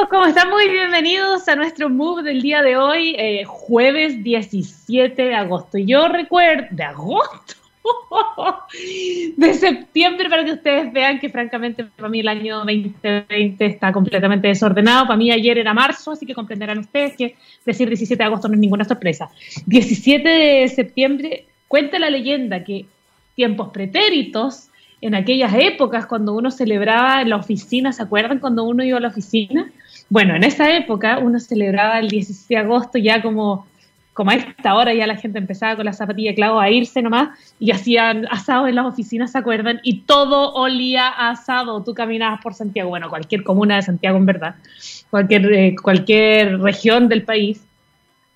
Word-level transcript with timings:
amigos, 0.00 0.08
¿cómo 0.08 0.26
están? 0.26 0.48
Muy 0.50 0.68
bienvenidos 0.68 1.46
a 1.48 1.56
nuestro 1.56 1.90
move 1.90 2.22
del 2.22 2.40
día 2.40 2.62
de 2.62 2.76
hoy, 2.76 3.14
eh, 3.18 3.44
jueves 3.44 4.22
17 4.22 5.22
de 5.22 5.34
agosto. 5.34 5.76
Yo 5.78 6.08
recuerdo, 6.08 6.68
¿de 6.70 6.84
agosto? 6.84 7.54
de 9.36 9.54
septiembre 9.54 10.30
para 10.30 10.44
que 10.44 10.52
ustedes 10.52 10.92
vean 10.92 11.18
que 11.18 11.28
francamente 11.28 11.84
para 11.84 12.08
mí 12.08 12.20
el 12.20 12.28
año 12.28 12.58
2020 12.58 13.66
está 13.66 13.92
completamente 13.92 14.48
desordenado. 14.48 15.06
Para 15.06 15.16
mí 15.18 15.30
ayer 15.32 15.58
era 15.58 15.74
marzo, 15.74 16.12
así 16.12 16.24
que 16.24 16.34
comprenderán 16.34 16.78
ustedes 16.78 17.16
que 17.16 17.36
decir 17.66 17.88
17 17.88 18.22
de 18.22 18.26
agosto 18.26 18.48
no 18.48 18.54
es 18.54 18.60
ninguna 18.60 18.84
sorpresa. 18.84 19.28
17 19.66 20.28
de 20.28 20.68
septiembre 20.68 21.46
cuenta 21.68 21.98
la 21.98 22.08
leyenda 22.08 22.64
que 22.64 22.86
tiempos 23.34 23.68
pretéritos 23.68 24.68
en 25.02 25.14
aquellas 25.14 25.52
épocas 25.54 26.06
cuando 26.06 26.34
uno 26.34 26.50
celebraba 26.50 27.22
en 27.22 27.30
la 27.30 27.36
oficina, 27.36 27.92
¿se 27.92 28.02
acuerdan 28.02 28.38
cuando 28.38 28.64
uno 28.64 28.84
iba 28.84 28.98
a 28.98 29.00
la 29.00 29.08
oficina? 29.08 29.70
Bueno, 30.10 30.34
en 30.34 30.42
esa 30.42 30.76
época 30.76 31.18
uno 31.18 31.38
celebraba 31.38 32.00
el 32.00 32.08
17 32.08 32.52
de 32.52 32.60
agosto 32.60 32.98
ya 32.98 33.22
como, 33.22 33.64
como 34.12 34.32
a 34.32 34.34
esta 34.34 34.74
hora 34.74 34.92
ya 34.92 35.06
la 35.06 35.16
gente 35.16 35.38
empezaba 35.38 35.76
con 35.76 35.84
la 35.84 35.92
zapatilla 35.92 36.34
clavo 36.34 36.58
a 36.58 36.68
irse 36.68 37.00
nomás 37.00 37.38
y 37.60 37.70
hacían 37.70 38.26
asado 38.28 38.66
en 38.66 38.74
las 38.74 38.86
oficinas, 38.86 39.30
¿se 39.30 39.38
acuerdan? 39.38 39.80
Y 39.84 40.00
todo 40.00 40.52
olía 40.54 41.06
a 41.06 41.30
asado. 41.30 41.84
Tú 41.84 41.94
caminabas 41.94 42.40
por 42.42 42.54
Santiago, 42.54 42.90
bueno, 42.90 43.08
cualquier 43.08 43.44
comuna 43.44 43.76
de 43.76 43.82
Santiago 43.82 44.18
en 44.18 44.26
verdad, 44.26 44.56
cualquier, 45.10 45.52
eh, 45.52 45.76
cualquier 45.80 46.58
región 46.58 47.08
del 47.08 47.22
país 47.22 47.64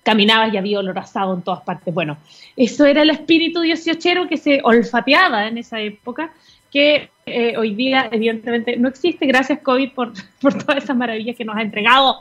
caminabas 0.03 0.53
y 0.53 0.57
había 0.57 0.79
olor 0.79 0.97
asado 0.97 1.33
en 1.33 1.41
todas 1.41 1.61
partes. 1.63 1.93
Bueno, 1.93 2.17
eso 2.55 2.85
era 2.85 3.01
el 3.01 3.09
espíritu 3.09 3.59
dieciochero 3.59 4.29
que 4.29 4.37
se 4.37 4.61
olfateaba 4.63 5.47
en 5.47 5.57
esa 5.57 5.81
época 5.81 6.31
que 6.71 7.09
eh, 7.25 7.57
hoy 7.57 7.73
día 7.73 8.07
evidentemente 8.11 8.77
no 8.77 8.87
existe. 8.87 9.25
Gracias 9.25 9.59
COVID 9.59 9.91
por, 9.95 10.13
todas 10.41 10.83
esas 10.83 10.95
maravillas 10.95 11.35
que 11.35 11.45
nos 11.45 11.55
ha 11.55 11.61
entregado 11.61 12.19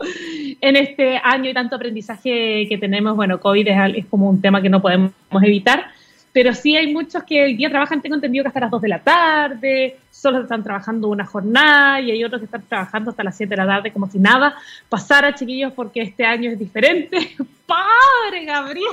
en 0.61 0.77
este 0.77 1.19
año 1.23 1.51
y 1.51 1.55
tanto 1.55 1.77
aprendizaje 1.77 2.67
que 2.69 2.79
tenemos. 2.79 3.15
Bueno, 3.17 3.41
COVID 3.41 3.69
es, 3.69 3.97
es 3.97 4.07
como 4.07 4.31
un 4.31 4.41
tema 4.41 4.63
que 4.63 4.71
no 4.71 4.81
podemos 4.81 5.13
evitar, 5.43 5.87
pero 6.33 6.55
sí 6.55 6.77
hay 6.77 6.93
muchos 6.93 7.23
que 7.25 7.45
hoy 7.45 7.55
día 7.55 7.71
trabajan, 7.71 8.01
tengo 8.01 8.15
entendido 8.15 8.45
que 8.45 8.49
hasta 8.49 8.61
las 8.61 8.71
2 8.71 8.83
de 8.83 8.89
la 8.89 8.99
tarde, 9.01 9.97
solo 10.25 10.41
están 10.41 10.65
trabajando 10.65 11.09
una 11.09 11.27
jornada 11.27 12.01
y 12.01 12.11
hay 12.11 12.25
otros 12.25 12.41
que 12.41 12.47
están 12.47 12.63
trabajando 12.67 13.11
hasta 13.11 13.23
las 13.23 13.37
7 13.37 13.51
de 13.51 13.57
la 13.59 13.67
tarde 13.67 13.93
como 13.93 14.11
si 14.11 14.19
nada 14.19 14.55
pasara, 14.89 15.35
chiquillos, 15.35 15.75
porque 15.75 16.01
este 16.01 16.25
año 16.25 16.51
es 16.51 16.59
diferente. 16.59 17.37
¡Padre 17.67 18.47
Gabriel! 18.47 18.89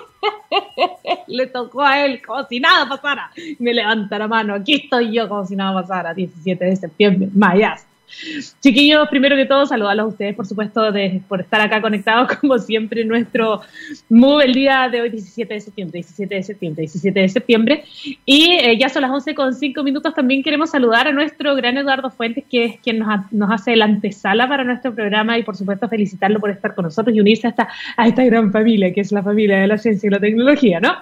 Le 1.27 1.47
tocó 1.47 1.83
a 1.83 2.03
él 2.03 2.21
como 2.21 2.45
si 2.47 2.59
nada 2.59 2.85
pasara. 2.89 3.31
Me 3.59 3.73
levanta 3.73 4.19
la 4.19 4.27
mano, 4.27 4.55
aquí 4.55 4.73
estoy 4.73 5.13
yo 5.13 5.29
como 5.29 5.45
si 5.45 5.55
nada 5.55 5.73
pasara, 5.81 6.13
17 6.13 6.65
de 6.65 6.75
septiembre, 6.75 7.29
mayas. 7.33 7.87
Chiquillos, 8.61 9.07
primero 9.09 9.35
que 9.35 9.45
todo, 9.45 9.65
saludarlos 9.65 10.05
a 10.05 10.07
ustedes, 10.07 10.35
por 10.35 10.45
supuesto, 10.45 10.91
de, 10.91 11.21
por 11.27 11.41
estar 11.41 11.61
acá 11.61 11.81
conectados, 11.81 12.37
como 12.41 12.57
siempre, 12.59 13.01
en 13.01 13.07
nuestro 13.07 13.61
Move 14.09 14.45
el 14.45 14.53
día 14.53 14.89
de 14.89 15.01
hoy, 15.01 15.09
17 15.09 15.53
de 15.53 15.59
septiembre, 15.59 15.97
17 15.99 16.35
de 16.35 16.43
septiembre, 16.43 16.81
17 16.81 17.19
de 17.19 17.29
septiembre. 17.29 17.83
Y 18.25 18.51
eh, 18.51 18.77
ya 18.77 18.89
son 18.89 19.03
las 19.03 19.11
11 19.11 19.35
con 19.35 19.53
5 19.53 19.83
minutos. 19.83 20.13
También 20.13 20.43
queremos 20.43 20.71
saludar 20.71 21.07
a 21.07 21.11
nuestro 21.11 21.55
gran 21.55 21.77
Eduardo 21.77 22.09
Fuentes, 22.09 22.43
que 22.49 22.65
es 22.65 22.79
quien 22.79 22.99
nos, 22.99 23.51
hace 23.51 23.75
la 23.75 23.85
antesala 23.85 24.47
para 24.47 24.63
nuestro 24.63 24.93
programa 24.93 25.37
y, 25.37 25.43
por 25.43 25.55
supuesto, 25.55 25.87
felicitarlo 25.87 26.39
por 26.39 26.49
estar 26.49 26.75
con 26.75 26.85
nosotros 26.85 27.15
y 27.15 27.21
unirse 27.21 27.47
a 27.47 27.49
esta, 27.51 27.69
a 27.97 28.07
esta 28.07 28.23
gran 28.23 28.51
familia, 28.51 28.93
que 28.93 29.01
es 29.01 29.11
la 29.11 29.23
familia 29.23 29.59
de 29.59 29.67
la 29.67 29.77
ciencia 29.77 30.07
y 30.07 30.11
la 30.11 30.19
tecnología, 30.19 30.79
¿no? 30.79 30.95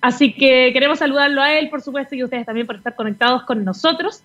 Así 0.00 0.32
que 0.32 0.70
queremos 0.72 0.98
saludarlo 0.98 1.42
a 1.42 1.54
él, 1.54 1.68
por 1.68 1.80
supuesto, 1.80 2.14
y 2.14 2.20
a 2.20 2.24
ustedes 2.24 2.46
también 2.46 2.66
por 2.66 2.76
estar 2.76 2.94
conectados 2.94 3.44
con 3.44 3.64
nosotros. 3.64 4.22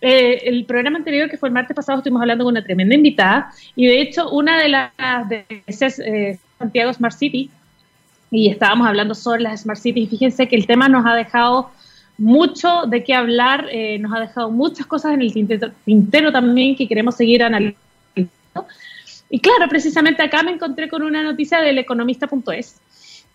Eh, 0.00 0.42
el 0.44 0.64
programa 0.66 0.98
anterior, 0.98 1.30
que 1.30 1.38
fue 1.38 1.48
el 1.48 1.54
martes 1.54 1.74
pasado, 1.74 1.98
estuvimos 1.98 2.20
hablando 2.20 2.44
con 2.44 2.52
una 2.52 2.62
tremenda 2.62 2.94
invitada. 2.94 3.50
Y 3.74 3.86
de 3.86 4.00
hecho 4.00 4.30
una 4.30 4.60
de 4.60 4.68
las 4.68 5.28
de 5.28 5.44
eh, 5.66 6.38
Santiago 6.58 6.92
Smart 6.92 7.16
City. 7.16 7.50
Y 8.30 8.48
estábamos 8.48 8.86
hablando 8.86 9.14
sobre 9.14 9.42
las 9.42 9.62
Smart 9.62 9.80
Cities. 9.80 10.10
Fíjense 10.10 10.48
que 10.48 10.56
el 10.56 10.66
tema 10.66 10.88
nos 10.88 11.06
ha 11.06 11.14
dejado 11.14 11.70
mucho 12.18 12.86
de 12.86 13.04
qué 13.04 13.14
hablar, 13.14 13.66
eh, 13.70 13.98
nos 13.98 14.12
ha 14.14 14.20
dejado 14.20 14.50
muchas 14.50 14.86
cosas 14.86 15.14
en 15.14 15.22
el 15.22 15.32
tintero, 15.32 16.32
también 16.32 16.76
que 16.76 16.88
queremos 16.88 17.14
seguir 17.14 17.42
analizando. 17.42 17.78
Y 19.28 19.40
claro, 19.40 19.68
precisamente 19.68 20.22
acá 20.22 20.42
me 20.42 20.52
encontré 20.52 20.88
con 20.88 21.02
una 21.02 21.22
noticia 21.22 21.60
del 21.60 21.78
economista.es 21.78 22.80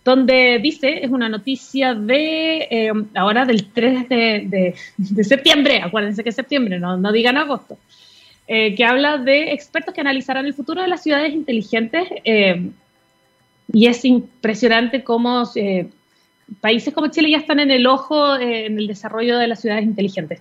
donde 0.04 0.58
dice, 0.60 1.04
es 1.04 1.10
una 1.10 1.28
noticia 1.28 1.94
de 1.94 2.66
eh, 2.70 2.92
ahora 3.14 3.44
del 3.44 3.66
3 3.66 4.08
de, 4.08 4.74
septiembre, 5.22 5.80
acuérdense 5.80 6.22
que 6.22 6.30
es 6.30 6.36
septiembre, 6.36 6.78
no, 6.78 6.96
no 6.96 7.12
digan 7.12 7.36
agosto, 7.36 7.78
eh, 8.48 8.74
que 8.74 8.84
habla 8.84 9.18
de 9.18 9.52
expertos 9.52 9.94
que 9.94 10.00
analizarán 10.00 10.46
el 10.46 10.54
futuro 10.54 10.82
de 10.82 10.88
las 10.88 11.02
ciudades 11.02 11.32
inteligentes 11.32 12.08
eh, 12.24 12.68
y 13.72 13.86
es 13.86 14.04
impresionante 14.04 15.04
cómo 15.04 15.44
países 16.60 16.92
como 16.92 17.06
Chile 17.06 17.30
ya 17.30 17.38
están 17.38 17.60
en 17.60 17.70
el 17.70 17.86
ojo 17.86 18.36
en 18.36 18.78
el 18.78 18.86
desarrollo 18.86 19.38
de 19.38 19.46
las 19.46 19.60
ciudades 19.60 19.84
inteligentes. 19.84 20.40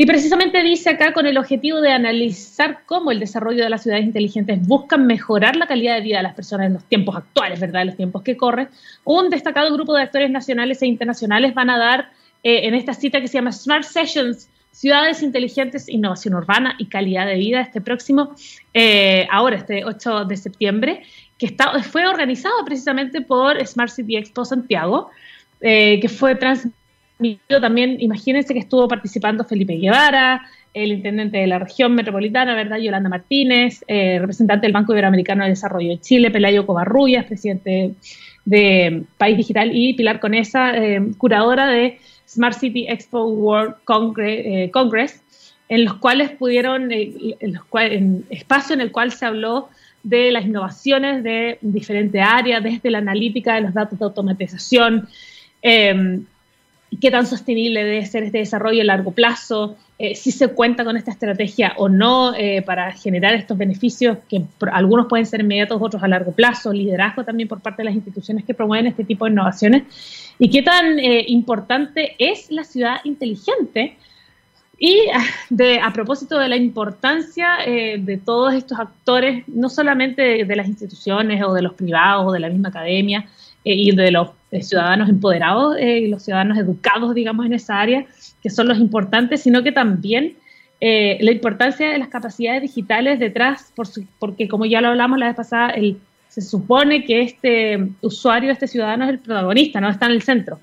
Y 0.00 0.06
precisamente 0.06 0.62
dice 0.62 0.90
acá 0.90 1.12
con 1.12 1.26
el 1.26 1.36
objetivo 1.38 1.80
de 1.80 1.90
analizar 1.90 2.82
cómo 2.86 3.10
el 3.10 3.18
desarrollo 3.18 3.64
de 3.64 3.68
las 3.68 3.82
ciudades 3.82 4.04
inteligentes 4.04 4.64
buscan 4.64 5.08
mejorar 5.08 5.56
la 5.56 5.66
calidad 5.66 5.96
de 5.96 6.02
vida 6.02 6.18
de 6.18 6.22
las 6.22 6.34
personas 6.34 6.68
en 6.68 6.74
los 6.74 6.84
tiempos 6.84 7.16
actuales, 7.16 7.58
¿verdad? 7.58 7.82
En 7.82 7.88
los 7.88 7.96
tiempos 7.96 8.22
que 8.22 8.36
corren. 8.36 8.68
Un 9.02 9.28
destacado 9.28 9.74
grupo 9.74 9.96
de 9.96 10.02
actores 10.02 10.30
nacionales 10.30 10.80
e 10.82 10.86
internacionales 10.86 11.52
van 11.52 11.68
a 11.68 11.78
dar 11.78 12.12
eh, 12.44 12.68
en 12.68 12.74
esta 12.74 12.94
cita 12.94 13.20
que 13.20 13.26
se 13.26 13.38
llama 13.38 13.50
Smart 13.50 13.82
Sessions, 13.82 14.48
Ciudades 14.70 15.20
Inteligentes, 15.20 15.88
Innovación 15.88 16.34
Urbana 16.34 16.76
y 16.78 16.86
Calidad 16.86 17.26
de 17.26 17.34
Vida, 17.34 17.60
este 17.60 17.80
próximo, 17.80 18.36
eh, 18.74 19.26
ahora, 19.32 19.56
este 19.56 19.84
8 19.84 20.26
de 20.26 20.36
septiembre, 20.36 21.02
que 21.38 21.56
fue 21.82 22.06
organizado 22.06 22.64
precisamente 22.64 23.20
por 23.20 23.66
Smart 23.66 23.90
City 23.90 24.16
Expo 24.16 24.44
Santiago, 24.44 25.10
eh, 25.60 25.98
que 25.98 26.08
fue 26.08 26.36
transmitido 26.36 26.77
también, 27.60 27.96
imagínense 28.00 28.54
que 28.54 28.60
estuvo 28.60 28.86
participando 28.86 29.44
Felipe 29.44 29.74
Guevara, 29.74 30.42
el 30.74 30.92
intendente 30.92 31.38
de 31.38 31.46
la 31.46 31.58
región 31.58 31.94
metropolitana, 31.94 32.54
¿verdad? 32.54 32.78
Yolanda 32.78 33.08
Martínez, 33.08 33.84
eh, 33.88 34.18
representante 34.20 34.66
del 34.66 34.72
Banco 34.72 34.92
Iberoamericano 34.92 35.42
de 35.42 35.50
Desarrollo 35.50 35.88
de 35.88 36.00
Chile, 36.00 36.30
Pelayo 36.30 36.66
Covarrubias, 36.66 37.24
presidente 37.24 37.94
de 38.44 39.02
País 39.16 39.36
Digital, 39.36 39.70
y 39.74 39.94
Pilar 39.94 40.20
Conesa, 40.20 40.76
eh, 40.76 41.00
curadora 41.18 41.66
de 41.66 41.98
Smart 42.28 42.56
City 42.56 42.86
Expo 42.88 43.24
World 43.24 43.74
eh, 44.18 44.70
Congress, 44.72 45.22
en 45.68 45.84
los 45.84 45.94
cuales 45.94 46.30
pudieron, 46.30 46.92
en, 46.92 47.34
los 47.40 47.62
en 47.74 48.24
espacio 48.30 48.74
en 48.74 48.80
el 48.80 48.92
cual 48.92 49.10
se 49.12 49.26
habló 49.26 49.68
de 50.02 50.30
las 50.30 50.46
innovaciones 50.46 51.24
de 51.24 51.58
diferentes 51.60 52.22
áreas, 52.24 52.62
desde 52.62 52.90
la 52.90 52.98
analítica 52.98 53.56
de 53.56 53.62
los 53.62 53.74
datos 53.74 53.98
de 53.98 54.04
automatización, 54.04 55.08
qué 57.00 57.10
tan 57.10 57.26
sostenible 57.26 57.84
debe 57.84 58.06
ser 58.06 58.24
este 58.24 58.38
desarrollo 58.38 58.80
a 58.80 58.84
largo 58.84 59.12
plazo, 59.12 59.76
eh, 59.98 60.14
si 60.14 60.30
se 60.30 60.48
cuenta 60.48 60.84
con 60.84 60.96
esta 60.96 61.10
estrategia 61.10 61.74
o 61.76 61.88
no 61.88 62.34
eh, 62.34 62.62
para 62.62 62.92
generar 62.92 63.34
estos 63.34 63.58
beneficios 63.58 64.18
que 64.28 64.42
algunos 64.72 65.06
pueden 65.06 65.26
ser 65.26 65.40
inmediatos, 65.40 65.82
otros 65.82 66.02
a 66.02 66.08
largo 66.08 66.32
plazo, 66.32 66.72
liderazgo 66.72 67.24
también 67.24 67.48
por 67.48 67.60
parte 67.60 67.82
de 67.82 67.86
las 67.86 67.94
instituciones 67.94 68.44
que 68.44 68.54
promueven 68.54 68.86
este 68.86 69.04
tipo 69.04 69.24
de 69.24 69.32
innovaciones 69.32 69.82
y 70.38 70.48
qué 70.50 70.62
tan 70.62 70.98
eh, 70.98 71.24
importante 71.28 72.14
es 72.18 72.50
la 72.50 72.64
ciudad 72.64 72.96
inteligente. 73.04 73.96
Y 74.80 75.08
ah, 75.12 75.24
de, 75.50 75.80
a 75.80 75.92
propósito 75.92 76.38
de 76.38 76.48
la 76.48 76.56
importancia 76.56 77.58
de 77.66 78.20
todos 78.24 78.54
estos 78.54 78.78
actores, 78.78 79.42
no 79.48 79.68
solamente 79.68 80.44
de 80.44 80.56
las 80.56 80.68
instituciones 80.68 81.42
o 81.42 81.52
de 81.52 81.62
los 81.62 81.74
privados 81.74 82.28
o 82.28 82.30
de 82.30 82.38
la 82.38 82.48
misma 82.48 82.68
academia, 82.68 83.26
y 83.64 83.94
de 83.94 84.10
los 84.12 84.30
ciudadanos 84.60 85.08
empoderados 85.08 85.76
eh, 85.78 86.00
y 86.00 86.08
los 86.08 86.22
ciudadanos 86.22 86.58
educados, 86.58 87.14
digamos, 87.14 87.46
en 87.46 87.52
esa 87.52 87.80
área, 87.80 88.06
que 88.42 88.50
son 88.50 88.68
los 88.68 88.78
importantes, 88.78 89.42
sino 89.42 89.62
que 89.62 89.72
también 89.72 90.36
la 90.80 91.32
importancia 91.32 91.90
de 91.90 91.98
las 91.98 92.06
capacidades 92.06 92.62
digitales 92.62 93.18
detrás, 93.18 93.72
porque 94.20 94.46
como 94.46 94.64
ya 94.64 94.80
lo 94.80 94.86
hablamos 94.86 95.18
la 95.18 95.26
vez 95.26 95.34
pasada, 95.34 95.70
el, 95.70 95.98
se 96.28 96.40
supone 96.40 97.04
que 97.04 97.22
este 97.22 97.88
usuario, 98.00 98.52
este 98.52 98.68
ciudadano 98.68 99.04
es 99.04 99.10
el 99.10 99.18
protagonista, 99.18 99.80
no 99.80 99.88
está 99.88 100.06
en 100.06 100.12
el 100.12 100.22
centro. 100.22 100.60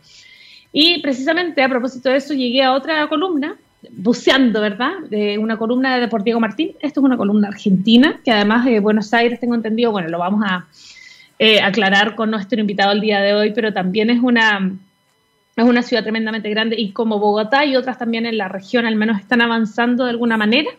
Y 0.72 1.02
precisamente 1.02 1.64
a 1.64 1.70
propósito 1.70 2.10
de 2.10 2.18
eso 2.18 2.34
llegué 2.34 2.64
a 2.64 2.74
otra 2.74 3.08
columna, 3.08 3.58
buceando, 3.92 4.62
¿verdad? 4.62 4.92
De 5.10 5.38
una 5.38 5.58
columna 5.58 5.98
de 5.98 6.08
por 6.08 6.24
Diego 6.24 6.40
Martín. 6.40 6.72
Esto 6.82 7.00
es 7.00 7.06
una 7.06 7.18
columna 7.18 7.48
argentina, 7.48 8.20
que 8.24 8.32
además 8.32 8.66
de 8.66 8.80
Buenos 8.80 9.14
Aires, 9.14 9.40
tengo 9.40 9.56
entendido, 9.56 9.92
bueno, 9.92 10.10
lo 10.10 10.20
vamos 10.20 10.44
a, 10.46 10.68
eh, 11.40 11.62
aclarar 11.62 12.16
con 12.16 12.32
nuestro 12.32 12.60
invitado 12.60 12.92
el 12.92 13.02
día 13.02 13.22
de 13.22 13.34
hoy, 13.34 13.52
pero 13.54 13.74
también 13.74 14.10
es 14.10 14.22
una, 14.22 14.72
es 15.56 15.64
una 15.64 15.82
ciudad 15.82 16.04
tremendamente 16.04 16.50
grande 16.50 16.76
y 16.80 16.92
como 16.92 17.20
Bogotá 17.20 17.66
y 17.66 17.76
otras 17.76 17.98
también 17.98 18.26
en 18.26 18.38
la 18.38 18.48
región 18.48 18.86
al 18.86 18.96
menos 18.96 19.20
están 19.20 19.42
avanzando 19.42 20.06
de 20.06 20.12
alguna 20.12 20.38
manera 20.38 20.70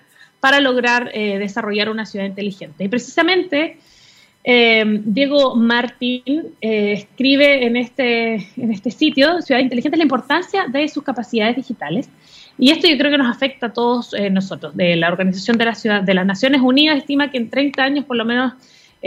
para 0.41 0.61
lograr 0.61 1.11
eh, 1.13 1.39
desarrollar 1.39 1.91
una 1.91 2.07
ciudad 2.07 2.25
inteligente. 2.25 2.85
Y 2.85 2.89
precisamente 2.89 3.79
eh, 4.49 4.85
Diego 5.05 5.57
Martín 5.57 6.23
escribe 6.61 7.67
en 7.67 7.77
este, 7.77 8.35
en 8.57 8.71
este 8.71 8.93
sitio, 8.93 9.43
Ciudad 9.43 9.61
Inteligente, 9.61 9.97
la 9.97 10.05
importancia 10.05 10.67
de 10.69 10.89
sus 10.89 11.03
capacidades 11.03 11.57
digitales 11.57 12.09
Y 12.57 12.71
esto 12.71 12.87
yo 12.87 12.97
creo 12.97 13.11
que 13.11 13.19
nos 13.19 13.35
afecta 13.35 13.67
a 13.67 13.73
todos 13.73 14.15
eh, 14.15 14.31
nosotros. 14.31 14.77
De 14.77 14.95
la 14.95 15.09
Organización 15.09 15.59
de, 15.59 15.65
la 15.65 15.75
Ciudad, 15.75 16.01
de 16.01 16.15
las 16.15 16.25
Naciones 16.25 16.61
Unidas 16.61 16.97
estima 16.97 17.29
que 17.33 17.39
en 17.39 17.51
30 17.51 17.83
años 17.83 18.05
por 18.05 18.17
lo 18.17 18.25
menos 18.25 18.53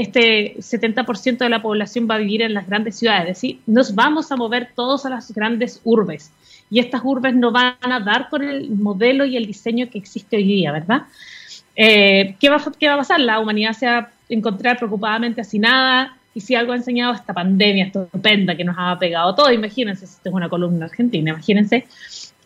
este 0.02 0.56
70% 0.58 1.40
de 1.40 1.50
la 1.50 1.62
población 1.62 2.08
va 2.10 2.16
a 2.16 2.20
vivir 2.20 2.42
en 2.42 2.54
las 2.54 2.68
grandes 2.68 2.98
ciudades. 2.98 3.24
Es 3.24 3.38
decir, 3.38 3.60
nos 3.68 3.96
vamos 3.96 4.32
a 4.32 4.38
mover 4.38 4.70
todos 4.74 5.06
a 5.06 5.10
las 5.10 5.34
grandes 5.34 5.82
urbes. 5.84 6.32
Y 6.70 6.80
estas 6.80 7.02
urbes 7.04 7.36
no 7.36 7.52
van 7.52 7.76
a 7.82 8.00
dar 8.00 8.30
con 8.30 8.44
el 8.44 8.70
modelo 8.70 9.26
y 9.26 9.36
el 9.36 9.46
diseño 9.46 9.90
que 9.90 9.98
existe 9.98 10.38
hoy 10.38 10.44
día, 10.44 10.72
¿verdad? 10.72 11.02
Eh, 11.76 12.36
¿qué, 12.40 12.50
va, 12.50 12.64
¿Qué 12.80 12.88
va 12.88 12.94
a 12.94 12.98
pasar? 12.98 13.20
La 13.20 13.40
humanidad 13.40 13.74
se 13.74 13.88
va 13.88 13.98
a 13.98 14.10
encontrar 14.30 14.78
preocupadamente 14.78 15.42
nada 15.60 16.16
y 16.34 16.42
si 16.42 16.56
algo 16.56 16.72
ha 16.72 16.78
enseñado 16.78 17.14
esta 17.14 17.34
pandemia 17.34 17.86
estupenda 17.86 18.56
que 18.56 18.64
nos 18.64 18.76
ha 18.80 18.98
pegado 18.98 19.36
todo, 19.36 19.52
imagínense, 19.52 20.06
esto 20.06 20.30
es 20.30 20.34
una 20.34 20.48
columna 20.48 20.86
argentina, 20.86 21.32
imagínense, 21.32 21.88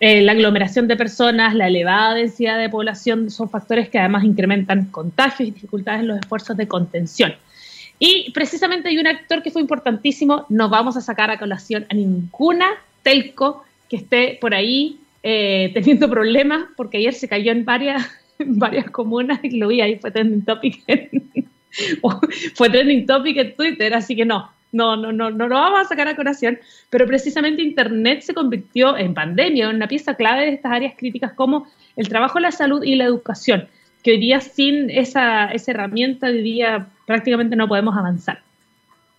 eh, 0.06 0.22
la 0.22 0.34
aglomeración 0.34 0.90
de 0.90 0.98
personas, 0.98 1.56
la 1.56 1.70
elevada 1.70 2.16
densidad 2.16 2.60
de 2.60 2.68
población 2.68 3.32
son 3.32 3.50
factores 3.50 3.88
que 3.88 3.98
además 3.98 4.26
incrementan 4.26 4.88
contagios 4.88 5.48
y 5.48 5.52
dificultades 5.54 6.02
en 6.02 6.10
los 6.10 6.20
esfuerzos 6.20 6.58
de 6.58 6.68
contención. 6.68 7.34
Y 8.00 8.30
precisamente 8.34 8.90
hay 8.90 8.98
un 8.98 9.08
actor 9.08 9.42
que 9.42 9.50
fue 9.50 9.62
importantísimo, 9.62 10.46
no 10.50 10.68
vamos 10.68 10.98
a 10.98 11.02
sacar 11.02 11.32
a 11.32 11.40
colación 11.40 11.86
a 11.90 11.94
ninguna 11.94 12.68
telco 13.02 13.64
que 13.90 13.96
esté 13.96 14.38
por 14.42 14.54
ahí 14.54 15.00
eh, 15.24 15.72
teniendo 15.74 16.10
problemas, 16.10 16.66
porque 16.76 16.98
ayer 16.98 17.14
se 17.14 17.30
cayó 17.30 17.54
en 17.54 17.64
varias, 17.64 18.06
varias 18.40 18.92
comunas 18.92 19.40
y 19.42 19.58
lo 19.58 19.70
vi 19.70 19.80
ahí, 19.80 19.96
fue 20.00 20.12
trending 20.12 20.44
topic, 20.44 20.84
fue 22.56 22.70
trending 22.70 23.06
topic 23.06 23.38
en 23.38 23.56
Twitter, 23.56 23.94
así 23.94 24.18
que 24.18 24.26
no, 24.26 24.52
no, 24.74 24.98
no, 24.98 25.14
no, 25.14 25.30
no 25.30 25.48
lo 25.48 25.56
vamos 25.56 25.82
a 25.82 25.86
sacar 25.86 26.08
a 26.08 26.16
colación, 26.16 26.60
pero 26.90 27.06
precisamente 27.08 27.62
Internet 27.62 28.22
se 28.22 28.34
convirtió 28.34 28.98
en 28.98 29.14
pandemia, 29.14 29.70
en 29.70 29.76
una 29.76 29.88
pieza 29.88 30.16
clave 30.16 30.46
de 30.46 30.54
estas 30.54 30.74
áreas 30.74 30.96
críticas 30.98 31.32
como 31.34 31.68
el 31.96 32.10
trabajo, 32.10 32.40
la 32.40 32.52
salud 32.52 32.84
y 32.84 32.96
la 32.96 33.06
educación, 33.06 33.68
que 34.04 34.12
hoy 34.12 34.18
día 34.18 34.42
sin 34.42 34.90
esa, 34.90 35.46
esa 35.46 35.72
herramienta, 35.72 36.28
hoy 36.28 36.42
día 36.42 36.88
prácticamente 37.06 37.56
no 37.56 37.68
podemos 37.68 37.96
avanzar. 37.96 38.42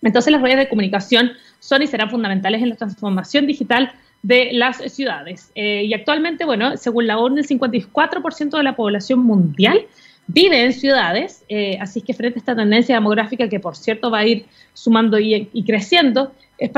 Entonces 0.01 0.31
las 0.31 0.41
redes 0.41 0.57
de 0.57 0.69
comunicación 0.69 1.31
son 1.59 1.81
y 1.81 1.87
serán 1.87 2.11
fundamentales 2.11 2.61
en 2.61 2.69
la 2.69 2.75
transformación 2.75 3.47
digital 3.47 3.91
de 4.21 4.51
las 4.53 4.77
ciudades. 4.91 5.51
Eh, 5.55 5.83
y 5.85 5.93
actualmente, 5.93 6.45
bueno, 6.45 6.77
según 6.77 7.07
la 7.07 7.17
ONU, 7.17 7.37
el 7.37 7.47
54% 7.47 8.57
de 8.57 8.63
la 8.63 8.75
población 8.75 9.19
mundial 9.19 9.85
vive 10.27 10.63
en 10.63 10.73
ciudades, 10.73 11.43
eh, 11.49 11.77
así 11.79 12.01
que 12.01 12.13
frente 12.13 12.39
a 12.39 12.41
esta 12.41 12.55
tendencia 12.55 12.95
demográfica 12.95 13.47
que 13.47 13.59
por 13.59 13.75
cierto 13.75 14.09
va 14.09 14.19
a 14.19 14.25
ir 14.25 14.45
sumando 14.73 15.19
y, 15.19 15.63
creciendo, 15.65 16.33
es, 16.57 16.71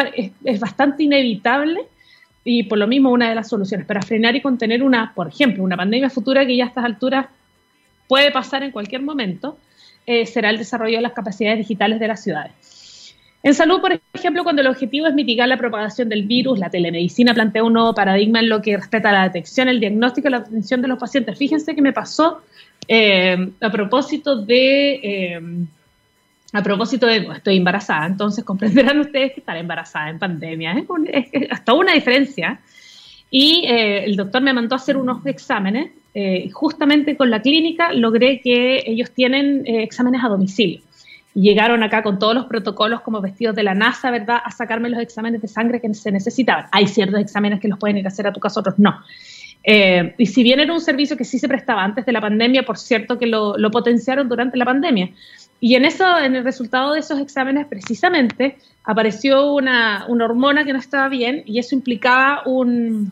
es, 0.44 0.60
bastante 0.60 1.04
inevitable 1.04 1.82
y 2.44 2.64
por 2.64 2.78
lo 2.78 2.88
mismo 2.88 3.12
una 3.12 3.30
de 3.30 3.36
las 3.36 3.50
soluciones 3.50 3.86
para 3.86 4.02
frenar 4.02 4.36
y 4.36 4.42
contener 4.42 4.84
una, 4.84 5.14
por 5.14 5.28
ejemplo, 5.28 5.64
una 5.64 5.78
pandemia 5.78 6.10
futura 6.10 6.46
que 6.46 6.56
ya 6.56 6.66
a 6.66 6.68
estas 6.68 6.86
alturas 6.86 7.28
puede 8.08 8.32
pasar 8.32 8.64
en 8.64 8.72
cualquier 8.72 9.02
momento, 9.02 9.58
eh, 10.06 10.26
será 10.26 10.50
el 10.50 10.58
desarrollo 10.58 10.98
de 10.98 11.02
las 11.02 11.14
capacidades 11.14 11.60
digitales 11.60 12.00
de 12.00 12.08
las 12.08 12.24
ciudades. 12.24 12.78
En 13.44 13.54
salud, 13.54 13.80
por 13.80 13.98
ejemplo, 14.14 14.44
cuando 14.44 14.62
el 14.62 14.68
objetivo 14.68 15.08
es 15.08 15.14
mitigar 15.14 15.48
la 15.48 15.58
propagación 15.58 16.10
del 16.10 16.24
virus, 16.24 16.60
la 16.60 16.70
telemedicina 16.70 17.34
plantea 17.34 17.64
un 17.64 17.74
nuevo 17.74 17.94
paradigma 17.94 18.40
en 18.40 18.50
lo 18.50 18.62
que 18.62 18.76
respecta 18.76 19.10
a 19.10 19.14
la 19.14 19.24
detección, 19.24 19.70
el 19.70 19.80
diagnóstico 19.80 20.28
y 20.28 20.32
la 20.32 20.38
atención 20.38 20.82
de 20.82 20.88
los 20.88 21.00
pacientes. 21.00 21.38
Fíjense 21.38 21.76
que 21.76 21.82
me 21.82 21.94
pasó 21.94 22.42
eh, 22.88 23.51
a 23.62 23.72
propósito 23.72 24.36
de... 24.36 25.00
Eh, 25.04 25.42
a 26.54 26.63
propósito 26.63 27.06
de, 27.06 27.28
estoy 27.36 27.57
embarazada, 27.57 28.06
entonces 28.06 28.44
comprenderán 28.45 29.00
ustedes 29.00 29.34
que 29.34 29.42
estar 29.42 29.57
embarazada 29.57 30.10
en 30.10 30.18
pandemia 30.18 30.75
es, 31.12 31.28
hasta 31.51 31.74
una 31.74 31.94
diferencia. 31.94 32.62
Y 33.30 33.66
eh, 33.68 34.06
el 34.06 34.16
doctor 34.16 34.42
me 34.42 34.54
mandó 34.54 34.75
a 34.75 34.78
hacer 34.78 34.95
unos 34.95 35.25
exámenes. 35.25 35.92
justamente 36.54 37.16
con 37.16 37.30
la 37.30 37.42
clínica 37.42 37.92
logré 37.94 38.39
que 38.42 38.81
ellos 38.88 39.12
tienen 39.12 39.63
exámenes 39.68 40.24
a 40.24 40.30
domicilio. 40.30 40.81
Llegaron 41.36 41.83
acá 41.83 42.01
con 42.01 42.18
todos 42.18 42.33
los 42.33 42.45
protocolos 42.45 43.01
como 43.01 43.22
vestidos 43.22 43.56
de 43.56 43.62
la 43.62 43.75
NASA, 43.75 44.10
¿verdad?, 44.10 44.40
a 44.44 44.50
sacarme 44.50 44.90
los 44.90 45.00
exámenes 45.00 45.40
de 45.40 45.48
sangre 45.48 45.80
que 45.80 45.94
se 45.94 46.12
necesitaban. 46.12 46.66
Hay 46.72 46.88
ciertos 46.88 47.19
exámenes 47.19 47.60
que 47.60 47.68
los 47.68 47.78
pueden 47.78 47.98
ir 47.98 48.06
a 48.06 48.07
hacer 48.07 48.25
a 48.25 48.33
tu 48.33 48.40
casa, 48.40 48.60
otros 48.62 48.80
no. 48.80 48.95
Eh, 49.63 50.13
y 50.18 50.25
si 50.27 50.44
bien 50.44 50.59
era 50.59 50.74
un 50.74 50.81
servicio 50.81 51.18
que 51.18 51.25
sí 51.25 51.39
se 51.39 51.48
prestaba 51.48 51.83
antes 51.83 52.06
de 52.06 52.12
la 52.12 52.21
pandemia, 52.21 52.63
por 52.63 52.77
cierto 52.77 53.19
que 53.19 53.27
lo, 53.27 53.56
potenciaron 53.71 54.30
durante 54.30 54.57
la 54.57 54.65
pandemia. 54.65 55.09
Y 55.59 55.75
en 55.75 55.86
eso, 55.86 56.06
en 56.19 56.36
el 56.36 56.44
resultado 56.44 56.94
de 56.94 57.00
esos 57.00 57.19
exámenes, 57.19 57.68
precisamente, 57.68 58.57
apareció 58.83 59.54
una, 59.54 60.06
hormona 60.07 60.63
que 60.63 60.74
no 60.74 60.80
estaba 60.80 61.09
bien 61.09 61.44
y 61.45 61.59
eso 61.59 61.75
implicaba 61.75 62.44
un 62.45 63.12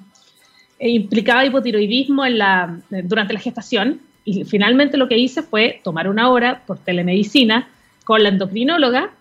eh, 0.79 0.89
implicaba 0.89 1.45
hipotiroidismo 1.45 2.25
en 2.25 2.37
la, 2.37 2.79
durante 3.03 3.33
la 3.33 3.39
gestación. 3.39 3.99
Y 4.23 4.43
finalmente 4.45 4.97
lo 4.97 5.07
que 5.07 5.17
hice 5.17 5.43
fue 5.43 5.81
tomar 5.83 6.07
una 6.07 6.29
hora 6.29 6.61
por 6.65 6.79
telemedicina 6.79 7.67
con 8.03 8.23
la 8.23 8.29
endocrinóloga 8.29 9.11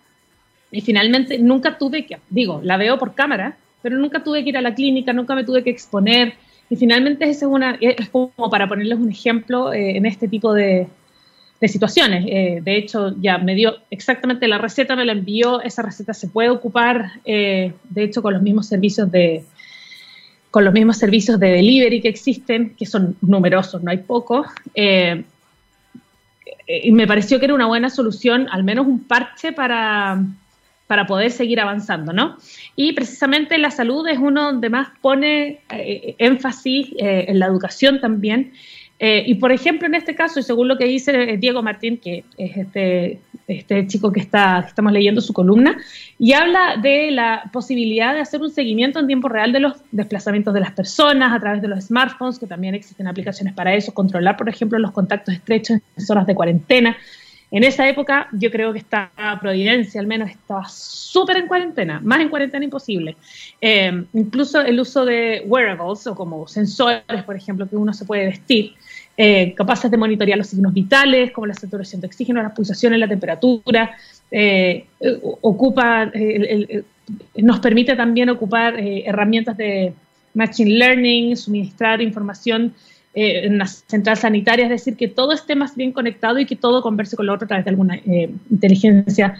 y 0.71 0.81
finalmente 0.81 1.39
nunca 1.39 1.79
tuve 1.79 2.05
que, 2.05 2.19
digo, 2.31 2.61
la 2.65 2.77
veo 2.77 2.99
por 2.99 3.15
cámara, 3.15 3.57
pero 3.81 3.97
nunca 3.97 4.25
tuve 4.25 4.43
que 4.43 4.49
ir 4.51 4.57
a 4.57 4.61
la 4.61 4.75
clínica, 4.75 5.13
nunca 5.13 5.35
me 5.35 5.45
tuve 5.45 5.63
que 5.63 5.71
exponer, 5.71 6.35
y 6.71 6.77
finalmente 6.77 7.29
es, 7.29 7.43
una, 7.43 7.77
es 7.81 8.09
como 8.09 8.31
para 8.51 8.69
ponerles 8.69 8.99
un 8.99 9.11
ejemplo 9.11 9.73
eh, 9.73 9.97
en 9.97 10.07
este 10.07 10.29
tipo 10.29 10.55
de, 10.55 10.87
situaciones. 11.67 12.27
Eh, 12.29 12.61
de 12.63 12.77
hecho, 12.77 13.15
ya 13.23 13.39
me 13.39 13.55
dio 13.55 13.77
exactamente 13.89 14.47
la 14.49 14.59
receta, 14.59 14.97
me 14.97 15.07
la 15.07 15.13
envió, 15.13 15.63
esa 15.63 15.81
receta 15.81 16.13
se 16.13 16.29
puede 16.29 16.51
ocupar, 16.51 17.13
eh, 17.25 17.73
de 17.89 18.03
hecho, 18.03 18.21
con 18.21 18.35
los 18.35 18.43
mismos 18.43 18.67
servicios 18.67 19.11
de 19.11 19.45
con 20.51 20.65
los 20.65 20.75
mismos 20.75 20.99
servicios 20.99 21.41
de 21.41 21.49
delivery 21.49 22.03
que 22.03 22.09
existen, 22.09 22.75
que 22.77 22.85
son 22.85 23.17
numerosos, 23.23 23.83
no 23.83 23.91
hay 23.91 23.97
pocos. 23.99 24.47
y 24.75 25.25
me 26.93 27.07
pareció 27.07 27.39
que 27.39 27.47
era 27.47 27.55
una 27.55 27.67
buena 27.67 27.91
solución, 27.91 28.47
al 28.53 28.63
menos 28.63 28.87
un 28.87 29.03
parche 29.03 29.53
para, 29.53 30.23
para 30.87 31.07
poder 31.07 31.31
seguir 31.31 31.61
avanzando, 31.61 32.13
¿no? 32.13 32.37
Y 32.77 32.93
precisamente 32.93 33.57
la 33.59 33.71
salud 33.71 34.07
es 34.07 34.19
uno 34.19 34.45
donde 34.45 34.69
más 34.69 34.89
pone 35.01 35.61
eh, 35.71 36.15
énfasis 36.19 36.89
eh, 36.99 37.27
en 37.29 37.39
la 37.39 37.47
educación 37.47 38.01
también. 38.01 38.53
Eh, 38.99 39.25
y 39.27 39.35
por 39.37 39.51
ejemplo, 39.51 39.87
en 39.87 39.95
este 39.95 40.15
caso, 40.15 40.41
y 40.41 40.43
según 40.43 40.69
lo 40.69 40.79
que 40.79 40.85
dice 40.85 41.37
Diego 41.39 41.63
Martín, 41.63 41.99
que 41.99 42.25
es 42.39 42.57
este, 42.57 43.19
este 43.49 43.87
chico 43.87 44.13
que, 44.13 44.21
está, 44.21 44.61
estamos 44.61 44.93
leyendo 44.93 45.21
su 45.21 45.33
columna, 45.33 45.77
y 46.19 46.33
habla 46.33 46.77
de 46.81 47.11
la 47.11 47.51
posibilidad 47.53 48.15
de 48.15 48.21
hacer 48.21 48.41
un 48.41 48.51
seguimiento 48.51 49.01
en 49.01 49.07
tiempo 49.07 49.29
real 49.29 49.53
de 49.53 49.61
los 49.61 49.75
desplazamientos 49.91 50.55
de 50.55 50.61
las 50.61 50.73
personas 50.73 51.33
a 51.33 51.41
través 51.41 51.61
de 51.61 51.69
los 51.69 51.85
smartphones, 51.85 52.39
que 52.39 52.47
también 52.47 52.75
existen 52.75 53.09
aplicaciones 53.09 53.53
para 53.55 53.75
eso, 53.75 53.93
controlar, 53.93 54.37
por 54.37 54.49
ejemplo, 54.49 54.79
los 54.79 54.93
contactos 54.93 55.35
estrechos 55.35 55.79
en 55.97 56.07
zonas 56.07 56.27
de 56.27 56.35
cuarentena. 56.35 56.97
En 57.55 57.63
esa 57.63 57.89
época 57.89 58.27
yo 58.33 58.51
creo 58.51 58.73
que 58.73 58.81
estaba 58.81 59.39
Providencia, 59.41 60.01
al 60.01 60.09
menos 60.09 60.29
estaba 60.29 60.65
súper 60.69 61.37
en 61.37 61.47
cuarentena, 61.47 62.01
más 62.03 62.19
en 62.19 62.29
cuarentena 62.29 62.65
imposible. 62.65 63.15
Eh, 63.61 64.07
incluso 64.13 64.61
el 64.61 64.81
uso 64.81 65.05
de 65.05 65.45
wearables 65.47 66.05
o 66.09 66.17
como 66.17 66.49
sensores, 66.49 67.23
por 67.25 67.37
ejemplo, 67.37 67.69
que 67.69 67.77
uno 67.77 67.93
se 67.93 68.07
puede 68.07 68.27
vestir, 68.27 68.73
eh, 69.17 69.55
capaces 69.55 69.89
de 69.89 69.97
monitorear 69.97 70.37
los 70.37 70.49
signos 70.49 70.75
vitales, 70.75 71.31
como 71.31 71.47
la 71.47 71.55
saturación 71.55 72.01
de 72.01 72.09
oxígeno, 72.09 72.43
las 72.43 72.55
pulsaciones, 72.55 72.99
la 72.99 73.07
temperatura, 73.07 73.97
eh, 74.33 74.87
ocupa, 75.41 76.11
nos 77.37 77.61
permite 77.61 77.95
también 77.95 78.31
ocupar 78.31 78.75
herramientas 78.81 79.57
de 79.57 79.93
machine 80.35 80.73
learning, 80.73 81.37
suministrar 81.37 82.03
información 82.03 82.75
eh, 83.15 83.47
en 83.47 83.59
la 83.59 83.67
central 83.67 84.17
sanitaria, 84.17 84.65
es 84.65 84.71
decir, 84.71 84.97
que 84.97 85.07
todo 85.09 85.33
esté 85.33 85.55
más 85.55 85.77
bien 85.77 85.93
conectado 85.93 86.39
y 86.41 86.47
que 86.47 86.57
todo 86.57 86.83
converse 86.83 87.17
con 87.17 87.27
lo 87.27 87.35
otro 87.35 87.45
a 87.45 87.49
través 87.49 87.65
de 87.65 87.71
alguna 87.71 87.95
eh, 87.95 88.31
inteligencia 88.51 89.37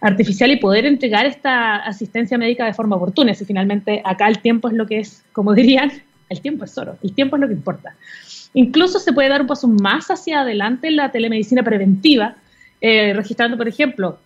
artificial 0.00 0.50
y 0.50 0.56
poder 0.56 0.84
entregar 0.84 1.24
esta 1.24 1.76
asistencia 1.76 2.36
médica 2.36 2.66
de 2.66 2.74
forma 2.74 2.96
oportuna. 2.96 3.34
Si 3.34 3.46
finalmente 3.46 4.02
acá 4.04 4.28
el 4.28 4.40
tiempo 4.40 4.68
es 4.68 4.74
lo 4.74 4.86
que 4.86 4.98
es, 4.98 5.24
como 5.32 5.54
dirían, 5.54 5.90
el 6.28 6.40
tiempo 6.40 6.64
es 6.64 6.76
oro, 6.76 6.98
el 7.02 7.14
tiempo 7.14 7.36
es 7.36 7.40
lo 7.40 7.48
que 7.48 7.54
importa. 7.54 7.94
Incluso 8.52 8.98
se 8.98 9.12
puede 9.12 9.30
dar 9.30 9.40
un 9.40 9.46
paso 9.46 9.68
más 9.68 10.10
hacia 10.10 10.40
adelante 10.40 10.88
en 10.88 10.96
la 10.96 11.10
telemedicina 11.10 11.62
preventiva, 11.62 12.36
eh, 12.80 13.14
registrando, 13.14 13.56
por 13.56 13.68
ejemplo, 13.68 14.18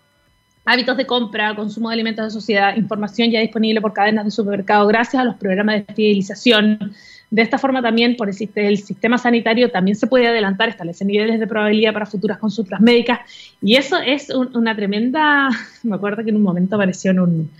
hábitos 0.64 0.96
de 0.96 1.06
compra, 1.06 1.54
consumo 1.54 1.88
de 1.88 1.94
alimentos 1.94 2.24
de 2.26 2.30
sociedad, 2.30 2.76
información 2.76 3.30
ya 3.30 3.40
disponible 3.40 3.80
por 3.80 3.92
cadenas 3.92 4.24
de 4.24 4.30
supermercado 4.30 4.86
gracias 4.86 5.22
a 5.22 5.24
los 5.24 5.36
programas 5.36 5.86
de 5.86 5.94
fidelización, 5.94 6.92
de 7.30 7.42
esta 7.42 7.58
forma 7.58 7.82
también, 7.82 8.16
por 8.16 8.28
el, 8.28 8.76
sistema 8.78 9.18
sanitario, 9.18 9.70
también 9.70 9.96
se 9.96 10.06
puede 10.06 10.28
adelantar, 10.28 10.70
establecer 10.70 11.06
niveles 11.06 11.38
de 11.38 11.46
probabilidad 11.46 11.92
para 11.92 12.06
futuras 12.06 12.38
consultas 12.38 12.80
médicas. 12.80 13.20
Y 13.60 13.76
eso 13.76 13.98
es 13.98 14.30
una 14.30 14.74
tremenda, 14.74 15.50
me 15.82 15.96
acuerdo 15.96 16.24
que 16.24 16.30
en 16.30 16.36
un 16.36 16.42
momento 16.42 16.76
apareció 16.76 17.10
en, 17.10 17.20
un, 17.20 17.50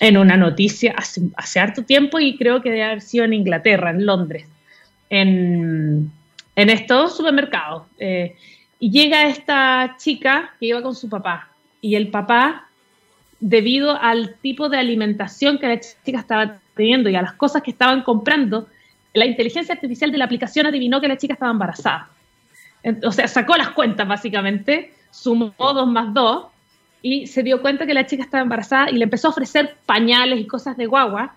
una 0.00 0.36
noticia 0.36 0.94
hace, 0.96 1.22
hace 1.36 1.60
harto 1.60 1.82
tiempo 1.82 2.18
y 2.18 2.36
creo 2.36 2.62
que 2.62 2.70
debe 2.70 2.84
haber 2.84 3.00
sido 3.02 3.24
en 3.24 3.34
Inglaterra, 3.34 3.90
en 3.90 4.06
Londres, 4.06 4.46
en, 5.10 6.10
en 6.56 6.70
estos 6.70 7.14
supermercados. 7.14 7.82
Eh, 7.98 8.36
y 8.78 8.90
llega 8.90 9.28
esta 9.28 9.96
chica 9.98 10.54
que 10.58 10.66
iba 10.66 10.82
con 10.82 10.94
su 10.94 11.10
papá 11.10 11.50
y 11.82 11.94
el 11.94 12.08
papá 12.08 12.68
debido 13.38 14.00
al 14.00 14.36
tipo 14.40 14.68
de 14.68 14.78
alimentación 14.78 15.58
que 15.58 15.68
la 15.68 15.78
chica 15.78 16.20
estaba 16.20 16.61
teniendo 16.74 17.10
y 17.10 17.16
a 17.16 17.22
las 17.22 17.34
cosas 17.34 17.62
que 17.62 17.70
estaban 17.70 18.02
comprando, 18.02 18.68
la 19.14 19.26
inteligencia 19.26 19.74
artificial 19.74 20.10
de 20.10 20.18
la 20.18 20.24
aplicación 20.24 20.66
adivinó 20.66 21.00
que 21.00 21.08
la 21.08 21.16
chica 21.16 21.34
estaba 21.34 21.52
embarazada. 21.52 22.08
O 23.04 23.12
sea, 23.12 23.28
sacó 23.28 23.56
las 23.56 23.70
cuentas 23.70 24.08
básicamente, 24.08 24.92
sumó 25.10 25.52
dos 25.58 25.86
más 25.86 26.12
dos 26.12 26.46
y 27.02 27.26
se 27.26 27.42
dio 27.42 27.60
cuenta 27.60 27.86
que 27.86 27.94
la 27.94 28.06
chica 28.06 28.22
estaba 28.22 28.42
embarazada 28.42 28.90
y 28.90 28.94
le 28.94 29.04
empezó 29.04 29.28
a 29.28 29.30
ofrecer 29.30 29.76
pañales 29.86 30.40
y 30.40 30.46
cosas 30.46 30.76
de 30.76 30.86
guagua. 30.86 31.34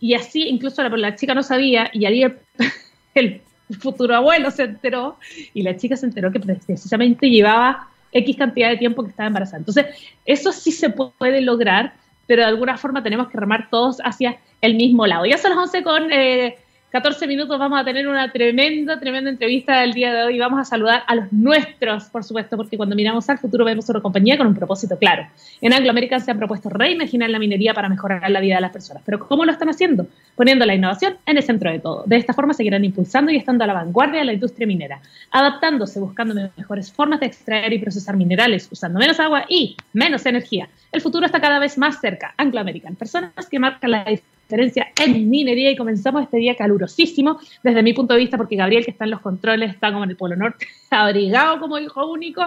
Y 0.00 0.14
así 0.14 0.48
incluso 0.48 0.82
la, 0.82 1.16
chica 1.16 1.34
no 1.34 1.42
sabía 1.42 1.88
y 1.92 2.04
ahí 2.04 2.24
el, 3.14 3.40
futuro 3.78 4.14
abuelo 4.14 4.50
se 4.50 4.64
enteró 4.64 5.16
y 5.54 5.62
la 5.62 5.74
chica 5.76 5.96
se 5.96 6.04
enteró 6.04 6.30
que 6.30 6.38
precisamente 6.38 7.30
llevaba 7.30 7.88
X 8.12 8.36
cantidad 8.36 8.68
de 8.68 8.76
tiempo 8.76 9.02
que 9.02 9.10
estaba 9.10 9.26
embarazada. 9.26 9.58
Entonces, 9.58 9.86
eso 10.26 10.52
sí 10.52 10.70
se 10.70 10.90
puede 10.90 11.40
lograr, 11.40 11.94
pero 12.26 12.42
de 12.42 12.48
alguna 12.48 12.76
forma 12.76 13.02
tenemos 13.02 13.28
que 13.28 13.38
remar 13.38 13.68
todos 13.70 13.98
hacia 14.04 14.38
el 14.60 14.74
mismo 14.74 15.06
lado. 15.06 15.26
Ya 15.26 15.38
son 15.38 15.50
las 15.50 15.58
11 15.58 15.82
con 15.82 16.12
eh, 16.12 16.58
14 16.94 17.26
minutos 17.26 17.58
vamos 17.58 17.80
a 17.80 17.84
tener 17.84 18.06
una 18.06 18.30
tremenda, 18.30 19.00
tremenda 19.00 19.28
entrevista 19.28 19.80
del 19.80 19.94
día 19.94 20.14
de 20.14 20.22
hoy. 20.22 20.38
Vamos 20.38 20.60
a 20.60 20.64
saludar 20.64 21.02
a 21.08 21.16
los 21.16 21.32
nuestros, 21.32 22.04
por 22.04 22.22
supuesto, 22.22 22.56
porque 22.56 22.76
cuando 22.76 22.94
miramos 22.94 23.28
al 23.28 23.38
futuro 23.38 23.64
vemos 23.64 23.88
una 23.88 24.00
compañía 24.00 24.38
con 24.38 24.46
un 24.46 24.54
propósito 24.54 24.96
claro. 24.96 25.26
En 25.60 25.72
Anglo 25.72 25.90
American 25.90 26.20
se 26.20 26.30
han 26.30 26.38
propuesto 26.38 26.68
reimaginar 26.68 27.30
la 27.30 27.40
minería 27.40 27.74
para 27.74 27.88
mejorar 27.88 28.30
la 28.30 28.38
vida 28.38 28.54
de 28.54 28.60
las 28.60 28.70
personas. 28.70 29.02
Pero 29.04 29.18
¿cómo 29.18 29.44
lo 29.44 29.50
están 29.50 29.70
haciendo? 29.70 30.06
Poniendo 30.36 30.64
la 30.66 30.76
innovación 30.76 31.16
en 31.26 31.36
el 31.36 31.42
centro 31.42 31.72
de 31.72 31.80
todo. 31.80 32.04
De 32.06 32.14
esta 32.14 32.32
forma 32.32 32.54
seguirán 32.54 32.84
impulsando 32.84 33.32
y 33.32 33.38
estando 33.38 33.64
a 33.64 33.66
la 33.66 33.74
vanguardia 33.74 34.20
de 34.20 34.26
la 34.26 34.32
industria 34.32 34.68
minera, 34.68 35.00
adaptándose, 35.32 35.98
buscando 35.98 36.32
mejores 36.56 36.92
formas 36.92 37.18
de 37.18 37.26
extraer 37.26 37.72
y 37.72 37.80
procesar 37.80 38.16
minerales, 38.16 38.68
usando 38.70 39.00
menos 39.00 39.18
agua 39.18 39.46
y 39.48 39.76
menos 39.94 40.26
energía. 40.26 40.68
El 40.92 41.00
futuro 41.00 41.26
está 41.26 41.40
cada 41.40 41.58
vez 41.58 41.76
más 41.76 42.00
cerca. 42.00 42.34
Anglo 42.36 42.60
American, 42.60 42.94
personas 42.94 43.48
que 43.50 43.58
marcan 43.58 43.90
la 43.90 43.98
diferencia 44.04 44.33
en 44.60 45.30
minería 45.30 45.70
y 45.70 45.76
comenzamos 45.76 46.22
este 46.22 46.38
día 46.38 46.54
calurosísimo 46.54 47.38
desde 47.62 47.82
mi 47.82 47.92
punto 47.92 48.14
de 48.14 48.20
vista 48.20 48.36
porque 48.36 48.56
Gabriel 48.56 48.84
que 48.84 48.90
está 48.90 49.04
en 49.04 49.10
los 49.10 49.20
controles 49.20 49.70
está 49.70 49.92
como 49.92 50.04
en 50.04 50.10
el 50.10 50.16
Polo 50.16 50.36
Norte, 50.36 50.66
abrigado 50.90 51.60
como 51.60 51.78
hijo 51.78 52.06
único 52.10 52.42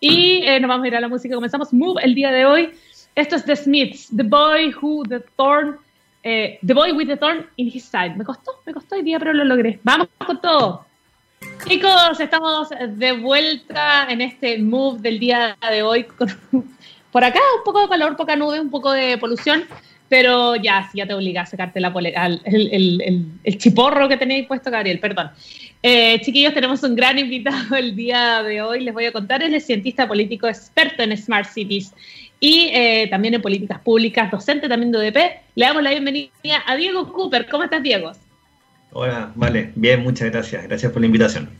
y 0.00 0.42
eh, 0.44 0.60
nos 0.60 0.68
vamos 0.68 0.84
a 0.84 0.88
ir 0.88 0.96
a 0.96 1.00
la 1.00 1.08
música. 1.08 1.34
Comenzamos 1.34 1.72
Move 1.72 2.02
el 2.02 2.14
día 2.14 2.30
de 2.30 2.46
hoy. 2.46 2.70
Esto 3.14 3.36
es 3.36 3.44
The 3.44 3.56
Smiths, 3.56 4.10
The 4.16 4.22
Boy 4.22 4.74
Who 4.80 5.04
the 5.08 5.20
Thorn, 5.36 5.76
eh, 6.22 6.58
The 6.64 6.74
Boy 6.74 6.92
with 6.92 7.08
the 7.08 7.16
Thorn 7.16 7.46
in 7.56 7.66
His 7.68 7.84
Side. 7.84 8.14
Me 8.16 8.24
costó, 8.24 8.52
me 8.64 8.72
costó 8.72 8.94
el 8.94 9.04
día 9.04 9.18
pero 9.18 9.32
lo 9.32 9.44
logré. 9.44 9.80
Vamos 9.82 10.08
con 10.24 10.40
todo. 10.40 10.86
Chicos, 11.66 12.20
estamos 12.20 12.68
de 12.70 13.12
vuelta 13.12 14.06
en 14.10 14.20
este 14.20 14.58
move 14.58 15.00
del 15.00 15.18
día 15.18 15.56
de 15.70 15.82
hoy. 15.82 16.06
por 17.12 17.24
acá 17.24 17.40
un 17.56 17.64
poco 17.64 17.80
de 17.80 17.88
calor, 17.88 18.16
poca 18.16 18.36
nube, 18.36 18.60
un 18.60 18.70
poco 18.70 18.92
de 18.92 19.18
polución. 19.18 19.64
Pero 20.08 20.56
ya, 20.56 20.88
si 20.90 20.98
ya 20.98 21.06
te 21.06 21.14
obliga 21.14 21.42
a 21.42 21.46
sacarte 21.46 21.80
la 21.80 21.92
el, 22.44 23.58
chiporro 23.58 24.08
que 24.08 24.16
tenéis 24.16 24.46
puesto, 24.46 24.70
Gabriel, 24.70 25.00
perdón. 25.00 25.30
Eh, 25.82 26.20
chiquillos, 26.22 26.54
tenemos 26.54 26.82
un 26.82 26.96
gran 26.96 27.18
invitado 27.18 27.76
el 27.76 27.94
día 27.94 28.42
de 28.42 28.62
hoy. 28.62 28.80
Les 28.84 28.94
voy 28.94 29.04
a 29.04 29.12
contar, 29.12 29.42
él 29.42 29.54
es 29.54 29.66
cientista 29.66 30.08
político 30.08 30.48
experto 30.48 31.02
en 31.02 31.16
Smart 31.16 31.48
Cities 31.48 31.92
y 32.40 32.70
eh, 32.72 33.08
también 33.10 33.34
en 33.34 33.42
políticas 33.42 33.80
públicas, 33.80 34.30
docente 34.30 34.68
también 34.68 34.92
de 34.92 34.98
UDP. 34.98 35.16
Le 35.54 35.66
damos 35.66 35.82
la 35.82 35.90
bienvenida 35.90 36.30
a 36.66 36.76
Diego 36.76 37.12
Cooper. 37.12 37.46
¿Cómo 37.50 37.64
estás, 37.64 37.82
Diego? 37.82 38.12
Hola, 38.92 39.30
vale, 39.34 39.72
bien, 39.74 40.02
muchas 40.02 40.30
gracias. 40.30 40.64
Gracias 40.66 40.90
por 40.90 41.00
la 41.00 41.06
invitación. 41.06 41.50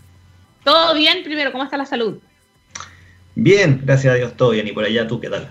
¿Todo 0.64 0.95
bien? 0.95 1.23
Primero, 1.23 1.52
¿cómo 1.52 1.64
está 1.64 1.76
la 1.76 1.87
salud? 1.87 2.19
Bien, 3.35 3.81
gracias 3.85 4.14
a 4.14 4.17
Dios, 4.17 4.37
todo 4.37 4.50
bien. 4.50 4.67
¿Y 4.67 4.73
por 4.73 4.85
allá 4.85 5.07
tú 5.07 5.21
qué 5.21 5.28
tal? 5.28 5.49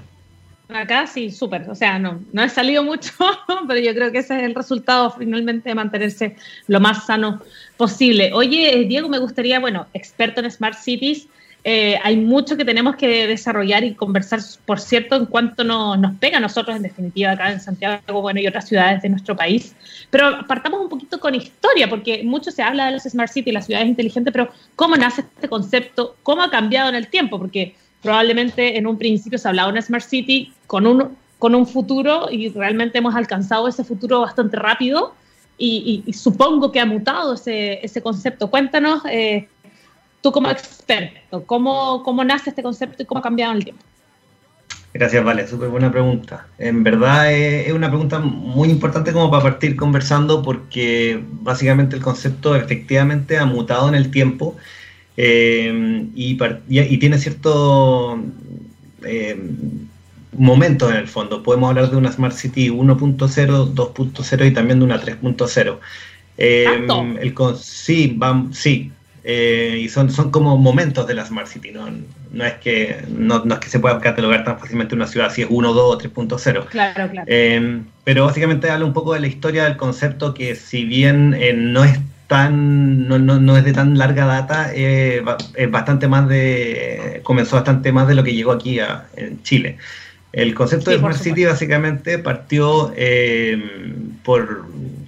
Acá 0.69 1.07
sí, 1.07 1.31
súper. 1.31 1.69
O 1.69 1.75
sea, 1.75 1.97
no, 1.97 2.19
no 2.33 2.43
he 2.43 2.49
salido 2.49 2.83
mucho, 2.83 3.13
pero 3.67 3.79
yo 3.79 3.93
creo 3.93 4.11
que 4.11 4.19
ese 4.19 4.37
es 4.37 4.43
el 4.43 4.55
resultado 4.55 5.11
finalmente 5.11 5.69
de 5.69 5.75
mantenerse 5.75 6.35
lo 6.67 6.79
más 6.79 7.05
sano 7.05 7.41
posible. 7.77 8.31
Oye, 8.33 8.79
eh, 8.79 8.85
Diego, 8.85 9.07
me 9.07 9.19
gustaría, 9.19 9.59
bueno, 9.59 9.87
experto 9.93 10.41
en 10.41 10.51
Smart 10.51 10.77
Cities, 10.77 11.27
eh, 11.69 11.99
hay 12.01 12.15
mucho 12.15 12.55
que 12.55 12.63
tenemos 12.63 12.95
que 12.95 13.27
desarrollar 13.27 13.83
y 13.83 13.93
conversar, 13.93 14.39
por 14.65 14.79
cierto, 14.79 15.17
en 15.17 15.25
cuanto 15.25 15.65
nos 15.65 16.15
pega 16.15 16.37
a 16.37 16.39
nosotros, 16.39 16.75
en 16.75 16.83
definitiva, 16.83 17.31
acá 17.31 17.51
en 17.51 17.59
Santiago, 17.59 18.21
bueno, 18.21 18.39
y 18.39 18.47
otras 18.47 18.69
ciudades 18.69 19.01
de 19.01 19.09
nuestro 19.09 19.35
país. 19.35 19.75
Pero 20.09 20.45
partamos 20.47 20.79
un 20.79 20.87
poquito 20.87 21.19
con 21.19 21.35
historia, 21.35 21.89
porque 21.89 22.23
mucho 22.23 22.51
se 22.51 22.63
habla 22.63 22.85
de 22.85 22.91
las 22.93 23.03
Smart 23.03 23.31
Cities, 23.31 23.53
las 23.53 23.65
ciudades 23.65 23.87
inteligentes, 23.87 24.31
pero 24.31 24.49
¿cómo 24.77 24.95
nace 24.95 25.21
este 25.21 25.49
concepto? 25.49 26.15
¿Cómo 26.23 26.41
ha 26.41 26.49
cambiado 26.49 26.87
en 26.87 26.95
el 26.95 27.07
tiempo? 27.07 27.37
Porque 27.37 27.75
probablemente 28.01 28.77
en 28.77 28.87
un 28.87 28.97
principio 28.97 29.37
se 29.37 29.47
hablaba 29.47 29.67
de 29.67 29.73
una 29.73 29.81
Smart 29.81 30.03
City 30.03 30.53
con 30.67 30.85
un, 30.87 31.17
con 31.39 31.55
un 31.55 31.67
futuro 31.67 32.27
y 32.31 32.49
realmente 32.49 32.97
hemos 32.97 33.15
alcanzado 33.15 33.67
ese 33.67 33.83
futuro 33.83 34.21
bastante 34.21 34.57
rápido 34.57 35.13
y, 35.57 36.03
supongo 36.13 36.71
que 36.71 36.79
ha 36.79 36.85
mutado 36.85 37.33
ese, 37.33 37.83
ese 37.83 38.01
concepto. 38.01 38.49
Cuéntanos, 38.49 39.01
eh, 39.09 39.47
tú 40.21 40.31
como 40.31 40.49
experto, 40.49 41.43
¿cómo, 41.45 42.03
¿cómo 42.03 42.23
nace 42.23 42.51
este 42.51 42.61
concepto 42.61 43.03
y 43.03 43.05
cómo 43.05 43.19
ha 43.19 43.23
cambiado 43.23 43.53
en 43.53 43.57
el 43.57 43.63
tiempo? 43.63 43.83
Gracias, 44.93 45.23
Vale, 45.23 45.47
súper 45.47 45.69
buena 45.69 45.91
pregunta. 45.91 46.47
En 46.57 46.83
verdad 46.83 47.31
es 47.31 47.71
una 47.71 47.89
pregunta 47.89 48.19
muy 48.19 48.69
importante 48.69 49.13
como 49.13 49.29
para 49.29 49.43
partir 49.43 49.75
conversando 49.75 50.41
porque 50.41 51.23
básicamente 51.41 51.95
el 51.95 52.01
concepto 52.01 52.55
efectivamente 52.55 53.37
ha 53.37 53.45
mutado 53.45 53.89
en 53.89 53.95
el 53.95 54.09
tiempo 54.09 54.55
eh, 55.17 56.05
y, 56.15 56.37
y, 56.69 56.97
tiene 56.97 57.17
cierto 57.17 58.23
eh, 59.03 59.35
momentos 60.33 60.91
en 60.91 60.97
el 60.97 61.07
fondo. 61.07 61.41
Podemos 61.41 61.69
hablar 61.69 61.89
de 61.89 61.97
una 61.97 62.11
Smart 62.11 62.35
City 62.35 62.69
1.0, 62.69 63.73
2.0 63.73 64.47
y 64.47 64.51
también 64.51 64.79
de 64.79 64.85
una 64.85 65.01
3.0. 65.01 65.79
Eh, 66.37 66.87
el 67.19 67.33
sí, 67.57 68.13
van, 68.15 68.53
sí. 68.53 68.91
Eh, 69.23 69.79
y 69.81 69.89
son, 69.89 70.11
son 70.11 70.29
como 70.29 70.55
momentos 70.55 71.05
de 71.07 71.15
la 71.15 71.25
Smart 71.25 71.47
City, 71.47 71.71
no, 71.71 71.89
no, 72.31 72.45
es, 72.45 72.53
que, 72.53 73.03
no, 73.09 73.43
no 73.43 73.55
es 73.55 73.59
que 73.59 73.67
se 73.67 73.79
pueda 73.79 73.99
catalogar 73.99 74.45
tan 74.45 74.57
fácilmente 74.57 74.95
una 74.95 75.05
ciudad 75.05 75.33
si 75.33 75.41
es 75.41 75.47
1, 75.49 75.73
2 75.73 75.95
o 75.95 75.99
3.0. 75.99 76.65
Claro, 76.67 77.11
claro. 77.11 77.83
pero 78.05 78.25
básicamente 78.25 78.69
habla 78.69 78.85
un 78.85 78.93
poco 78.93 79.15
de 79.15 79.19
la 79.19 79.27
historia 79.27 79.65
del 79.65 79.75
concepto 79.75 80.33
que 80.33 80.55
si 80.55 80.85
bien 80.85 81.35
no 81.73 81.83
es 81.83 81.99
tan, 82.27 83.07
no, 83.07 83.17
no, 83.17 83.39
no, 83.39 83.57
es 83.57 83.63
de 83.63 83.73
tan 83.73 83.97
larga 83.97 84.25
data, 84.25 84.71
eh, 84.73 85.23
es 85.55 85.71
bastante 85.71 86.07
más 86.07 86.27
de, 86.27 87.21
comenzó 87.23 87.55
bastante 87.55 87.91
más 87.91 88.07
de 88.07 88.15
lo 88.15 88.23
que 88.23 88.33
llegó 88.33 88.51
aquí 88.51 88.79
a, 88.79 89.05
en 89.15 89.41
Chile. 89.43 89.77
El 90.33 90.53
concepto 90.53 90.91
de 90.91 90.97
Smart 90.97 91.17
City 91.17 91.45
básicamente 91.45 92.19
partió 92.19 92.93
eh, 92.95 93.59
por 94.23 94.65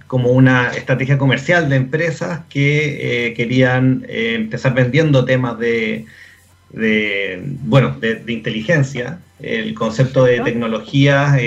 como 0.08 0.32
una 0.32 0.72
estrategia 0.72 1.20
comercial 1.20 1.70
de 1.70 1.76
empresas 1.76 2.42
que 2.50 3.28
eh, 3.28 3.34
querían 3.36 4.06
empezar 4.08 4.74
vendiendo 4.74 5.24
temas 5.24 5.60
de, 5.60 6.06
de 6.72 7.44
bueno, 7.44 7.96
de, 8.00 8.24
inteligencia. 8.28 9.20
El 9.40 9.76
concepto 9.76 10.24
de 10.24 10.40
tecnología 10.40 11.38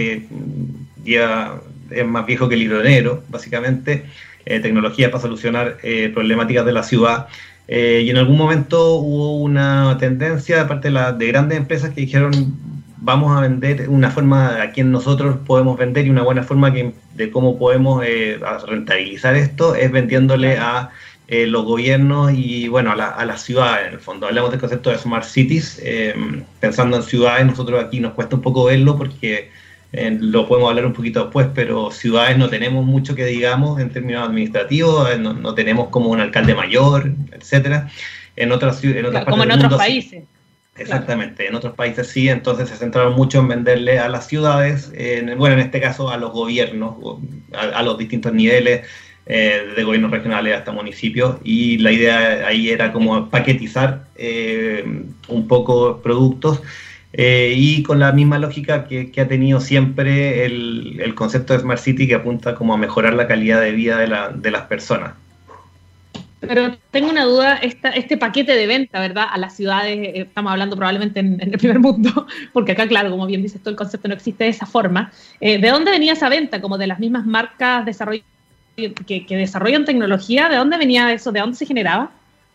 ya 1.02 1.54
es 1.90 2.06
más 2.06 2.24
viejo 2.24 2.48
que 2.48 2.54
el 2.54 2.60
libro 2.60 2.84
negro, 2.84 3.24
básicamente. 3.28 4.04
Eh, 4.44 4.58
tecnología 4.58 5.10
para 5.10 5.22
solucionar 5.22 5.78
eh, 5.84 6.10
problemáticas 6.12 6.66
de 6.66 6.72
la 6.72 6.82
ciudad. 6.82 7.28
Eh, 7.68 8.02
y 8.04 8.10
en 8.10 8.16
algún 8.16 8.36
momento 8.36 8.94
hubo 8.96 9.36
una 9.36 9.96
tendencia 9.98 10.58
de 10.58 10.64
parte 10.64 10.88
de, 10.88 10.94
la, 10.94 11.12
de 11.12 11.28
grandes 11.28 11.58
empresas 11.58 11.90
que 11.90 12.00
dijeron 12.00 12.32
vamos 12.96 13.36
a 13.36 13.40
vender 13.40 13.88
una 13.88 14.10
forma 14.10 14.60
a 14.60 14.72
quien 14.72 14.90
nosotros 14.90 15.36
podemos 15.46 15.78
vender 15.78 16.06
y 16.06 16.10
una 16.10 16.22
buena 16.22 16.42
forma 16.42 16.72
que, 16.72 16.92
de 17.14 17.30
cómo 17.30 17.58
podemos 17.58 18.04
rentabilizar 18.66 19.34
esto 19.34 19.74
es 19.74 19.90
vendiéndole 19.90 20.56
a 20.56 20.90
los 21.28 21.64
gobiernos 21.64 22.32
y 22.32 22.68
bueno, 22.68 22.92
a, 22.92 22.96
la, 22.96 23.08
a 23.08 23.24
las 23.24 23.42
ciudades 23.42 23.88
en 23.88 23.94
el 23.94 23.98
fondo. 23.98 24.28
Hablamos 24.28 24.52
del 24.52 24.60
concepto 24.60 24.90
de 24.90 24.98
smart 24.98 25.24
cities, 25.24 25.82
pensando 26.60 26.96
en 26.96 27.02
ciudades, 27.02 27.44
nosotros 27.44 27.82
aquí 27.82 27.98
nos 27.98 28.12
cuesta 28.12 28.36
un 28.36 28.42
poco 28.42 28.66
verlo 28.66 28.96
porque 28.96 29.50
lo 29.92 30.48
podemos 30.48 30.70
hablar 30.70 30.86
un 30.86 30.94
poquito 30.94 31.24
después, 31.24 31.48
pero 31.54 31.90
ciudades 31.90 32.38
no 32.38 32.48
tenemos 32.48 32.84
mucho 32.84 33.14
que 33.14 33.26
digamos 33.26 33.78
en 33.80 33.90
términos 33.90 34.26
administrativos, 34.26 35.10
eh, 35.10 35.18
no, 35.18 35.54
tenemos 35.54 35.88
como 35.88 36.08
un 36.10 36.20
alcalde 36.20 36.54
mayor, 36.54 37.12
etcétera. 37.32 37.90
En 38.34 38.52
otras, 38.52 38.82
en 38.82 39.04
otras 39.04 39.26
como 39.26 39.44
en 39.44 39.52
otros 39.52 39.74
países. 39.74 40.24
Exactamente, 40.74 41.46
en 41.46 41.54
otros 41.54 41.74
países 41.74 42.08
sí, 42.08 42.30
entonces 42.30 42.70
se 42.70 42.76
centraron 42.76 43.14
mucho 43.14 43.40
en 43.40 43.48
venderle 43.48 43.98
a 43.98 44.08
las 44.08 44.26
ciudades, 44.26 44.90
en, 44.94 45.36
bueno, 45.36 45.56
en 45.56 45.60
este 45.60 45.82
caso 45.82 46.08
a 46.08 46.16
los 46.16 46.32
gobiernos, 46.32 46.96
a, 47.52 47.82
los 47.82 47.98
distintos 47.98 48.32
niveles, 48.32 48.86
eh, 49.26 49.74
de 49.76 49.84
gobiernos 49.84 50.10
regionales 50.10 50.56
hasta 50.56 50.72
municipios, 50.72 51.36
y 51.44 51.76
la 51.76 51.92
idea 51.92 52.46
ahí 52.46 52.70
era 52.70 52.90
como 52.90 53.28
paquetizar 53.28 54.06
eh, 54.16 54.82
un 55.28 55.46
poco 55.46 56.00
productos 56.00 56.62
eh, 57.14 57.52
y 57.56 57.82
con 57.82 57.98
la 57.98 58.10
misma 58.12 58.38
lógica 58.38 58.86
que, 58.86 59.12
ha 59.20 59.28
tenido 59.28 59.60
siempre 59.60 60.46
el, 60.46 61.14
concepto 61.14 61.52
de 61.52 61.60
Smart 61.60 61.80
City 61.80 62.08
que 62.08 62.14
apunta 62.14 62.54
como 62.54 62.72
a 62.72 62.78
mejorar 62.78 63.14
la 63.14 63.26
calidad 63.26 63.60
de 63.60 63.72
vida 63.72 63.98
de, 63.98 64.50
las 64.50 64.62
personas. 64.62 65.12
Pero 66.40 66.76
tengo 66.90 67.10
una 67.10 67.24
duda, 67.24 67.56
este 67.56 68.16
paquete 68.16 68.56
de 68.56 68.66
venta, 68.66 68.98
¿verdad? 68.98 69.26
A 69.30 69.38
las 69.38 69.54
ciudades, 69.54 69.96
eh, 69.96 70.12
estamos 70.22 70.50
hablando 70.50 70.74
probablemente 70.74 71.20
en, 71.20 71.40
el 71.40 71.58
primer 71.58 71.78
mundo, 71.78 72.26
porque 72.52 72.72
acá, 72.72 72.88
claro, 72.88 73.10
como 73.10 73.26
bien 73.26 73.42
dices 73.42 73.60
todo 73.60 73.70
el 73.70 73.76
concepto 73.76 74.08
no 74.08 74.14
existe 74.14 74.44
de 74.44 74.50
esa 74.50 74.66
forma. 74.66 75.12
Eh, 75.40 75.58
¿De 75.58 75.68
dónde 75.68 75.90
venía 75.90 76.14
esa 76.14 76.28
venta? 76.28 76.60
¿Como 76.60 76.78
de 76.78 76.86
las 76.86 76.98
mismas 76.98 77.26
marcas 77.26 77.84
que, 78.74 79.24
desarrollan 79.28 79.84
tecnología, 79.84 80.48
¿de 80.48 80.56
dónde 80.56 80.78
venía 80.78 81.12
eso? 81.12 81.30
¿De 81.30 81.40
dónde 81.40 81.56
se 81.56 81.66
generaba? 81.66 82.10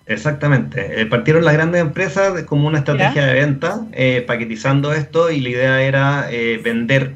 Exactamente. 0.07 1.01
Eh, 1.01 1.05
partieron 1.05 1.43
las 1.43 1.53
grandes 1.53 1.81
empresas 1.81 2.43
como 2.43 2.67
una 2.67 2.79
estrategia 2.79 3.25
de 3.25 3.33
venta, 3.33 3.85
eh, 3.91 4.23
paquetizando 4.25 4.93
esto 4.93 5.29
y 5.29 5.41
la 5.41 5.49
idea 5.49 5.81
era 5.81 6.27
eh, 6.31 6.59
vender 6.63 7.15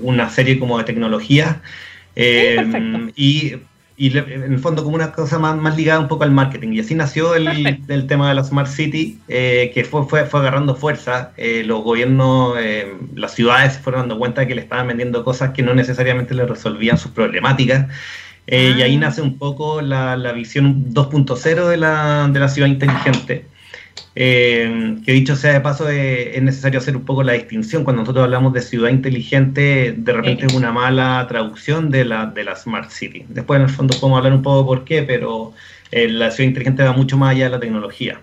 una 0.00 0.30
serie 0.30 0.58
como 0.58 0.78
de 0.78 0.84
tecnologías 0.84 1.56
y 2.14 3.56
y 4.02 4.18
en 4.18 4.52
el 4.52 4.58
fondo 4.58 4.82
como 4.82 4.96
una 4.96 5.12
cosa 5.12 5.38
más, 5.38 5.56
más, 5.56 5.76
ligada 5.76 6.00
un 6.00 6.08
poco 6.08 6.24
al 6.24 6.32
marketing. 6.32 6.72
Y 6.72 6.80
así 6.80 6.94
nació 6.94 7.36
el, 7.36 7.84
el 7.86 8.06
tema 8.06 8.28
de 8.28 8.34
la 8.34 8.42
Smart 8.42 8.68
City, 8.68 9.20
eh, 9.28 9.70
que 9.74 9.84
fue, 9.84 10.04
fue, 10.06 10.24
fue, 10.24 10.40
agarrando 10.40 10.74
fuerza. 10.74 11.30
Eh, 11.36 11.62
los 11.64 11.84
gobiernos, 11.84 12.56
eh, 12.58 12.96
las 13.14 13.34
ciudades 13.34 13.74
se 13.74 13.78
fueron 13.80 14.02
dando 14.02 14.18
cuenta 14.18 14.40
de 14.40 14.48
que 14.48 14.54
le 14.54 14.62
estaban 14.62 14.88
vendiendo 14.88 15.24
cosas 15.24 15.50
que 15.50 15.62
no 15.62 15.72
necesariamente 15.74 16.34
le 16.34 16.46
resolvían 16.46 16.98
sus 16.98 17.12
problemáticas. 17.12 17.86
Y 18.46 18.82
ahí 18.82 18.96
ah. 18.96 19.00
nace 19.00 19.22
un 19.22 19.38
poco 19.38 19.80
la, 19.80 20.16
la 20.16 20.32
visión 20.32 20.92
2.0 20.92 21.68
de 21.68 21.76
la, 21.76 22.28
de 22.28 22.40
la 22.40 22.48
ciudad 22.48 22.68
inteligente. 22.68 23.46
Eh, 24.14 24.98
que 25.06 25.12
dicho 25.12 25.36
sea 25.36 25.54
de 25.54 25.60
paso, 25.60 25.88
eh, 25.88 26.36
es 26.36 26.42
necesario 26.42 26.78
hacer 26.78 26.96
un 26.96 27.04
poco 27.04 27.22
la 27.22 27.32
distinción. 27.32 27.84
Cuando 27.84 28.02
nosotros 28.02 28.24
hablamos 28.24 28.52
de 28.52 28.60
ciudad 28.60 28.90
inteligente, 28.90 29.94
de 29.96 30.12
repente 30.12 30.46
es 30.46 30.54
una 30.54 30.72
mala 30.72 31.24
traducción 31.28 31.90
de 31.90 32.04
la, 32.04 32.26
de 32.26 32.44
la 32.44 32.56
Smart 32.56 32.90
City. 32.90 33.24
Después, 33.28 33.58
en 33.58 33.64
el 33.64 33.70
fondo, 33.70 33.96
podemos 33.98 34.18
hablar 34.18 34.34
un 34.34 34.42
poco 34.42 34.66
por 34.66 34.84
qué, 34.84 35.02
pero 35.02 35.52
eh, 35.90 36.08
la 36.08 36.30
ciudad 36.30 36.48
inteligente 36.48 36.82
va 36.82 36.92
mucho 36.92 37.16
más 37.16 37.30
allá 37.30 37.44
de 37.44 37.50
la 37.50 37.60
tecnología. 37.60 38.20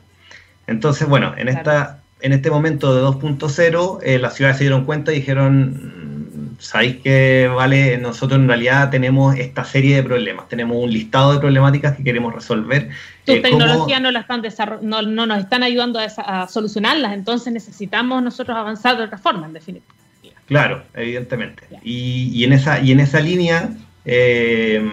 Entonces, 0.67 1.07
bueno, 1.07 1.33
en, 1.37 1.47
esta, 1.47 2.01
en 2.21 2.33
este 2.33 2.51
momento 2.51 2.93
de 2.93 3.01
2.0, 3.01 4.19
las 4.19 4.35
ciudades 4.35 4.57
se 4.57 4.65
dieron 4.65 4.85
cuenta 4.85 5.11
y 5.11 5.15
dijeron, 5.15 6.18
sabéis 6.59 6.97
que, 6.97 7.49
vale, 7.53 7.97
nosotros 7.97 8.39
en 8.39 8.47
realidad 8.47 8.89
tenemos 8.89 9.35
esta 9.37 9.63
serie 9.63 9.95
de 9.95 10.03
problemas, 10.03 10.47
tenemos 10.49 10.77
un 10.77 10.91
listado 10.91 11.33
de 11.33 11.39
problemáticas 11.39 11.95
que 11.95 12.03
queremos 12.03 12.33
resolver. 12.33 12.89
Tu 13.25 13.31
eh, 13.31 13.39
tecnología 13.39 13.99
no, 13.99 14.09
están 14.09 14.43
no, 14.81 15.01
no, 15.01 15.25
nos 15.25 15.39
están 15.39 15.63
ayudando 15.63 15.99
a, 15.99 16.47
solucionarlas, 16.47 17.13
entonces 17.13 17.51
necesitamos 17.51 18.21
nosotros 18.21 18.55
avanzar 18.57 18.97
de 18.97 19.05
otra 19.05 19.17
forma, 19.17 19.47
en 19.47 19.53
definitiva. 19.53 19.95
Claro, 20.45 20.83
evidentemente. 20.93 21.63
Y, 21.83 22.31
y, 22.33 22.43
en 22.43 22.53
esa, 22.53 22.79
y 22.81 22.91
en 22.91 22.99
esa 22.99 23.19
línea, 23.19 23.69
eh, 24.05 24.83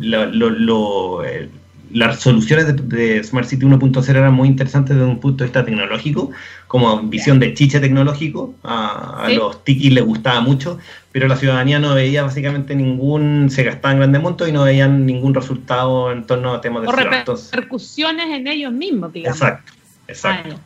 lo, 0.00 0.26
lo, 0.26 1.24
eh, 1.24 1.48
las 1.92 2.20
soluciones 2.20 2.66
de, 2.88 3.22
Smart 3.24 3.46
City 3.46 3.66
1.0 3.66 4.08
eran 4.08 4.34
muy 4.34 4.48
interesantes 4.48 4.96
desde 4.96 5.08
un 5.08 5.20
punto 5.20 5.44
de 5.44 5.48
vista 5.48 5.64
tecnológico, 5.64 6.30
como 6.66 7.02
visión 7.02 7.38
de 7.38 7.54
chiche 7.54 7.80
tecnológico, 7.80 8.54
a, 8.62 9.28
los 9.34 9.64
tikis 9.64 9.92
les 9.92 10.04
gustaba 10.04 10.40
mucho, 10.40 10.78
pero 11.12 11.28
la 11.28 11.36
ciudadanía 11.36 11.78
no 11.78 11.94
veía 11.94 12.22
básicamente 12.22 12.74
ningún, 12.74 13.50
se 13.50 13.62
gastaban 13.64 13.98
grandes 13.98 14.22
montos 14.22 14.48
y 14.48 14.52
no 14.52 14.64
veían 14.64 15.04
ningún 15.06 15.34
resultado 15.34 16.10
en 16.12 16.26
torno 16.26 16.54
a 16.54 16.60
temas 16.60 16.82
de 16.82 16.88
o 16.88 16.92
repercusiones 16.92 18.26
en 18.30 18.46
ellos 18.46 18.72
mismos, 18.72 19.12
digamos. 19.12 19.40
Exacto, 19.40 19.72
exacto. 20.08 20.56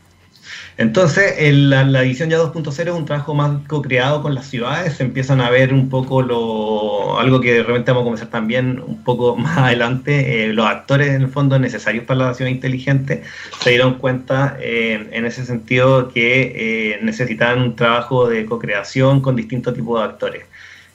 Entonces, 0.79 1.35
la, 1.55 1.85
la, 1.85 2.03
edición 2.03 2.29
ya 2.29 2.37
2.0 2.37 2.81
es 2.81 2.89
un 2.89 3.07
trabajo 3.07 3.35
más 3.35 3.67
co-creado 3.67 4.21
con 4.21 4.35
las 4.35 4.47
ciudades, 4.47 4.95
se 4.95 5.05
empiezan 5.05 5.41
a 5.41 5.49
ver 5.49 5.73
un 5.73 5.89
poco 5.89 6.21
lo, 6.21 7.19
algo 7.19 7.41
que 7.41 7.55
de 7.55 7.63
repente 7.63 7.93
vamos 7.93 8.03
a 8.03 8.05
comenzar 8.05 8.29
también 8.29 8.83
un 8.87 9.03
poco 9.03 9.37
más 9.37 9.57
adelante, 9.57 10.45
eh, 10.45 10.53
los 10.53 10.67
actores 10.67 11.09
en 11.09 11.23
el 11.23 11.29
fondo 11.29 11.59
necesarios 11.59 12.05
para 12.05 12.27
la 12.27 12.35
ciudad 12.35 12.51
inteligente 12.51 13.23
se 13.61 13.71
dieron 13.71 13.95
cuenta 13.95 14.59
eh, 14.61 15.09
en 15.13 15.25
ese 15.25 15.47
sentido 15.47 16.09
que 16.09 16.53
eh, 16.55 16.99
necesitaban 17.03 17.63
un 17.63 17.75
trabajo 17.75 18.29
de 18.29 18.45
co-creación 18.45 19.23
con 19.23 19.35
distintos 19.35 19.73
tipos 19.75 19.99
de 19.99 20.05
actores. 20.05 20.45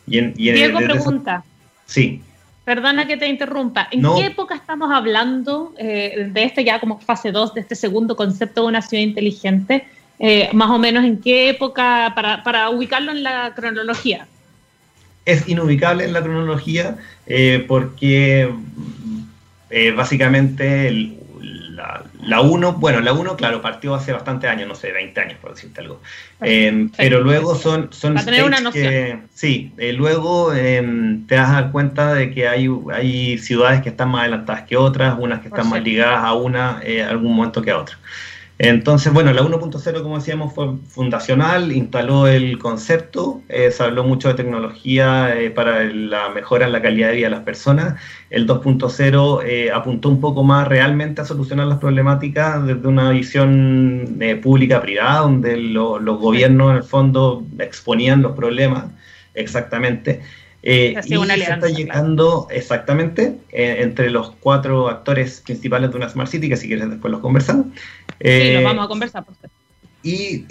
Y 0.06 0.20
en, 0.20 0.34
Diego 0.36 0.78
pregunta. 0.78 1.44
sí. 1.86 2.22
Perdona 2.64 3.08
que 3.08 3.18
te 3.18 3.28
interrumpa. 3.28 3.88
¿En 3.92 4.02
qué 4.02 4.28
época 4.28 4.54
estamos 4.54 4.92
hablando 4.92 5.74
eh, 5.78 6.30
de 6.32 6.44
este 6.44 6.64
ya 6.64 6.80
como 6.80 7.00
fase 7.00 7.32
2, 7.32 7.56
de 7.56 7.62
este 7.62 7.76
segundo 7.76 8.16
concepto 8.16 8.62
de 8.62 8.68
una 8.68 8.82
ciudad 8.82 9.04
inteligente? 9.04 9.88
Eh, 10.20 10.50
más 10.54 10.70
o 10.70 10.78
menos 10.78 11.04
en 11.04 11.20
qué 11.20 11.50
época, 11.50 12.12
para, 12.16 12.44
para, 12.44 12.70
ubicarlo 12.70 13.12
en 13.12 13.24
la 13.24 13.54
cronología. 13.56 14.28
Es 15.26 15.50
inubicable 15.50 16.06
en 16.06 16.14
la 16.14 16.22
cronología 16.22 16.98
eh, 17.26 17.66
porque 17.68 18.54
básicamente 19.96 20.88
el, 20.88 21.18
la, 21.76 22.04
1, 22.42 22.74
bueno, 22.74 23.00
la 23.02 23.14
1, 23.14 23.36
claro, 23.36 23.62
partió 23.62 23.96
hace 23.96 24.12
bastante 24.12 24.48
años, 24.48 24.68
no 24.68 24.76
sé, 24.76 24.92
20 24.92 25.20
años, 25.20 25.38
por 25.42 25.54
decirte 25.54 25.82
algo. 25.82 26.02
Em, 26.42 26.90
pero 26.96 27.22
luego 27.22 27.56
son, 27.56 27.92
son 27.92 28.16
que, 28.72 29.20
sí, 29.34 29.74
eh, 29.78 29.94
luego 29.94 30.54
em, 30.54 31.26
te 31.28 31.36
vas 31.36 31.50
a 31.50 31.54
dar 31.54 31.72
cuenta 31.72 32.14
de 32.14 32.32
que 32.32 32.48
hay, 32.48 32.70
hay 32.94 33.38
ciudades 33.38 33.82
que 33.82 33.90
están 33.90 34.10
más 34.10 34.22
adelantadas 34.22 34.64
que 34.64 34.78
otras, 34.78 35.16
unas 35.20 35.42
que 35.42 35.48
están 35.48 35.70
más 35.70 35.84
ligadas 35.84 36.24
a 36.24 36.34
una, 36.34 36.80
eh, 36.84 37.04
algún 37.04 37.36
momento 37.36 37.62
que 37.62 37.72
a 37.72 37.78
otra. 37.78 37.98
Entonces, 38.64 39.12
bueno, 39.12 39.34
la 39.34 39.42
1.0, 39.42 40.04
como 40.04 40.20
decíamos, 40.20 40.54
fue 40.54 40.78
fundacional, 40.88 41.72
instaló 41.72 42.28
el 42.28 42.60
concepto, 42.60 43.42
eh, 43.50 43.72
se 43.72 43.82
habló 43.82 44.04
mucho 44.04 44.28
de 44.28 44.36
tecnología 44.36 45.36
eh, 45.36 45.50
para 45.50 45.84
la 45.86 46.30
mejora 46.30 46.68
en 46.68 46.74
la 46.74 46.82
calidad 46.84 47.08
de 47.08 47.16
vida 47.16 47.26
de 47.26 47.32
las 47.32 47.44
personas. 47.44 48.00
El 48.30 48.46
2.0 48.46 49.44
eh, 49.44 49.72
apuntó 49.72 50.10
un 50.10 50.22
poco 50.22 50.44
más 50.44 50.68
realmente 50.68 51.22
a 51.22 51.26
solucionar 51.26 51.66
las 51.66 51.80
problemáticas 51.80 52.64
desde 52.68 52.88
una 52.88 53.10
visión 53.10 54.20
pública-privada, 54.44 55.22
donde 55.22 55.58
los 55.58 56.20
gobiernos 56.20 56.70
en 56.70 56.78
el 56.78 56.84
fondo 56.84 57.44
exponían 57.58 58.22
los 58.22 58.34
problemas 58.34 58.92
exactamente. 59.34 60.22
Eh, 60.64 60.94
y 61.06 61.18
se 61.18 61.42
está 61.42 61.70
llegando 61.70 62.48
exactamente 62.52 63.40
eh, 63.52 63.78
entre 63.80 64.12
los 64.12 64.32
cuatro 64.40 64.90
actores 64.90 65.42
principales 65.42 65.90
de 65.90 65.98
una 65.98 66.08
Smart 66.08 66.30
City, 66.30 66.50
que 66.50 66.58
si 66.58 66.68
quieres 66.68 66.90
después 66.90 67.12
los 67.12 67.22
conversamos. 67.22 67.68
Sí, 68.24 68.54
los 68.54 68.62
eh, 68.62 68.64
vamos 68.64 68.86
a 68.86 68.88
conversar. 68.88 69.26
Por 69.26 69.36
y 70.04 70.46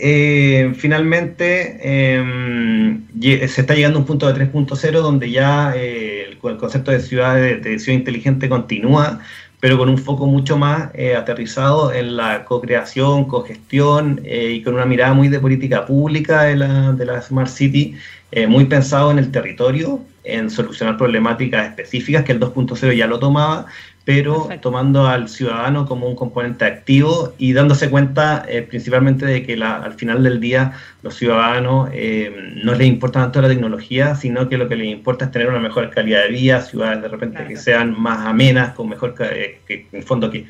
finalmente 0.74 1.80
em, 2.14 3.04
se 3.20 3.60
está 3.60 3.74
llegando 3.74 3.98
a 3.98 4.02
un 4.02 4.06
punto 4.06 4.32
de 4.32 4.46
3.0 4.46 4.92
donde 5.00 5.28
ya 5.28 5.74
el, 5.74 6.38
concepto 6.38 6.92
de 6.92 7.00
ciudad, 7.00 7.34
de, 7.34 7.78
ciudad 7.80 7.98
inteligente 7.98 8.48
continúa, 8.48 9.18
pero 9.58 9.76
con 9.76 9.88
un 9.88 9.98
foco 9.98 10.26
mucho 10.26 10.56
más 10.56 10.90
aterrizado 11.18 11.92
en 11.92 12.16
la 12.16 12.44
co-creación, 12.44 13.24
co-gestión 13.24 14.22
y 14.24 14.62
con 14.62 14.74
una 14.74 14.86
mirada 14.86 15.14
muy 15.14 15.26
de 15.26 15.40
política 15.40 15.84
pública 15.84 16.44
de 16.44 16.54
la, 16.54 16.92
de 16.92 17.04
la 17.04 17.20
Smart 17.20 17.50
City 17.50 17.96
eh, 18.32 18.46
muy 18.46 18.66
pensado 18.66 19.10
en 19.10 19.18
el 19.18 19.32
territorio, 19.32 20.04
en 20.22 20.50
solucionar 20.50 20.96
problemáticas 20.96 21.66
específicas, 21.68 22.24
que 22.24 22.32
el 22.32 22.38
2.0 22.38 22.96
ya 22.96 23.08
lo 23.08 23.18
tomaba, 23.18 23.66
pero 24.12 24.48
tomando 24.60 25.06
al 25.06 25.28
ciudadano 25.28 25.86
como 25.86 26.08
un 26.08 26.16
componente 26.16 26.64
activo 26.64 27.32
y 27.38 27.52
dándose 27.52 27.88
cuenta 27.90 28.44
eh, 28.48 28.62
principalmente 28.62 29.24
de 29.24 29.44
que 29.44 29.54
al 29.62 29.92
final 29.94 30.24
del 30.24 30.40
día 30.40 30.72
los 31.04 31.14
ciudadanos 31.14 31.90
eh, 31.92 32.34
no 32.56 32.74
les 32.74 32.88
importa 32.88 33.20
tanto 33.20 33.40
la 33.40 33.46
tecnología, 33.46 34.16
sino 34.16 34.48
que 34.48 34.58
lo 34.58 34.66
que 34.66 34.74
les 34.74 34.88
importa 34.88 35.26
es 35.26 35.30
tener 35.30 35.48
una 35.48 35.60
mejor 35.60 35.90
calidad 35.90 36.24
de 36.24 36.30
vida, 36.30 36.60
ciudades 36.60 37.02
de 37.02 37.06
repente 37.06 37.46
que 37.46 37.56
sean 37.56 37.94
más 38.00 38.26
amenas, 38.26 38.74
con 38.74 38.88
mejor, 38.88 39.14
que, 39.14 39.60
en 39.68 39.98
el 40.00 40.02
fondo 40.02 40.28
que 40.28 40.44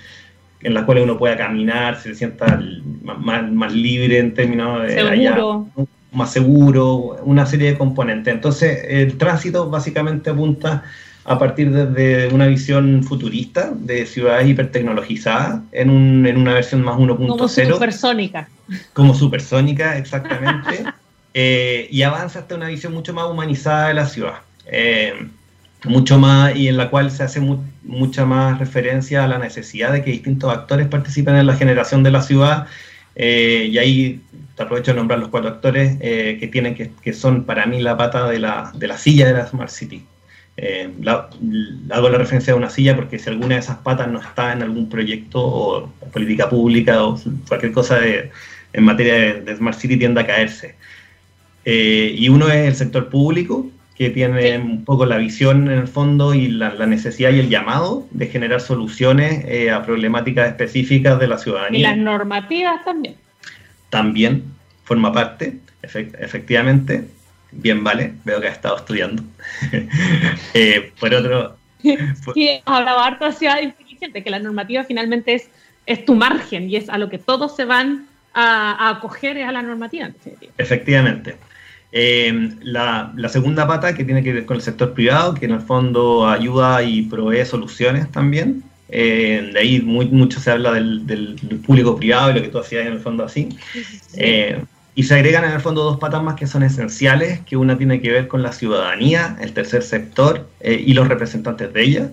en 0.62 0.72
las 0.72 0.84
cuales 0.84 1.04
uno 1.04 1.18
pueda 1.18 1.36
caminar, 1.36 2.00
se 2.00 2.14
sienta 2.14 2.62
más, 3.02 3.52
más 3.52 3.74
libre 3.74 4.20
en 4.20 4.32
términos 4.32 4.84
de 4.84 4.94
Seguro. 4.94 5.68
más 6.12 6.32
seguro, 6.32 7.18
una 7.24 7.44
serie 7.44 7.72
de 7.72 7.78
componentes. 7.78 8.32
Entonces, 8.32 8.86
el 8.88 9.18
tránsito 9.18 9.68
básicamente 9.68 10.30
apunta 10.30 10.82
a 11.24 11.38
partir 11.38 11.70
de, 11.70 12.28
una 12.32 12.46
visión 12.46 13.02
futurista 13.02 13.72
de 13.74 14.06
ciudades 14.06 14.48
hipertecnologizadas 14.48 15.60
en, 15.72 15.90
un, 15.90 16.26
en 16.26 16.36
una 16.36 16.54
versión 16.54 16.82
más 16.82 16.96
1.0. 16.96 17.16
Como 17.16 17.48
supersónica. 17.48 18.48
Como 18.92 19.14
supersónica, 19.14 19.98
exactamente. 19.98 20.84
Eh, 21.32 21.86
y 21.92 22.02
avanza 22.02 22.40
hasta 22.40 22.56
una 22.56 22.66
visión 22.66 22.92
mucho 22.92 23.14
más 23.14 23.26
humanizada 23.26 23.86
de 23.86 23.94
la 23.94 24.06
ciudad. 24.06 24.40
Eh, 24.66 25.14
mucho 25.84 26.18
más 26.18 26.54
y 26.56 26.68
en 26.68 26.76
la 26.76 26.90
cual 26.90 27.10
se 27.10 27.22
hace 27.22 27.40
mucha 27.84 28.24
más 28.24 28.58
referencia 28.58 29.24
a 29.24 29.28
la 29.28 29.38
necesidad 29.38 29.92
de 29.92 30.02
que 30.02 30.10
distintos 30.10 30.52
actores 30.52 30.88
participen 30.88 31.36
en 31.36 31.46
la 31.46 31.54
generación 31.54 32.02
de 32.02 32.10
la 32.10 32.22
ciudad 32.22 32.66
eh, 33.16 33.68
y 33.70 33.78
ahí 33.78 34.20
te 34.56 34.62
aprovecho 34.62 34.92
de 34.92 34.98
nombrar 34.98 35.18
los 35.18 35.28
cuatro 35.28 35.50
actores 35.50 35.96
eh, 36.00 36.36
que 36.38 36.48
tienen 36.48 36.74
que, 36.74 36.90
que, 37.02 37.12
son 37.12 37.44
para 37.44 37.66
mí 37.66 37.80
la 37.80 37.96
pata 37.96 38.28
de 38.28 38.38
la, 38.38 38.72
de 38.74 38.86
la 38.86 38.98
silla 38.98 39.26
de 39.26 39.32
la 39.32 39.46
Smart 39.46 39.70
City. 39.70 40.04
Eh, 40.62 40.90
hago 41.90 42.08
la 42.10 42.18
referencia 42.18 42.52
a 42.52 42.56
una 42.56 42.68
silla 42.68 42.94
porque 42.94 43.18
si 43.18 43.30
alguna 43.30 43.54
de 43.54 43.60
esas 43.60 43.78
patas 43.78 44.08
no 44.08 44.20
está 44.20 44.52
en 44.52 44.62
algún 44.62 44.90
proyecto 44.90 45.40
o 45.42 45.88
política 46.12 46.50
pública 46.50 47.02
o 47.02 47.18
cualquier 47.48 47.72
cosa 47.72 47.98
de, 47.98 48.30
en 48.74 48.84
materia 48.84 49.40
de, 49.40 49.56
Smart 49.56 49.78
City 49.78 49.96
tiende 49.96 50.20
a 50.20 50.26
caerse. 50.26 50.74
y 51.64 52.28
uno 52.28 52.48
es 52.48 52.68
el 52.68 52.74
sector 52.74 53.08
público, 53.08 53.70
que 54.00 54.08
tiene 54.08 54.56
un 54.56 54.86
poco 54.86 55.04
la 55.04 55.18
visión 55.18 55.70
en 55.70 55.78
el 55.78 55.86
fondo 55.86 56.32
y 56.32 56.48
la, 56.48 56.86
necesidad 56.86 57.32
y 57.32 57.38
el 57.38 57.50
llamado 57.50 58.08
de 58.12 58.28
generar 58.28 58.62
soluciones 58.62 59.44
eh, 59.46 59.70
a 59.70 59.82
problemáticas 59.82 60.48
específicas 60.48 61.20
de 61.20 61.28
la 61.28 61.36
ciudadanía. 61.36 61.80
Y 61.80 61.82
las 61.82 61.98
normativas 61.98 62.82
también. 62.82 63.16
También 63.90 64.44
forma 64.84 65.12
parte, 65.12 65.58
efectivamente. 65.82 67.08
Bien, 67.52 67.82
vale, 67.82 68.14
veo 68.24 68.40
que 68.40 68.48
ha 68.48 68.52
estado 68.52 68.76
estudiando. 68.76 69.22
Eh, 70.54 70.92
por, 70.98 71.14
otro, 71.14 71.56
sí, 71.82 72.48
hemos 72.48 72.62
hablado 72.66 72.98
harto 72.98 73.24
de 73.24 73.32
ciudad 73.32 73.60
inteligente, 73.60 74.22
que 74.22 74.30
la 74.30 74.38
normativa 74.38 74.84
finalmente 74.84 75.34
es, 75.34 75.48
es 75.86 76.04
tu 76.04 76.14
margen 76.14 76.68
y 76.68 76.76
es 76.76 76.88
a 76.88 76.98
lo 76.98 77.08
que 77.08 77.18
todos 77.18 77.54
se 77.56 77.64
van 77.64 78.06
a, 78.34 78.90
acoger 78.90 79.38
es 79.38 79.48
a 79.48 79.52
la 79.52 79.62
normativa. 79.62 80.10
Efectivamente. 80.58 81.36
Eh, 81.92 82.50
la, 82.62 83.12
segunda 83.28 83.66
pata 83.66 83.94
que 83.94 84.04
tiene 84.04 84.22
que 84.22 84.32
ver 84.32 84.46
con 84.46 84.56
el 84.56 84.62
sector 84.62 84.94
privado, 84.94 85.34
que 85.34 85.46
en 85.46 85.52
el 85.52 85.60
fondo 85.60 86.28
ayuda 86.28 86.82
y 86.82 87.02
provee 87.02 87.44
soluciones 87.44 88.10
también. 88.10 88.62
Eh, 88.88 89.50
de 89.52 89.58
ahí 89.58 89.80
mucho 89.82 90.40
se 90.40 90.50
habla 90.50 90.72
del, 90.72 91.36
público 91.64 91.96
privado 91.96 92.30
y 92.30 92.34
lo 92.34 92.42
que 92.42 92.48
tú 92.48 92.58
hacías 92.58 92.86
en 92.86 92.94
el 92.94 93.00
fondo 93.00 93.24
así. 93.24 93.48
Eh, 94.16 94.62
y 94.94 95.04
se 95.04 95.14
agregan 95.14 95.44
en 95.44 95.52
el 95.52 95.60
fondo 95.60 95.84
dos 95.84 95.98
patas 95.98 96.22
más 96.22 96.34
que 96.34 96.46
son 96.46 96.62
esenciales, 96.62 97.40
que 97.40 97.56
una 97.56 97.78
tiene 97.78 98.00
que 98.00 98.10
ver 98.10 98.28
con 98.28 98.42
la 98.42 98.52
ciudadanía, 98.52 99.36
el 99.40 99.52
tercer 99.52 99.82
sector 99.82 100.48
y 100.62 100.92
los 100.94 101.08
representantes 101.08 101.72
de 101.72 101.82
ella. 101.82 102.10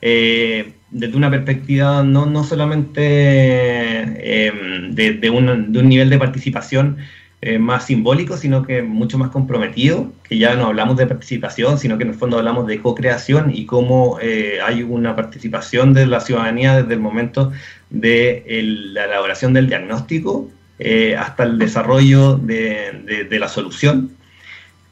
desde 0.00 1.16
una 1.16 1.30
perspectiva 1.30 2.02
no, 2.02 2.26
no 2.26 2.44
solamente 2.44 3.00
de, 3.00 5.18
de, 5.20 5.30
un, 5.30 5.72
nivel 5.72 6.10
de 6.10 6.18
participación 6.18 6.98
eh, 7.42 7.58
más 7.58 7.86
simbólico, 7.86 8.36
sino 8.36 8.66
que 8.66 8.82
mucho 8.82 9.16
más 9.16 9.30
comprometido, 9.30 10.12
que 10.24 10.36
ya 10.36 10.54
no 10.56 10.66
hablamos 10.66 10.98
de 10.98 11.06
participación, 11.06 11.78
sino 11.78 11.96
que 11.96 12.04
en 12.04 12.10
el 12.10 12.14
fondo 12.14 12.36
hablamos 12.36 12.66
de 12.66 12.82
co-creación 12.82 13.50
y 13.54 13.64
cómo 13.64 14.18
eh, 14.20 14.58
hay 14.62 14.82
una 14.82 15.16
participación 15.16 15.94
de 15.94 16.06
la 16.06 16.20
ciudadanía 16.20 16.82
desde 16.82 16.94
el 16.94 17.00
momento 17.00 17.50
de 17.88 18.44
la 18.92 19.06
elaboración 19.06 19.54
del 19.54 19.68
diagnóstico 19.68 20.50
eh, 20.80 21.14
hasta 21.16 21.44
el 21.44 21.58
desarrollo 21.58 22.36
de, 22.36 23.26
de, 23.28 23.38
la 23.38 23.48
solución. 23.48 24.10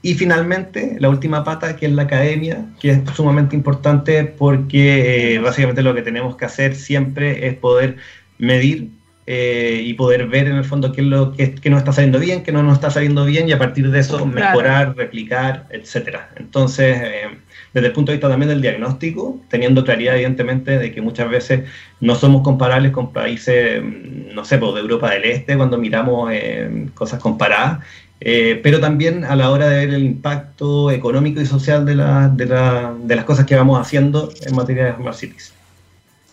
Y 0.02 0.14
finalmente, 0.14 0.96
la 1.00 1.08
última 1.08 1.42
pata, 1.42 1.76
que 1.76 1.86
es 1.86 1.92
la 1.92 2.02
academia, 2.02 2.66
que 2.80 2.90
es 2.90 3.00
sumamente 3.14 3.56
importante 3.56 4.24
porque 4.24 5.40
básicamente 5.42 5.82
lo 5.82 5.94
que 5.94 6.02
tenemos 6.02 6.36
que 6.36 6.44
hacer 6.44 6.76
siempre 6.76 7.48
es 7.48 7.54
poder 7.54 7.96
medir 8.38 8.90
eh, 9.30 9.82
y 9.84 9.92
poder 9.92 10.26
ver 10.26 10.46
en 10.46 10.56
el 10.56 10.64
fondo 10.64 10.90
qué 10.90 11.02
es 11.02 11.06
lo 11.06 11.32
que, 11.32 11.54
que, 11.54 11.68
nos 11.68 11.80
está 11.80 11.92
saliendo 11.92 12.18
bien, 12.18 12.42
qué 12.42 12.50
no 12.50 12.62
nos 12.62 12.72
está 12.76 12.90
saliendo 12.90 13.26
bien 13.26 13.46
y 13.46 13.52
a 13.52 13.58
partir 13.58 13.90
de 13.90 14.00
eso 14.00 14.24
mejorar, 14.24 14.96
replicar, 14.96 15.66
etcétera. 15.68 16.30
Entonces, 16.36 16.96
eh, 16.98 17.28
desde 17.72 17.88
el 17.88 17.92
punto 17.92 18.12
de 18.12 18.16
vista 18.16 18.28
también 18.28 18.48
del 18.48 18.60
diagnóstico, 18.62 19.38
teniendo 19.48 19.84
claridad 19.84 20.14
evidentemente 20.14 20.78
de 20.78 20.92
que 20.92 21.00
muchas 21.00 21.28
veces 21.28 21.68
no 22.00 22.14
somos 22.14 22.42
comparables 22.42 22.92
con 22.92 23.12
países, 23.12 23.82
mm, 23.82 24.34
no 24.34 24.44
sé, 24.44 24.58
pues, 24.58 24.74
de 24.74 24.80
Europa 24.80 25.10
del 25.10 25.24
Este 25.24 25.56
cuando 25.56 25.78
miramos 25.78 26.30
eh, 26.32 26.88
cosas 26.94 27.20
comparadas, 27.20 27.80
pero 28.20 28.80
también 28.80 29.24
a 29.24 29.36
la 29.36 29.50
hora 29.50 29.68
de 29.68 29.86
ver 29.86 29.94
el 29.94 30.04
impacto 30.04 30.90
económico 30.90 31.40
y 31.40 31.46
social 31.46 31.86
de, 31.86 31.94
la, 31.94 32.28
de, 32.28 32.46
la, 32.46 32.94
de 33.00 33.14
las 33.14 33.24
cosas 33.24 33.46
que 33.46 33.54
vamos 33.54 33.80
haciendo 33.80 34.32
en 34.42 34.56
materia 34.56 34.86
de 34.86 34.92
Smart 34.94 35.16
Cities. 35.16 35.54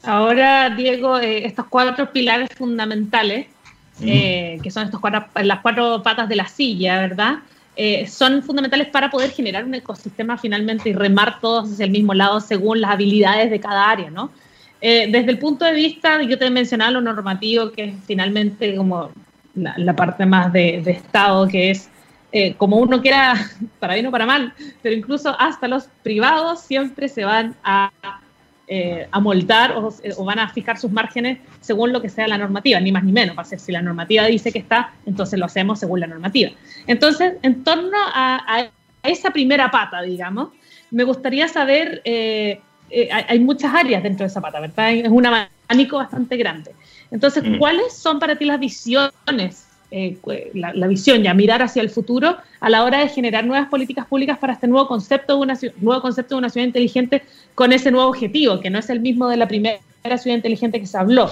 Ahora, 0.06 0.70
Diego, 0.70 1.20
eh, 1.20 1.46
estos 1.46 1.66
cuatro 1.66 2.12
pilares 2.12 2.50
fundamentales, 2.56 3.48
eh, 4.02 4.60
que 4.62 4.70
son 4.70 4.86
estos 4.86 5.00
cuatro, 5.00 5.26
las 5.42 5.60
cuatro 5.62 6.04
patas 6.04 6.30
de 6.30 6.36
la 6.36 6.48
silla, 6.48 7.00
¿verdad? 7.00 7.40
Eh, 7.76 8.08
son 8.08 8.42
fundamentales 8.42 8.88
para 8.88 9.10
poder 9.10 9.32
generar 9.32 9.66
un 9.66 9.74
ecosistema 9.76 10.38
finalmente 10.38 10.90
y 10.90 10.94
remar 10.94 11.40
todos 11.40 11.72
hacia 11.72 11.86
el 11.86 11.92
mismo 11.92 12.14
lado 12.14 12.40
según 12.40 12.82
las 12.82 12.92
habilidades 12.92 13.50
de 13.50 13.60
cada 13.60 13.90
área, 13.90 14.10
¿no? 14.10 14.32
desde 14.82 15.32
el 15.32 15.40
punto 15.40 15.66
de 15.66 15.74
vista, 15.74 16.22
yo 16.22 16.38
te 16.38 16.48
mencionaba 16.52 16.92
lo 16.92 17.02
normativo, 17.02 17.72
que 17.72 17.86
es 17.86 17.96
finalmente 18.06 18.76
como 18.76 19.10
la, 19.56 19.96
parte 19.96 20.28
más 20.28 20.54
de, 20.54 20.80
de, 20.86 20.92
Estado, 20.92 21.48
que 21.48 21.72
es 21.72 21.90
como 22.58 22.78
uno 22.78 23.02
quiera, 23.02 23.34
para 23.80 23.96
bien 23.96 24.06
o 24.06 24.12
para 24.12 24.28
mal, 24.28 24.54
pero 24.84 24.96
incluso 24.96 25.36
hasta 25.40 25.68
los 25.68 25.88
privados 26.04 26.60
siempre 26.60 27.08
se 27.10 27.26
van 27.26 27.56
a 27.64 27.92
eh, 28.68 29.08
a 29.12 29.20
moldar 29.20 29.76
o, 29.78 30.26
van 30.26 30.40
a 30.40 30.50
fijar 30.50 30.78
sus 30.80 30.92
márgenes 30.92 31.38
según 31.62 31.94
lo 31.94 32.02
que 32.02 32.10
sea 32.10 32.28
la 32.28 32.38
normativa, 32.38 32.80
ni 32.80 32.92
más 32.92 33.04
ni 33.04 33.12
menos. 33.12 33.38
Va 33.38 33.44
a 33.44 33.46
ser 33.46 33.60
si 33.60 33.72
la 33.72 33.82
normativa 33.82 34.26
dice 34.26 34.52
que 34.52 34.60
está, 34.60 34.94
entonces 35.06 35.38
lo 35.38 35.46
hacemos 35.46 35.80
según 35.80 36.00
la 36.00 36.08
normativa. 36.08 36.52
Entonces, 36.88 37.34
en 37.44 37.64
torno 37.64 37.96
a, 37.96 38.68
esa 39.04 39.30
primera 39.30 39.70
pata, 39.70 40.02
digamos, 40.02 40.50
me 40.90 41.04
gustaría 41.04 41.48
saber, 41.48 42.02
eh, 42.06 42.60
eh, 42.90 43.10
hay, 43.12 43.40
muchas 43.40 43.72
áreas 43.74 44.02
dentro 44.02 44.24
de 44.24 44.28
esa 44.28 44.42
pata, 44.42 44.60
¿verdad? 44.60 44.94
Es 44.94 45.10
un 45.10 45.26
abanico 45.26 45.98
bastante 45.98 46.36
grande. 46.38 46.72
Entonces, 47.12 47.44
mm. 47.44 47.60
¿cuáles 47.60 47.94
son 47.94 48.18
para 48.18 48.36
ti 48.36 48.46
las 48.46 48.60
visiones 48.60 49.65
eh, 49.98 50.52
la, 50.54 50.88
visión 50.88 51.24
y 51.24 51.28
a 51.30 51.34
mirar 51.34 51.62
hacia 51.62 51.82
el 51.82 51.90
futuro 51.90 52.36
a 52.60 52.70
la 52.70 52.84
hora 52.84 53.00
de 53.00 53.08
generar 53.08 53.46
nuevas 53.46 53.70
políticas 53.70 54.06
públicas 54.06 54.38
para 54.38 54.52
este 54.52 54.68
nuevo 54.68 54.90
concepto 54.90 55.36
de 55.36 55.40
una, 55.40 55.58
nuevo 55.80 56.02
concepto 56.02 56.36
de 56.36 56.40
una 56.40 56.50
ciudad 56.50 56.68
inteligente 56.68 57.24
con 57.54 57.72
ese 57.72 57.92
nuevo 57.92 58.10
objetivo, 58.10 58.60
que 58.60 58.70
no 58.70 58.78
es 58.78 58.90
el 58.90 59.00
mismo 59.00 59.30
de 59.30 59.38
la 59.38 59.48
primera 59.48 59.80
ciudad 60.18 60.36
inteligente 60.36 60.82
que 60.82 60.86
se 60.86 60.98
habló. 60.98 61.32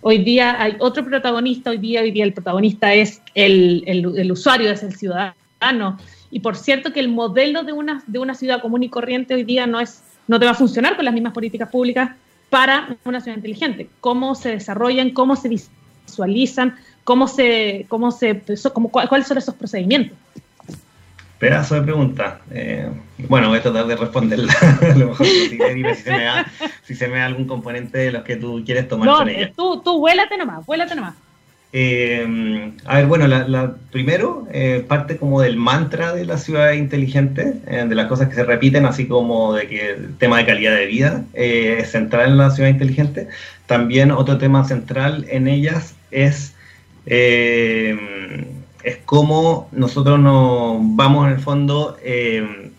Hoy 0.00 0.24
día 0.24 0.56
hay 0.58 0.76
otro 0.78 1.04
protagonista, 1.04 1.68
hoy 1.68 1.76
día, 1.76 2.00
el 2.00 2.32
protagonista 2.32 2.94
es 2.94 3.20
el, 3.34 3.84
el, 3.86 4.32
usuario, 4.32 4.70
es 4.70 4.82
el 4.82 4.96
ciudadano. 4.96 5.98
Y 6.30 6.40
por 6.40 6.56
cierto 6.56 6.94
que 6.94 7.00
el 7.00 7.08
modelo 7.08 7.62
de 7.62 7.74
una, 7.74 8.02
de 8.06 8.18
una 8.20 8.34
ciudad 8.34 8.62
común 8.62 8.84
y 8.84 8.88
corriente 8.88 9.34
hoy 9.34 9.44
día 9.44 9.66
no, 9.66 9.80
es, 9.80 10.02
no 10.28 10.38
te 10.38 10.46
va 10.46 10.52
a 10.52 10.54
funcionar 10.54 10.96
con 10.96 11.04
las 11.04 11.12
mismas 11.12 11.34
políticas 11.34 11.68
públicas 11.68 12.12
para 12.48 12.96
una 13.04 13.20
ciudad 13.20 13.36
inteligente. 13.36 13.90
Cómo 14.00 14.34
se 14.34 14.48
desarrollan, 14.48 15.10
cómo 15.10 15.36
se 15.36 15.50
visualizan, 15.50 16.76
cómo 17.08 17.26
se, 17.26 17.86
cómo 17.88 18.10
se, 18.10 18.42
cómo, 18.74 18.90
cuáles 18.90 19.26
son 19.26 19.38
esos 19.38 19.54
procedimientos. 19.54 20.14
Pedazo 21.38 21.76
de 21.76 21.80
pregunta. 21.80 22.40
Eh, 22.50 22.86
bueno, 23.28 23.48
voy 23.48 23.60
a 23.60 23.62
tratar 23.62 23.86
de 23.86 23.96
responderla 23.96 24.52
lo 24.94 25.06
mejor 25.08 25.26
posible. 25.26 25.94
si 25.94 26.02
se, 26.02 26.10
me 26.10 26.24
da, 26.24 26.46
si 26.82 26.94
se 26.94 27.08
me 27.08 27.16
da 27.16 27.24
algún 27.24 27.46
componente 27.46 27.96
de 27.96 28.12
los 28.12 28.24
que 28.24 28.36
tú 28.36 28.62
quieres 28.62 28.88
tomar 28.88 29.08
no, 29.08 29.16
con 29.16 29.28
ella. 29.30 29.50
Tú, 29.56 29.80
tú 29.82 30.00
vuélate 30.00 30.36
nomás, 30.36 30.66
vuélate 30.66 30.94
nomás. 30.94 31.14
Eh, 31.72 32.72
a 32.84 32.96
ver, 32.96 33.06
bueno, 33.06 33.26
la, 33.26 33.74
primero 33.90 34.46
eh, 34.52 34.84
parte 34.86 35.16
como 35.16 35.40
del 35.40 35.56
mantra 35.56 36.12
de 36.12 36.26
la 36.26 36.36
ciudad 36.36 36.72
inteligente, 36.72 37.54
de 37.64 37.94
las 37.94 38.08
cosas 38.08 38.28
que 38.28 38.34
se 38.34 38.44
repiten, 38.44 38.84
así 38.84 39.08
como 39.08 39.54
de 39.54 39.66
que 39.66 39.92
el 39.92 40.18
tema 40.18 40.36
de 40.36 40.44
calidad 40.44 40.74
de 40.74 40.84
vida 40.84 41.24
es 41.32 41.90
central 41.90 42.32
en 42.32 42.36
la 42.36 42.50
ciudad 42.50 42.68
inteligente. 42.68 43.28
También 43.64 44.10
otro 44.10 44.36
tema 44.36 44.64
central 44.64 45.24
en 45.30 45.48
ellas 45.48 45.94
es 46.10 46.54
eh, 47.10 48.44
es 48.82 48.98
como 48.98 49.68
nosotros 49.72 50.20
nos 50.20 50.76
vamos 50.80 51.26
en 51.26 51.34
el 51.34 51.40
fondo 51.40 51.96
eh, 52.02 52.70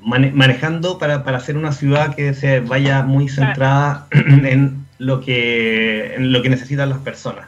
manejando 0.00 0.98
para, 0.98 1.16
hacer 1.36 1.56
una 1.56 1.70
ciudad 1.70 2.14
que 2.16 2.34
se 2.34 2.58
vaya 2.60 3.02
muy 3.02 3.28
centrada 3.28 4.08
en 4.10 4.84
lo 4.98 5.20
que, 5.20 6.14
en 6.16 6.32
lo 6.32 6.42
que 6.42 6.48
necesitan 6.48 6.88
las 6.88 6.98
personas. 6.98 7.46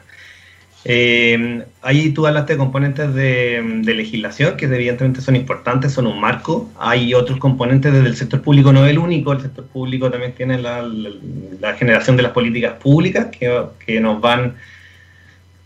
Eh, 0.87 1.65
ahí 1.81 2.11
tú 2.11 2.27
hablaste 2.27 2.53
de 2.53 2.59
componentes 2.59 3.13
de, 3.13 3.81
legislación, 3.83 4.55
que 4.55 4.65
evidentemente 4.65 5.19
son 5.19 5.35
importantes, 5.35 5.91
son 5.91 6.07
un 6.07 6.21
marco. 6.21 6.69
Hay 6.79 7.13
otros 7.13 7.39
componentes 7.39 7.91
desde 7.91 8.07
el 8.07 8.15
sector 8.15 8.41
público, 8.41 8.71
no 8.71 8.85
el 8.85 8.99
único, 8.99 9.33
el 9.33 9.41
sector 9.41 9.65
público 9.65 10.09
también 10.11 10.33
tiene 10.33 10.59
la, 10.59 10.85
generación 11.77 12.15
de 12.15 12.23
las 12.23 12.31
políticas 12.31 12.73
públicas 12.73 13.27
que, 13.37 13.63
que 13.85 13.99
nos 13.99 14.21
van 14.21 14.55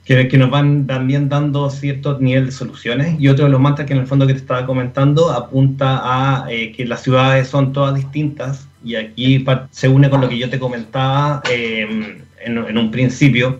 que, 0.10 0.38
nos 0.39 0.50
van 0.50 0.88
también 0.88 1.30
dando 1.30 1.69
cierto 1.69 2.17
nivel 2.19 2.48
de 2.48 2.52
soluciones. 2.52 3.19
Y 3.19 3.28
otro 3.28 3.45
de 3.45 3.52
los 3.52 3.60
mantras 3.60 3.88
que 3.88 3.93
en 3.93 4.00
el 4.00 4.08
fondo 4.08 4.26
que 4.26 4.34
te 4.34 4.39
estaba 4.39 4.65
comentando 4.65 5.32
apunta 5.32 6.02
a 6.04 6.52
eh, 6.52 6.72
que 6.72 6.86
las 6.86 7.04
ciudades 7.04 7.48
son 7.48 7.74
todas 7.74 7.93
distintas 7.93 8.67
y 8.84 8.95
aquí 8.95 9.45
se 9.69 9.88
une 9.88 10.10
con 10.10 10.22
lo 10.22 10.30
que 10.30 10.38
yo 10.38 10.50
te 10.50 10.58
comentaba 10.58 11.43
em, 11.52 12.24
en, 12.43 12.78
un 12.78 12.89
principio. 12.89 13.60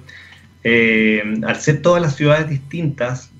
Em, 0.64 1.44
al 1.44 1.56
ser 1.58 1.84
todas 1.84 2.02
las 2.02 2.16
ciudades 2.16 2.50
distintas, 2.50 3.32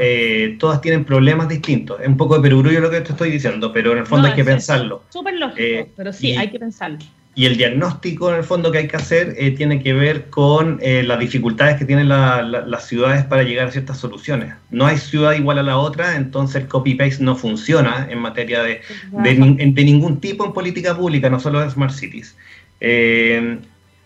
eh, 0.00 0.56
todas 0.58 0.80
tienen 0.80 1.04
problemas 1.04 1.48
distintos. 1.48 2.00
Es 2.00 2.08
un 2.08 2.16
poco 2.16 2.36
de 2.36 2.42
perogrullo 2.42 2.80
lo 2.80 2.90
que 2.90 3.02
te 3.02 3.12
estoy 3.12 3.30
diciendo, 3.30 3.72
pero 3.74 3.92
en 3.92 3.98
el 3.98 4.06
fondo 4.06 4.28
hay 4.28 4.34
que 4.34 4.44
pensarlo. 4.44 5.02
Súper 5.10 5.34
lógico, 5.34 5.60
eh, 5.60 5.86
pero 5.94 6.12
sí, 6.14 6.34
hay 6.34 6.48
que 6.48 6.58
pensarlo. 6.58 6.98
Y 7.36 7.46
el 7.46 7.56
diagnóstico, 7.56 8.30
en 8.30 8.36
el 8.36 8.44
fondo, 8.44 8.70
que 8.70 8.78
hay 8.78 8.88
que 8.88 8.96
hacer 8.96 9.34
eh, 9.36 9.50
tiene 9.50 9.82
que 9.82 9.92
ver 9.92 10.30
con 10.30 10.78
eh, 10.80 11.02
las 11.02 11.18
dificultades 11.18 11.76
que 11.76 11.84
tienen 11.84 12.08
las 12.08 12.86
ciudades 12.86 13.24
para 13.24 13.42
llegar 13.42 13.68
a 13.68 13.70
ciertas 13.72 13.98
soluciones. 13.98 14.54
No 14.70 14.86
hay 14.86 14.98
ciudad 14.98 15.32
igual 15.32 15.58
a 15.58 15.64
la 15.64 15.76
otra, 15.78 16.16
entonces 16.16 16.62
el 16.62 16.68
copy-paste 16.68 17.24
no 17.24 17.34
funciona 17.34 18.06
en 18.08 18.20
materia 18.20 18.62
de, 18.62 18.82
de, 19.10 19.34
ningún 19.84 20.20
tipo 20.20 20.44
en 20.44 20.52
política 20.52 20.96
pública, 20.96 21.28
no 21.28 21.40
solo 21.40 21.60
de 21.60 21.70
Smart 21.70 21.92
Cities. 21.92 22.36
Eh, 22.80 23.58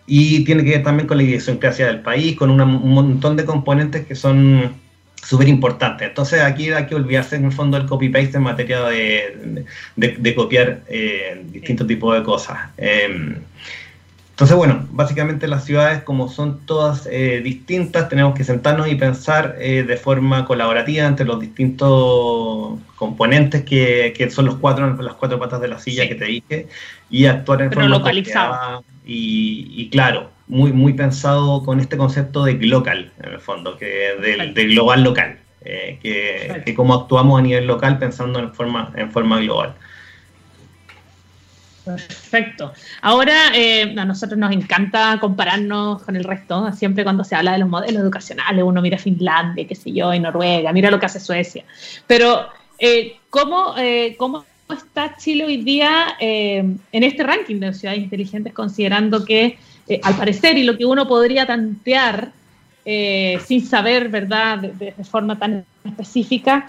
y 0.07 0.43
tiene 0.43 0.63
que 0.63 0.71
ver 0.71 0.83
también 0.83 1.07
con 1.07 1.17
la 1.17 1.23
idiosincrasia 1.23 1.85
del 1.85 1.99
país, 1.99 2.35
con 2.35 2.49
un 2.49 2.93
montón 2.93 3.35
de 3.35 3.45
componentes 3.45 4.07
que 4.07 4.15
son 4.15 4.73
súper 5.23 5.47
importante. 5.47 6.05
Entonces 6.05 6.41
aquí 6.41 6.71
hay 6.71 6.85
que 6.85 6.95
olvidarse 6.95 7.35
en 7.35 7.45
el 7.45 7.51
fondo 7.51 7.77
del 7.77 7.87
copy-paste 7.87 8.37
en 8.37 8.43
materia 8.43 8.81
de, 8.85 9.65
de, 9.95 10.35
copiar 10.35 10.81
eh, 10.87 11.43
distintos 11.51 11.87
tipos 11.87 12.15
de 12.15 12.23
cosas. 12.23 12.57
Em, 12.77 13.35
Entonces, 14.31 14.55
bueno, 14.55 14.87
básicamente 14.91 15.47
las 15.47 15.65
ciudades, 15.65 16.01
como 16.03 16.29
son 16.29 16.65
todas 16.65 17.07
eh, 17.11 17.41
distintas, 17.43 18.07
tenemos 18.07 18.33
que 18.35 18.45
sentarnos 18.45 18.87
y 18.87 18.95
pensar 18.95 19.57
eh, 19.59 19.83
de 19.83 19.97
forma 19.97 20.45
colaborativa 20.45 21.05
entre 21.05 21.25
los 21.25 21.41
distintos 21.41 22.79
componentes 22.95 23.63
que, 23.63 24.13
que, 24.15 24.29
son 24.29 24.45
los 24.45 24.55
cuatro, 24.55 24.95
las 25.01 25.15
cuatro 25.15 25.37
patas 25.39 25.59
de 25.59 25.67
la 25.67 25.77
silla 25.77 26.07
que 26.07 26.15
te 26.15 26.25
dije, 26.25 26.67
y 27.09 27.25
actuar 27.25 27.63
en 27.63 27.71
forma 27.73 27.89
localizada. 27.89 28.81
Y, 29.05 29.73
y, 29.75 29.89
claro, 29.89 30.29
muy, 30.49 30.73
muy 30.73 30.93
pensado 30.93 31.63
con 31.63 31.79
este 31.79 31.95
concepto 31.95 32.43
de 32.43 32.53
local, 32.55 33.11
en 33.23 33.33
el 33.33 33.39
fondo, 33.39 33.77
que 33.77 34.15
del, 34.21 34.53
global 34.71 35.03
local, 35.03 35.39
eh, 35.61 35.97
que, 36.01 36.61
que 36.65 36.73
cómo 36.73 36.93
actuamos 36.93 37.39
a 37.39 37.43
nivel 37.43 37.65
local 37.65 37.97
pensando 37.97 38.39
en 38.39 38.53
forma, 38.53 38.91
en 38.95 39.11
forma 39.11 39.39
global. 39.39 39.75
Perfecto. 41.97 42.73
Ahora, 43.01 43.51
eh, 43.55 43.95
a 43.97 44.05
nosotros 44.05 44.37
nos 44.37 44.51
encanta 44.51 45.17
compararnos 45.19 46.03
con 46.03 46.15
el 46.15 46.23
resto. 46.23 46.71
Siempre 46.73 47.03
cuando 47.03 47.23
se 47.23 47.35
habla 47.35 47.53
de 47.53 47.59
los 47.59 47.69
modelos 47.69 48.01
educacionales, 48.01 48.63
uno 48.63 48.81
mira 48.81 48.97
Finlandia, 48.97 49.65
qué 49.67 49.75
sé 49.75 49.91
yo, 49.91 50.13
y 50.13 50.19
Noruega, 50.19 50.71
mira 50.71 50.91
lo 50.91 50.99
que 50.99 51.07
hace 51.07 51.19
Suecia. 51.19 51.63
Pero, 52.05 52.47
eh, 52.77 53.17
¿cómo, 53.29 53.75
eh, 53.77 54.15
¿cómo 54.17 54.45
está 54.69 55.15
Chile 55.17 55.45
hoy 55.45 55.57
día 55.57 56.15
en 56.19 56.79
este 56.91 57.23
ranking 57.23 57.59
de 57.59 57.73
ciudades 57.73 58.03
inteligentes, 58.03 58.53
considerando 58.53 59.25
que, 59.25 59.57
al 60.03 60.15
parecer, 60.15 60.57
y 60.57 60.63
lo 60.63 60.77
que 60.77 60.85
uno 60.85 61.07
podría 61.07 61.45
tantear 61.45 62.31
sin 62.85 63.65
saber, 63.65 64.09
¿verdad?, 64.09 64.57
de 64.59 64.93
forma 65.03 65.37
tan 65.37 65.63
específica, 65.85 66.65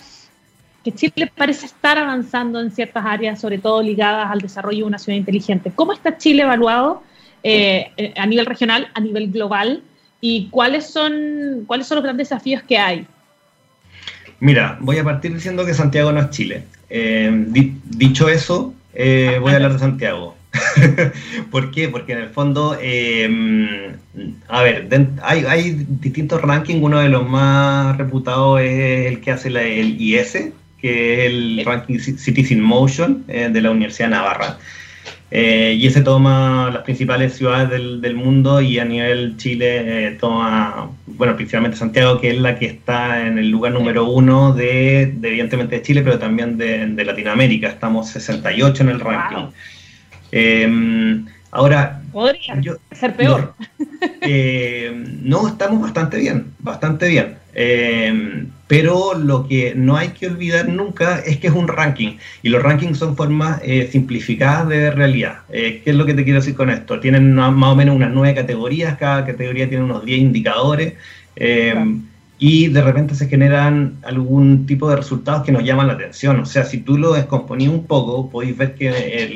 que 0.85 0.93
Chile 0.93 1.31
parece 1.35 1.67
estar 1.67 1.99
avanzando 1.99 2.61
en 2.61 2.71
ciertas 2.71 3.05
áreas, 3.05 3.41
sobre 3.41 3.59
todo 3.59 3.83
ligadas 3.83 4.31
al 4.31 4.41
desarrollo 4.41 4.79
de 4.79 4.85
una 4.85 4.99
ciudad 4.99 5.19
inteligente. 5.19 5.71
¿Cómo 5.75 5.93
está 5.93 6.17
Chile 6.17 6.43
evaluado 6.43 7.03
eh, 7.43 7.91
eh, 7.97 8.15
a 8.17 8.27
nivel 8.27 8.47
regional, 8.47 8.89
a 8.95 9.01
nivel 9.01 9.31
global? 9.31 9.83
¿Y 10.23 10.49
cuáles 10.49 10.87
son, 10.87 11.65
cuáles 11.67 11.87
son 11.87 11.97
los 11.97 12.05
grandes 12.05 12.29
desafíos 12.29 12.63
que 12.63 12.79
hay? 12.79 13.07
Mira, 14.41 14.79
voy 14.81 14.97
a 14.99 15.05
partir 15.05 15.35
diciendo 15.35 15.67
que 15.67 15.75
Santiago 15.75 16.13
no 16.13 16.21
es 16.21 16.31
Chile. 16.31 16.65
Eh, 16.89 17.31
dicho 17.85 18.29
eso, 18.29 18.75
voy 18.95 19.53
a 19.53 19.57
hablar 19.57 19.75
de 19.75 19.79
Santiago. 19.79 20.35
¿Por 21.51 21.71
qué? 21.71 21.89
Porque 21.89 22.13
en 22.13 22.19
el 22.19 22.29
fondo, 22.31 22.73
a 22.73 24.63
ver, 24.63 24.89
hay, 25.23 25.45
hay, 25.47 25.87
distintos 25.89 26.43
rankings. 26.43 26.83
Uno 26.83 26.99
de 26.99 27.09
los 27.09 27.29
más 27.29 27.97
reputados 27.97 28.61
es 28.61 29.07
el 29.07 29.21
que 29.21 29.31
hace 29.31 29.49
el 29.49 30.01
IS, 30.01 30.53
que 30.81 31.27
es 31.27 31.31
el 31.31 31.63
ranking 31.65 31.99
Cities 31.99 32.51
in 32.51 32.61
Motion 32.61 33.25
eh, 33.29 33.49
de 33.53 33.61
la 33.61 33.71
Universidad 33.71 34.09
de 34.09 34.15
Navarra. 34.17 34.59
Eh, 35.33 35.77
y 35.79 35.87
ese 35.87 36.01
toma 36.01 36.71
las 36.73 36.83
principales 36.83 37.35
ciudades 37.35 37.71
del, 37.71 38.15
mundo 38.17 38.61
y 38.61 38.81
a 38.81 38.85
nivel 38.85 39.37
Chile 39.37 40.09
eh, 40.09 40.17
toma, 40.19 40.91
bueno, 41.07 41.37
principalmente 41.37 41.77
Santiago, 41.77 42.21
que 42.21 42.31
es 42.31 42.39
la 42.39 42.59
que 42.59 42.67
está 42.67 43.25
en 43.25 43.39
el 43.39 43.49
lugar 43.49 43.73
número 43.73 44.07
uno 44.07 44.53
de, 44.53 45.03
evidentemente, 45.03 45.77
de 45.77 45.83
Chile, 45.83 46.03
pero 46.03 46.19
también 46.19 46.59
de, 46.59 47.05
Latinoamérica. 47.05 47.69
Estamos 47.69 48.09
68 48.09 48.83
en 48.83 48.89
el 48.89 48.99
ranking. 48.99 49.53
Em, 50.33 51.27
ahora, 51.51 52.03
podría 52.13 52.57
ser 52.93 53.17
peor. 53.17 53.55
no, 55.23 55.49
estamos 55.49 55.81
bastante 55.83 56.19
bien, 56.19 56.47
bastante 56.59 57.09
bien. 57.09 57.41
Eh, 57.55 58.47
pero 58.69 59.15
lo 59.15 59.49
que 59.49 59.75
no 59.75 59.97
hay 59.97 60.11
que 60.11 60.29
olvidar 60.29 60.69
nunca 60.69 61.19
es 61.19 61.39
que 61.39 61.49
es 61.49 61.53
un 61.53 61.67
ranking 61.67 62.19
y 62.43 62.49
los 62.49 62.63
rankings 62.63 62.99
son 62.99 63.17
formas 63.17 63.61
eh, 63.65 63.89
simplificadas 63.91 64.69
de 64.69 64.79
ver 64.79 64.97
realidad. 64.97 65.39
Eh, 65.51 65.83
¿Qué 65.85 65.91
es 65.91 65.97
lo 65.97 66.07
que 66.07 66.15
te 66.15 66.23
quiero 66.23 66.39
decir 66.39 66.55
con 66.55 66.71
esto? 66.71 67.01
Tienen 67.01 67.35
más 67.35 67.53
o 67.53 67.75
menos 67.75 67.97
unas 67.97 68.13
nueve 68.13 68.35
categorías, 68.35 68.97
cada 68.97 69.27
categoría 69.27 69.69
tiene 69.69 69.85
unos 69.85 70.05
10 70.05 70.21
indicadores 70.21 70.95
y 72.41 72.69
de 72.69 72.81
repente 72.81 73.15
se 73.15 73.29
generan 73.29 73.99
algún 74.03 74.67
tipo 74.67 74.89
de 74.89 74.97
resultados 74.97 75.45
que 75.45 75.53
nos 75.53 75.63
llaman 75.63 75.87
la 75.89 75.93
atención. 75.93 76.41
O 76.41 76.47
sea, 76.47 76.65
si 76.65 76.79
tú 76.79 76.97
lo 76.97 77.13
descomponís 77.13 77.69
un 77.69 77.85
poco, 77.85 78.31
podéis 78.31 78.57
ver 78.57 78.75
que 78.75 79.31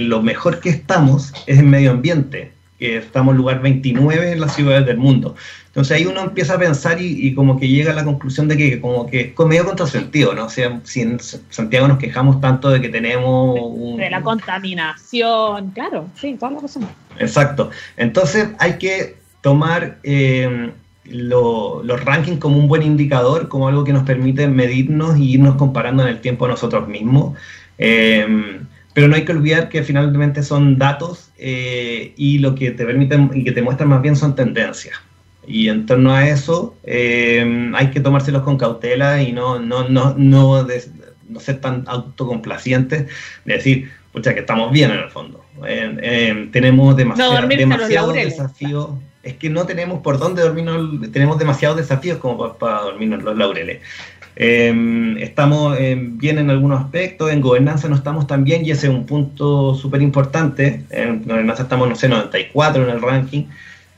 lo 0.00 0.22
mejor 0.22 0.58
que 0.60 0.70
estamos 0.70 1.34
es 1.46 1.58
en 1.58 1.68
medio 1.68 1.90
ambiente 1.90 2.56
que 2.78 2.98
estamos 2.98 3.32
en 3.32 3.38
lugar 3.38 3.60
29 3.62 4.32
en 4.32 4.40
las 4.40 4.54
ciudades 4.54 4.86
del 4.86 4.98
mundo. 4.98 5.34
Entonces 5.66 5.96
ahí 5.96 6.06
uno 6.06 6.20
empieza 6.20 6.54
a 6.54 6.58
pensar 6.58 6.98
y, 7.00 7.34
como 7.34 7.58
que 7.58 7.68
llega 7.68 7.92
a 7.92 7.94
la 7.94 8.04
conclusión 8.04 8.48
de 8.48 8.56
que 8.56 8.80
como 8.80 9.06
que 9.06 9.34
es 9.38 9.46
medio 9.46 9.64
contrasentido, 9.64 10.34
¿no? 10.34 10.46
O 10.46 10.48
sea, 10.48 10.80
si 10.84 11.02
en 11.02 11.18
Santiago 11.20 11.88
nos 11.88 11.98
quejamos 11.98 12.40
tanto 12.40 12.70
de 12.70 12.80
que 12.80 12.88
tenemos... 12.88 13.98
De 13.98 14.10
la 14.10 14.22
contaminación, 14.22 15.70
claro, 15.70 16.06
sí, 16.18 16.36
toda 16.38 16.52
la 16.52 16.60
razón. 16.60 16.86
Exacto. 17.18 17.70
Entonces 17.96 18.48
hay 18.58 18.78
que 18.78 19.16
tomar 19.42 19.98
eh, 20.02 20.70
los 21.10 22.04
rankings 22.04 22.38
como 22.38 22.58
un 22.58 22.68
buen 22.68 22.82
indicador, 22.82 23.48
como 23.48 23.68
algo 23.68 23.84
que 23.84 23.92
nos 23.92 24.04
permite 24.04 24.48
medirnos 24.48 25.18
y 25.18 25.34
irnos 25.34 25.56
comparando 25.56 26.02
en 26.02 26.08
el 26.08 26.20
tiempo 26.20 26.48
nosotros 26.48 26.88
mismos. 26.88 27.36
Eh, 27.78 28.26
pero 28.96 29.08
no 29.08 29.14
hay 29.14 29.26
que 29.26 29.32
olvidar 29.32 29.68
que 29.68 29.82
finalmente 29.82 30.42
son 30.42 30.78
datos 30.78 31.30
eh, 31.36 32.14
y 32.16 32.38
lo 32.38 32.54
que 32.54 32.70
te 32.70 32.86
permiten 32.86 33.30
y 33.34 33.44
que 33.44 33.52
te 33.52 33.60
muestran 33.60 33.90
más 33.90 34.00
bien 34.00 34.16
son 34.16 34.34
tendencias. 34.34 34.96
Y 35.46 35.68
en 35.68 35.84
torno 35.84 36.14
a 36.14 36.26
eso 36.26 36.74
eh, 36.82 37.72
hay 37.74 37.90
que 37.90 38.00
tomárselos 38.00 38.40
con 38.40 38.56
cautela 38.56 39.22
y 39.22 39.32
no, 39.32 39.58
no, 39.58 39.86
no, 39.86 40.14
no, 40.16 40.66
no 41.28 41.40
ser 41.40 41.60
tan 41.60 41.84
autocomplacientes 41.86 43.06
de 43.44 43.52
decir, 43.52 43.90
pucha, 44.12 44.32
que 44.32 44.40
estamos 44.40 44.72
bien 44.72 44.90
en 44.90 45.00
el 45.00 45.10
fondo. 45.10 45.44
Eh, 45.66 46.48
tenemos 46.50 46.96
demasiado, 46.96 47.46
demasiados 47.46 48.14
desafíos. 48.14 48.88
Es 49.26 49.34
que 49.34 49.50
no 49.50 49.66
tenemos 49.66 50.00
por 50.00 50.18
dónde 50.18 50.42
dormirnos, 50.42 51.10
tenemos 51.10 51.38
demasiados 51.38 51.76
desafíos 51.76 52.18
como 52.18 52.38
para, 52.38 52.54
para 52.54 52.80
dormirnos 52.82 53.22
los 53.22 53.36
laureles. 53.36 53.80
Em, 54.38 55.16
estamos 55.16 55.78
em, 55.80 56.18
bien 56.18 56.38
en 56.38 56.50
algunos 56.50 56.84
aspectos, 56.84 57.32
en 57.32 57.40
gobernanza 57.40 57.88
no 57.88 57.96
estamos 57.96 58.26
tan 58.26 58.44
bien 58.44 58.66
y 58.66 58.70
ese 58.70 58.86
es 58.86 58.92
un 58.92 59.06
punto 59.06 59.74
súper 59.74 60.02
importante. 60.02 60.82
En 60.90 61.24
gobernanza 61.24 61.62
estamos, 61.62 61.88
no 61.88 61.96
sé, 61.96 62.08
94 62.08 62.84
en 62.84 62.90
el 62.90 63.00
ranking. 63.00 63.44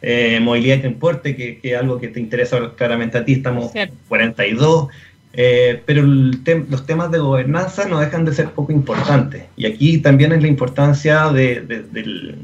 Eh, 0.01 0.39
movilidad 0.41 0.77
y 0.77 0.81
transporte, 0.81 1.35
que, 1.35 1.59
es 1.61 1.77
algo 1.77 1.99
que 1.99 2.07
te 2.07 2.21
interesa 2.21 2.73
claramente 2.77 3.19
a 3.19 3.25
ti, 3.25 3.33
estamos 3.33 3.73
42. 4.09 4.89
Eh, 5.33 5.83
pero 5.85 6.03
los 6.03 6.87
temas 6.87 7.11
de 7.11 7.19
gobernanza 7.19 7.87
no 7.87 7.99
dejan 7.99 8.25
de 8.25 8.33
ser 8.33 8.51
poco 8.51 8.73
importantes. 8.73 9.45
Y 9.57 9.67
aquí 9.67 9.99
también 9.99 10.33
es 10.33 10.41
la 10.41 10.49
importancia 10.49 11.29
de, 11.31 11.61
del, 11.91 12.37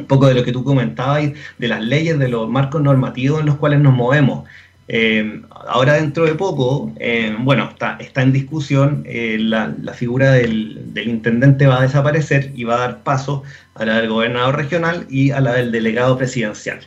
un 0.00 0.06
poco 0.06 0.26
de 0.26 0.34
lo 0.34 0.44
que 0.44 0.52
tú 0.52 0.64
comentabas, 0.64 1.30
de 1.58 1.68
las 1.68 1.82
leyes, 1.82 2.18
de 2.18 2.28
los 2.28 2.48
marcos 2.48 2.82
normativos 2.82 3.40
en 3.40 3.46
los 3.46 3.56
cuales 3.56 3.80
nos 3.80 3.94
movemos. 3.94 4.44
Eh, 4.92 5.42
ahora 5.68 5.94
dentro 5.94 6.24
de 6.24 6.34
poco, 6.34 6.92
eh, 6.98 7.36
bueno, 7.38 7.68
está, 7.70 7.96
está 8.00 8.22
en 8.22 8.32
discusión, 8.32 9.04
eh, 9.06 9.36
la, 9.38 9.72
figura 9.94 10.32
del, 10.32 10.92
intendente 11.06 11.68
va 11.68 11.78
a 11.78 11.82
desaparecer 11.82 12.50
y 12.56 12.64
va 12.64 12.74
a 12.74 12.78
dar 12.80 13.02
paso 13.04 13.44
a 13.76 13.84
la 13.84 14.00
del 14.00 14.08
gobernador 14.08 14.56
regional 14.56 15.06
y 15.08 15.30
a 15.30 15.40
la 15.40 15.52
del 15.52 15.70
delegado 15.70 16.18
presidencial. 16.18 16.80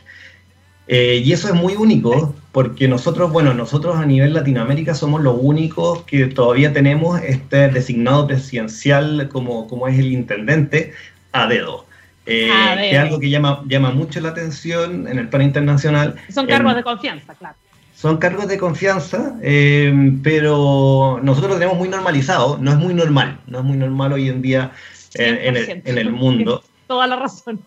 y 0.86 1.32
eso 1.32 1.48
es 1.48 1.54
muy 1.54 1.76
único 1.76 2.34
porque 2.52 2.88
nosotros, 2.88 3.32
bueno, 3.32 3.54
nosotros 3.54 3.96
a 3.96 4.04
nivel 4.04 4.34
Latinoamérica 4.34 4.94
somos 4.94 5.22
los 5.22 5.36
únicos 5.40 6.02
que 6.02 6.26
todavía 6.26 6.74
tenemos 6.74 7.22
este 7.22 7.68
designado 7.70 8.26
presidencial 8.26 9.30
como, 9.32 9.66
como 9.66 9.88
es 9.88 9.98
el 9.98 10.12
intendente 10.12 10.92
a 11.32 11.46
dedo. 11.46 11.83
Que 12.24 12.90
es 12.90 12.98
algo 12.98 13.20
que 13.20 13.30
llama, 13.30 13.62
llama 13.66 13.90
mucho 13.90 14.20
la 14.20 14.30
atención 14.30 15.06
en 15.06 15.18
el 15.18 15.28
plano 15.28 15.44
internacional. 15.44 16.16
Son 16.30 16.46
cargos 16.46 16.74
de 16.74 16.82
confianza, 16.82 17.34
claro 17.34 17.56
son 18.04 18.18
cargos 18.18 18.48
de 18.48 18.58
confianza, 18.58 19.34
eh, 19.40 19.90
pero 20.22 21.18
nosotros 21.22 21.52
lo 21.52 21.58
tenemos 21.58 21.78
muy 21.78 21.88
normalizado, 21.88 22.58
no 22.60 22.72
es 22.72 22.76
muy 22.76 22.92
normal, 22.92 23.38
no 23.46 23.60
es 23.60 23.64
muy 23.64 23.78
normal 23.78 24.12
hoy 24.12 24.28
en 24.28 24.42
día 24.42 24.72
en, 25.14 25.56
el, 25.56 26.10
mundo. 26.10 26.62
Toda 26.86 27.06
la 27.06 27.16
razón. 27.16 27.60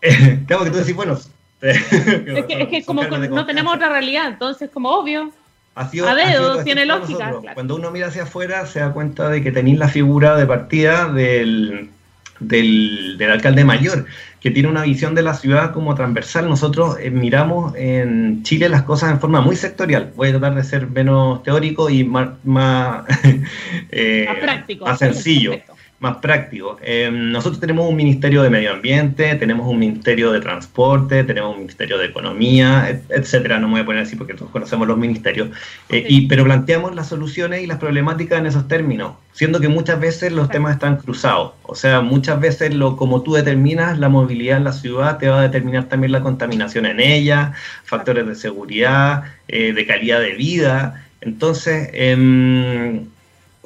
claro 0.48 0.64
que 0.64 0.70
tú 0.70 0.78
decís, 0.78 0.96
bueno... 0.96 1.16
es 1.60 1.84
que, 2.46 2.62
es 2.62 2.68
que 2.68 2.84
como 2.84 3.04
no 3.04 3.46
tenemos 3.46 3.76
otra 3.76 3.88
realidad, 3.88 4.26
entonces 4.26 4.70
como 4.74 4.90
obvio. 4.90 5.30
a 5.76 5.84
dedo, 5.86 6.64
tiene 6.64 6.84
lógica. 6.84 7.34
Cuando 7.54 7.76
uno 7.76 7.92
mira 7.92 8.08
hacia 8.08 8.24
afuera 8.24 8.66
se 8.66 8.80
da 8.80 8.92
cuenta 8.92 9.28
de 9.28 9.40
que 9.40 9.52
tenéis 9.52 9.78
la 9.78 9.88
figura 9.88 10.36
de 10.36 10.46
partida 10.46 11.12
del, 11.12 11.90
del, 12.40 13.16
del, 13.18 13.30
alcalde 13.30 13.64
mayor, 13.64 14.06
que 14.40 14.50
tiene 14.50 14.68
una 14.68 14.82
visión 14.82 15.14
de 15.14 15.22
la 15.22 15.34
ciudad 15.34 15.72
como 15.72 15.94
transversal. 15.94 16.48
Nosotros 16.48 16.96
eh, 17.00 17.10
miramos 17.10 17.74
en 17.76 18.42
Chile 18.42 18.68
las 18.68 18.82
cosas 18.82 19.10
en 19.10 19.20
forma 19.20 19.40
muy 19.40 19.56
sectorial. 19.56 20.12
Voy 20.16 20.28
a 20.28 20.32
tratar 20.32 20.54
de 20.54 20.64
ser 20.64 20.88
menos 20.88 21.42
teórico 21.42 21.90
y 21.90 22.04
más, 22.04 22.30
más, 22.44 23.04
eh, 23.90 24.28
práctico, 24.40 24.86
más 24.86 24.98
sencillo. 24.98 25.52
Más 25.98 26.18
práctico. 26.18 26.78
Eh, 26.82 27.10
nosotros 27.10 27.58
tenemos 27.58 27.88
un 27.88 27.96
Ministerio 27.96 28.42
de 28.42 28.50
Medio 28.50 28.72
Ambiente, 28.72 29.34
tenemos 29.36 29.66
un 29.66 29.78
Ministerio 29.78 30.30
de 30.30 30.40
Transporte, 30.40 31.24
tenemos 31.24 31.52
un 31.52 31.60
Ministerio 31.60 31.96
de 31.96 32.06
Economía, 32.06 33.00
etcétera. 33.08 33.58
No 33.58 33.68
me 33.68 33.74
voy 33.74 33.80
a 33.80 33.86
poner 33.86 34.02
así 34.02 34.14
porque 34.14 34.34
todos 34.34 34.50
conocemos 34.50 34.86
los 34.86 34.98
ministerios. 34.98 35.48
Eh, 35.88 36.04
y, 36.06 36.26
pero 36.26 36.44
planteamos 36.44 36.94
las 36.94 37.08
soluciones 37.08 37.62
y 37.62 37.66
las 37.66 37.78
problemáticas 37.78 38.38
en 38.38 38.46
esos 38.46 38.68
términos, 38.68 39.14
siendo 39.32 39.58
que 39.58 39.68
muchas 39.68 39.98
veces 39.98 40.32
los 40.32 40.50
temas 40.50 40.74
están 40.74 40.98
cruzados. 40.98 41.52
O 41.62 41.74
sea, 41.74 42.02
muchas 42.02 42.40
veces 42.40 42.74
lo 42.74 42.96
como 42.96 43.22
tú 43.22 43.32
determinas 43.32 43.98
la 43.98 44.10
movilidad 44.10 44.58
en 44.58 44.64
la 44.64 44.72
ciudad 44.72 45.18
te 45.18 45.28
va 45.28 45.40
a 45.40 45.42
determinar 45.42 45.84
también 45.84 46.12
la 46.12 46.20
contaminación 46.20 46.84
en 46.84 47.00
ella, 47.00 47.52
factores 47.84 48.26
de 48.26 48.34
seguridad, 48.34 49.24
eh, 49.48 49.72
de 49.72 49.86
calidad 49.86 50.20
de 50.20 50.34
vida. 50.34 51.06
Entonces, 51.22 51.88
eh, 51.94 53.06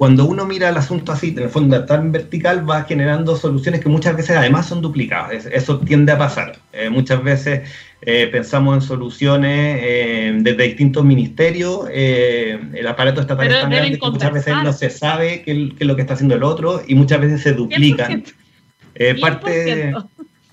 cuando 0.00 0.24
uno 0.24 0.46
mira 0.46 0.70
el 0.70 0.78
asunto 0.78 1.12
así, 1.12 1.34
en 1.36 1.40
el 1.40 1.50
fondo 1.50 1.84
tan 1.84 2.10
vertical, 2.10 2.66
va 2.66 2.84
generando 2.84 3.36
soluciones 3.36 3.82
que 3.82 3.90
muchas 3.90 4.16
veces 4.16 4.34
además 4.34 4.64
son 4.64 4.80
duplicadas. 4.80 5.44
Eso 5.44 5.78
tiende 5.80 6.10
a 6.10 6.16
pasar. 6.16 6.56
Eh, 6.72 6.88
muchas 6.88 7.22
veces 7.22 7.68
eh, 8.00 8.26
pensamos 8.32 8.76
en 8.76 8.80
soluciones 8.80 9.78
eh, 9.82 10.38
desde 10.40 10.62
distintos 10.62 11.04
ministerios, 11.04 11.86
el 11.92 12.86
aparato 12.86 13.20
estatal 13.20 13.46
es 13.46 13.60
tan 13.60 13.70
grande 13.70 13.98
que 13.98 14.10
muchas 14.10 14.32
veces 14.32 14.54
no 14.64 14.72
se 14.72 14.88
sabe 14.88 15.42
qué, 15.42 15.74
es 15.78 15.86
lo 15.86 15.94
que 15.96 16.00
está 16.00 16.14
haciendo 16.14 16.34
el 16.34 16.44
otro 16.44 16.82
y 16.88 16.94
muchas 16.94 17.20
veces 17.20 17.42
se 17.42 17.52
duplican. 17.52 18.24
parte 19.20 19.92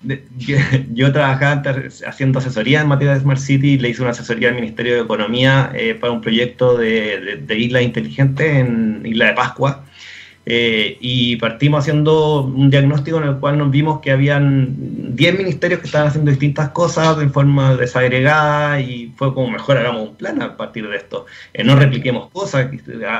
yo, 0.94 1.12
trabajaba 1.12 1.64
haciendo 2.06 2.40
asesoría 2.40 2.82
en 2.82 2.88
materia 2.88 3.14
de 3.14 3.20
Smart 3.20 3.40
City, 3.40 3.78
le 3.78 3.90
hice 3.90 4.02
una 4.02 4.12
asesoría 4.12 4.50
al 4.50 4.56
Ministerio 4.56 4.96
de 4.96 5.02
Economía 5.02 5.72
eh, 5.74 5.96
para 5.96 6.14
un 6.14 6.22
proyecto 6.22 6.78
de, 6.78 7.42
de, 7.46 7.58
islas 7.58 7.84
inteligentes 7.84 8.48
en 8.48 9.02
Isla 9.06 9.28
de 9.28 9.34
Pascua. 9.34 9.84
Eh, 10.50 10.98
y 11.02 11.36
partimos 11.36 11.82
haciendo 11.82 12.44
un 12.44 12.70
diagnóstico 12.70 13.18
en 13.18 13.26
el 13.26 13.38
cual 13.38 13.58
nos 13.58 13.70
vimos 13.70 14.00
que 14.00 14.12
habían 14.12 15.14
10 15.14 15.38
ministerios 15.40 15.82
que 15.82 15.88
estaban 15.88 16.08
haciendo 16.08 16.32
distintas 16.32 16.70
cosas 16.70 17.18
de 17.18 17.28
forma 17.28 17.76
desagregada 17.76 18.80
y 18.80 19.12
fue 19.18 19.34
como 19.34 19.50
mejor 19.52 19.76
hagamos 19.76 20.08
un 20.08 20.16
plan 20.16 20.42
a 20.42 20.56
partir 20.56 20.88
de 20.88 20.96
esto. 20.96 21.26
Eh, 21.54 21.66
no 21.66 21.76
repliquemos 21.76 22.30
cosas, 22.30 22.70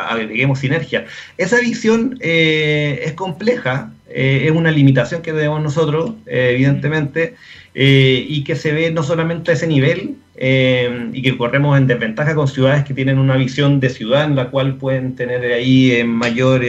agreguemos 0.10 0.60
sinergia. 0.60 1.06
Esa 1.38 1.60
visión 1.60 2.18
es 2.22 3.12
compleja, 3.14 3.92
eh, 4.10 4.46
es 4.46 4.52
una 4.52 4.72
limitación 4.72 5.22
que 5.22 5.34
tenemos 5.34 5.62
nosotros, 5.62 6.12
eh, 6.26 6.52
evidentemente, 6.54 7.36
eh, 7.74 8.26
y 8.28 8.44
que 8.44 8.56
se 8.56 8.72
ve 8.72 8.92
no 8.92 9.04
solamente 9.04 9.52
a 9.52 9.54
ese 9.54 9.68
nivel, 9.68 10.16
y 10.40 11.22
que 11.24 11.36
corremos 11.36 11.76
en 11.80 11.88
desventaja 11.88 12.36
con 12.36 12.48
ciudades 12.48 12.86
que 12.86 12.94
tienen 12.94 13.18
una 13.18 13.36
visión 13.38 13.80
de 13.80 13.90
ciudad 13.90 14.26
en 14.26 14.36
la 14.36 14.52
cual 14.52 14.76
pueden 14.76 15.16
tener 15.16 15.42
ahí 15.52 16.04
mayor, 16.06 16.64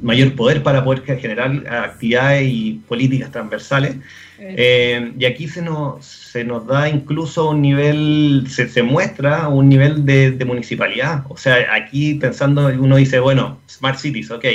mayor 0.00 0.34
poder 0.34 0.62
para 0.62 0.82
poder 0.82 1.02
generar 1.18 1.62
actividades 1.68 2.48
y 2.50 2.80
políticas 2.88 3.30
transversales. 3.30 3.96
y 4.38 5.24
aquí 5.26 5.46
se 5.46 5.60
nos, 5.60 6.06
se 6.06 6.42
nos 6.42 6.66
da 6.66 6.88
incluso 6.88 7.50
un 7.50 7.60
nivel, 7.60 8.46
se, 8.48 8.66
se 8.66 8.82
muestra 8.82 9.48
un 9.48 9.68
nivel 9.68 10.06
de, 10.06 10.30
de, 10.30 10.44
municipalidad. 10.46 11.24
O 11.28 11.36
sea, 11.36 11.74
aquí 11.74 12.14
pensando, 12.14 12.68
uno 12.68 12.96
dice, 12.96 13.20
bueno, 13.20 13.60
Smart 13.68 13.98
Cities, 13.98 14.30
ok, 14.30 14.46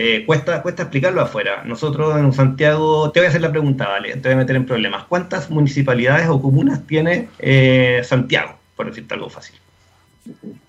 eh, 0.00 0.24
cuesta, 0.24 0.62
cuesta 0.62 0.84
explicarlo 0.84 1.20
afuera. 1.20 1.64
Nosotros 1.64 2.16
en 2.16 2.32
Santiago, 2.32 3.10
te 3.10 3.18
voy 3.18 3.26
a 3.26 3.30
hacer 3.30 3.40
la 3.40 3.50
pregunta, 3.50 3.88
vale, 3.88 4.12
te 4.12 4.28
voy 4.28 4.34
a 4.34 4.36
meter 4.36 4.54
en 4.54 4.64
problemas. 4.64 5.02
¿Cuántas 5.08 5.50
municipalidades 5.50 6.28
o 6.28 6.40
comunas 6.40 6.86
tiene 6.86 7.28
eh, 7.40 8.00
Santiago, 8.04 8.60
por 8.76 8.86
decirte 8.86 9.14
algo 9.14 9.28
fácil? 9.28 9.56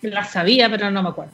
La 0.02 0.26
sabía, 0.26 0.68
pero 0.68 0.90
no 0.90 1.04
me 1.04 1.10
acuerdo. 1.10 1.32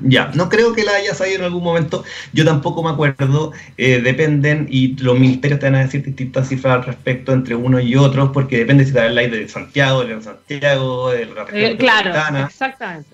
Ya, 0.00 0.30
no 0.32 0.48
creo 0.48 0.72
que 0.72 0.84
la 0.84 0.92
haya 0.92 1.12
sabido 1.12 1.40
en 1.40 1.44
algún 1.44 1.62
momento, 1.62 2.02
yo 2.32 2.46
tampoco 2.46 2.82
me 2.82 2.88
acuerdo, 2.88 3.52
eh, 3.76 4.00
dependen 4.00 4.66
y 4.70 4.96
los 4.96 5.18
ministerios 5.18 5.60
te 5.60 5.66
van 5.66 5.74
a 5.74 5.80
decir 5.80 6.02
distintas 6.02 6.48
cifras 6.48 6.76
al 6.76 6.84
respecto 6.84 7.34
entre 7.34 7.54
uno 7.54 7.78
y 7.78 7.94
otro, 7.94 8.32
porque 8.32 8.56
depende 8.56 8.86
si 8.86 8.92
te 8.94 9.06
la 9.06 9.20
de 9.20 9.50
Santiago, 9.50 10.02
de 10.02 10.22
Santiago, 10.22 11.10
de 11.10 11.26
la 11.26 11.44
región 11.44 11.76
Claro, 11.76 12.38
exactamente. 12.46 13.10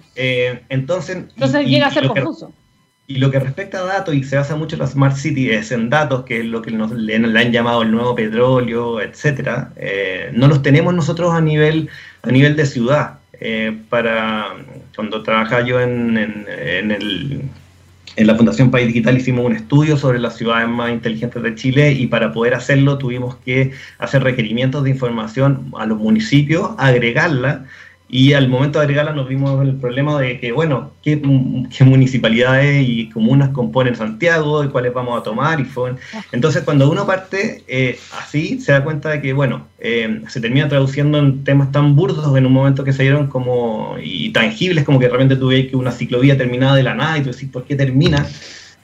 entonces, 0.69 1.17
entonces 1.17 1.67
llega 1.67 1.89
a 1.89 1.91
ser 1.91 2.07
confuso. 2.07 2.53
Y 3.11 3.14
lo 3.16 3.31
que 3.31 3.40
respecta 3.40 3.79
a 3.79 3.85
datos, 3.85 4.14
y 4.14 4.23
se 4.23 4.37
basa 4.37 4.55
mucho 4.55 4.77
en 4.77 4.81
la 4.81 4.87
Smart 4.87 5.16
City, 5.16 5.51
es 5.51 5.73
en 5.73 5.88
datos, 5.88 6.27
que 6.27 6.40
es 6.40 6.44
lo 6.44 6.61
que 6.61 6.71
nos, 6.73 6.90
le, 6.92 7.16
han 7.16 7.53
llamado 7.53 7.81
el 7.81 7.90
nuevo 7.90 8.14
petróleo, 8.14 9.01
etcétera, 9.01 9.73
eh, 9.77 10.31
no 10.35 10.47
los 10.47 10.61
tenemos 10.61 10.92
nosotros 10.92 11.33
a 11.33 11.40
nivel, 11.40 11.88
a 12.21 12.31
nivel 12.31 12.55
de 12.55 12.66
ciudad. 12.66 13.18
Eh, 13.40 13.75
para 13.88 14.49
cuando 14.94 15.23
trabajaba 15.23 15.62
yo 15.62 15.81
en, 15.81 16.18
en, 16.18 16.90
el, 16.90 17.40
en 18.16 18.27
la 18.27 18.35
Fundación 18.35 18.71
País 18.71 18.88
Digital 18.88 19.16
hicimos 19.16 19.47
un 19.47 19.57
estudio 19.57 19.97
sobre 19.97 20.18
las 20.18 20.37
ciudades 20.37 20.68
más 20.68 20.90
inteligentes 20.90 21.42
de 21.42 21.55
Chile 21.55 21.92
y 21.92 22.09
para 22.09 22.33
poder 22.33 22.53
hacerlo 22.53 22.99
tuvimos 22.99 23.37
que 23.37 23.73
hacer 23.99 24.23
requerimientos 24.23 24.85
de 24.85 24.90
información 24.90 25.73
a 25.79 25.87
los 25.87 25.97
municipios, 25.97 26.73
agregarla 26.77 27.64
y 28.11 28.33
al 28.33 28.49
momento 28.49 28.79
de 28.79 28.85
agregarla 28.85 29.12
nos 29.12 29.29
vimos 29.29 29.62
el 29.62 29.75
problema 29.77 30.18
de 30.18 30.40
que, 30.40 30.51
bueno, 30.51 30.92
qué, 31.03 31.16
municipalidades 31.85 32.88
y 32.88 33.11
comunas 33.11 33.51
componen 33.51 33.97
Santiago 33.97 34.64
y 34.64 34.68
cuáles 34.68 34.94
vamos 34.94 35.21
a 35.21 35.23
tomar. 35.23 35.61
y 35.61 35.64
fue 35.64 35.94
Entonces, 36.33 36.62
cuando 36.62 36.90
uno 36.90 37.07
parte 37.07 37.64
eh, 37.68 37.99
así, 38.18 38.61
se 38.61 38.73
da 38.73 38.83
cuenta 38.83 39.11
de 39.11 39.21
que, 39.21 39.35
bueno, 39.35 39.66
eh, 39.79 40.23
se 40.29 40.40
termina 40.40 40.68
traduciendo 40.68 41.18
en 41.18 41.44
temas 41.44 41.71
tan 41.71 41.97
burdos 41.97 42.35
en 42.37 42.47
un 42.47 42.53
momento 42.53 42.83
que 42.83 42.94
se 42.94 43.03
dieron 43.03 43.27
como 43.27 43.97
y 44.03 44.31
tangibles, 44.31 44.85
como 44.85 44.99
que 44.99 45.07
de 45.07 45.12
repente 45.12 45.37
tuve 45.37 45.68
que 45.68 45.77
una 45.77 45.92
ciclovía 45.92 46.38
terminada 46.38 46.77
de 46.77 46.83
la 46.85 46.94
nada 46.94 47.18
y 47.18 47.23
tú 47.23 47.31
decís, 47.31 47.51
¿por 47.51 47.64
qué 47.64 47.77
termina? 47.77 48.27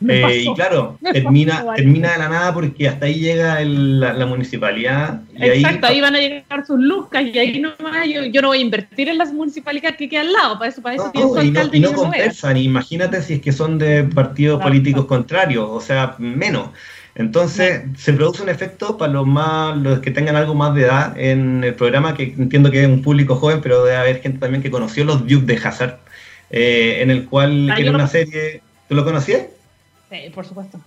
Eh, 0.07 0.45
y 0.47 0.55
claro, 0.55 0.99
termina, 1.13 1.65
termina 1.77 2.13
de 2.13 2.19
la 2.19 2.29
nada 2.29 2.55
porque 2.55 2.89
hasta 2.89 3.07
ahí 3.07 3.15
llega 3.15 3.61
la, 3.65 4.27
municipalidad. 4.27 5.23
Exacto, 5.37 5.87
ahí, 5.87 6.01
van 6.01 6.17
a 6.17 6.19
llegar 6.19 6.67
sus 6.67 6.79
lucas 6.79 7.23
y 7.23 7.39
ahí 7.39 7.61
nomás 7.61 8.07
yo, 8.09 8.25
yo 8.25 8.43
no 8.43 8.49
voy 8.49 8.59
a 8.59 8.61
invertir 8.61 9.09
en 9.09 9.19
las 9.19 9.33
municipalidades 9.33 9.97
que 9.97 10.09
quedan 10.09 10.27
al 10.27 10.33
lado, 10.33 10.59
para 10.59 10.71
eso, 10.71 10.83
para 10.83 10.97
eso 10.97 11.11
no, 11.15 11.43
y 11.43 11.51
no, 11.51 11.61
y 11.73 11.81
no 11.81 11.93
compensan, 11.93 12.57
imagínate 12.57 13.23
si 13.23 13.35
es 13.35 13.41
que 13.41 13.53
son 13.53 13.79
de 13.79 14.05
partidos 14.05 14.61
políticos 14.63 15.07
contrarios, 15.07 15.69
o 15.71 15.81
sea, 15.81 16.17
menos. 16.19 16.71
Entonces 17.17 17.83
se 17.97 18.13
produce 18.13 18.43
un 18.43 18.49
efecto 18.49 18.99
para 18.99 19.13
los 19.13 19.27
más 19.27 19.77
los 19.77 20.01
que 20.01 20.11
tengan 20.11 20.35
algo 20.35 20.55
más 20.55 20.75
de 20.75 20.83
edad 20.83 21.17
en 21.17 21.63
el 21.63 21.75
programa, 21.75 22.15
que 22.15 22.35
entiendo 22.37 22.71
que 22.71 22.83
es 22.83 22.89
un 22.89 23.03
público 23.03 23.37
joven, 23.37 23.61
pero 23.63 23.85
debe 23.85 23.97
haber 23.97 24.21
gente 24.21 24.39
también 24.39 24.63
que 24.63 24.71
conoció 24.71 25.05
los 25.05 25.27
Duke 25.27 25.47
de 25.47 25.57
Hazard, 25.57 26.01
eh, 26.51 26.99
en 27.01 27.11
el 27.11 27.27
cual 27.27 27.71
ah, 27.71 27.77
era 27.79 27.93
una 27.93 28.09
serie. 28.09 28.63
¿Tú 28.89 28.97
lo 28.97 29.05
conocías? 29.05 29.43
Por 30.35 30.47
supuesto. 30.47 30.81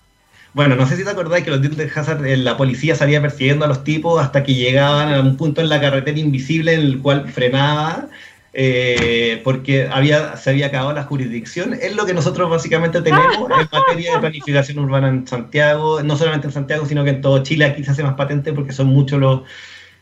Bueno, 0.53 0.75
no 0.75 0.87
sé 0.87 0.95
si 0.95 1.03
te 1.03 1.09
acordáis 1.09 1.43
que 1.43 1.51
los 1.51 1.61
Dukes 1.61 1.77
de 1.77 1.91
Hazard, 1.93 2.25
eh, 2.25 2.37
la 2.37 2.57
policía 2.57 2.95
salía 2.95 3.21
persiguiendo 3.21 3.65
a 3.65 3.67
los 3.67 3.83
tipos 3.83 4.19
hasta 4.19 4.43
que 4.43 4.55
llegaban 4.55 5.13
a 5.13 5.19
un 5.19 5.37
punto 5.37 5.61
en 5.61 5.69
la 5.69 5.79
carretera 5.79 6.17
invisible 6.17 6.73
en 6.73 6.79
el 6.79 6.99
cual 6.99 7.29
frenaba 7.29 8.07
eh, 8.53 9.39
porque 9.43 9.87
había, 9.87 10.35
se 10.35 10.49
había 10.49 10.67
acabado 10.67 10.93
la 10.93 11.03
jurisdicción. 11.03 11.75
Es 11.75 11.95
lo 11.95 12.07
que 12.07 12.15
nosotros 12.15 12.49
básicamente 12.49 13.01
tenemos 13.01 13.35
en 13.37 13.67
materia 13.71 14.13
de 14.13 14.19
planificación 14.19 14.79
urbana 14.79 15.09
en 15.09 15.27
Santiago, 15.27 16.01
no 16.01 16.17
solamente 16.17 16.47
en 16.47 16.53
Santiago, 16.53 16.87
sino 16.87 17.03
que 17.03 17.11
en 17.11 17.21
todo 17.21 17.43
Chile. 17.43 17.65
Aquí 17.65 17.83
se 17.83 17.91
hace 17.91 18.01
más 18.01 18.15
patente 18.15 18.53
porque 18.53 18.71
son 18.71 18.87
muchos 18.87 19.19
los... 19.19 19.41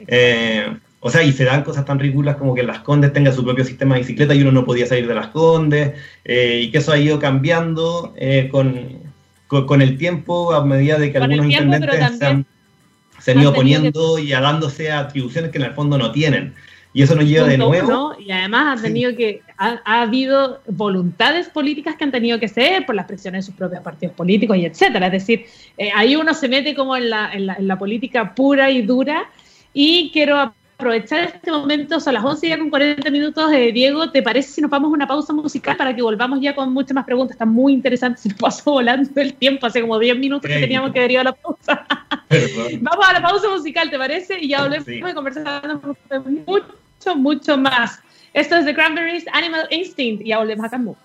Eh, 0.08 0.74
o 1.02 1.10
sea, 1.10 1.22
y 1.22 1.34
se 1.34 1.44
dan 1.44 1.64
cosas 1.64 1.84
tan 1.84 2.00
ridículas 2.00 2.38
como 2.38 2.56
que 2.56 2.64
Las 2.64 2.80
Condes 2.80 3.12
tenga 3.12 3.34
su 3.34 3.44
propio 3.44 3.66
sistema 3.66 3.96
de 3.96 4.02
bicicleta 4.02 4.34
y 4.34 4.42
uno 4.42 4.54
no 4.54 4.64
podía 4.64 4.88
salir 4.88 5.06
de 5.06 5.16
Las 5.16 5.28
Condes, 5.28 5.94
y 6.24 6.72
que 6.72 6.78
eso 6.78 6.94
ha 6.94 6.98
ido 6.98 7.20
cambiando 7.20 8.16
con, 8.50 9.05
con, 9.48 9.82
el 9.82 9.98
tiempo, 9.98 10.54
a 10.54 10.66
medida 10.66 10.98
de 10.98 11.12
que 11.12 11.18
algunos 11.18 11.46
intendentes 11.46 12.18
se 13.20 13.32
han, 13.32 13.40
ido 13.40 13.54
poniendo 13.54 14.20
y 14.20 14.30
dándose 14.30 14.92
atribuciones 14.92 15.52
que 15.52 15.58
en 15.58 15.66
el 15.66 15.74
fondo 15.74 15.98
no 15.98 16.12
tienen. 16.12 16.54
Y 16.94 17.02
eso 17.02 17.14
nos 17.14 17.26
lleva 17.26 17.48
de 17.48 17.58
nuevo. 17.58 18.16
y 18.18 18.32
además 18.32 18.80
ha 18.80 18.82
tenido 18.82 19.14
que, 19.16 19.42
ha, 19.58 19.82
habido 19.86 20.62
voluntades 20.68 21.50
políticas 21.50 21.96
que 21.98 22.06
han 22.06 22.12
tenido 22.12 22.40
que 22.40 22.48
ser 22.48 22.86
por 22.86 22.96
las 22.96 23.06
presiones 23.06 23.46
de 23.46 23.52
sus 23.52 23.56
propios 23.56 23.82
partidos 23.82 24.16
políticos 24.16 24.56
y 24.56 24.66
etcétera. 24.66 25.08
Es 25.08 25.12
decir, 25.12 25.46
eh, 25.78 25.90
ahí 25.94 26.16
uno 26.16 26.34
se 26.34 26.48
mete 26.48 26.74
como 26.74 26.96
en 26.96 27.10
la, 27.10 27.34
en 27.34 27.48
la, 27.48 27.56
en 27.56 27.68
la 27.68 27.78
política 27.78 28.34
pura 28.34 28.72
y 28.72 28.82
dura. 28.82 29.30
Y 29.74 30.10
quiero 30.14 30.54
aprovechar 30.78 31.24
este 31.24 31.52
momento, 31.52 32.00
son 32.00 32.14
las 32.14 32.24
11 32.24 32.50
ya 32.50 32.58
con 32.58 32.70
40 32.70 33.10
minutos. 33.10 33.52
Eh, 33.52 33.72
Diego, 33.72 34.12
¿te 34.12 34.22
parece 34.22 34.50
si 34.50 34.62
nos 34.62 34.70
vamos 34.70 34.90
a 34.90 34.94
una 34.94 35.08
pausa 35.08 35.34
musical 35.34 35.78
para 35.78 35.96
que 35.96 36.02
volvamos 36.02 36.40
ya 36.42 36.54
con 36.54 36.74
muchas 36.74 36.94
más 36.94 37.06
preguntas? 37.06 37.36
Está 37.36 37.46
muy 37.46 37.74
interesante, 37.74 38.22
se 38.22 38.30
nos 38.30 38.38
pasó 38.38 38.72
volando 38.72 39.10
el 39.22 39.34
tiempo, 39.34 39.66
hace 39.66 39.82
como 39.82 39.98
10 39.98 40.18
minutos 40.18 40.50
que 40.50 40.60
teníamos 40.60 40.92
que 40.92 41.00
derivar 41.00 41.28
a 41.28 41.30
la 41.32 41.36
pausa. 41.36 41.86
vamos 42.82 43.06
a 43.08 43.14
la 43.14 43.22
pausa 43.22 43.50
musical, 43.50 43.90
¿te 43.90 43.98
parece? 43.98 44.40
Y 44.40 44.50
ya 44.50 44.64
volvemos 44.64 44.86
sí. 44.86 45.00
conversando 45.14 45.96
mucho, 46.46 47.16
mucho 47.16 47.58
más. 47.58 48.00
Esto 48.34 48.58
es 48.58 48.66
The 48.66 48.74
Cranberries 48.74 49.26
Animal 49.32 49.68
Instinct 49.72 50.22
y 50.22 50.30
ya 50.30 50.40
volvemos 50.40 50.66
a 50.66 50.70
Camus. 50.70 50.98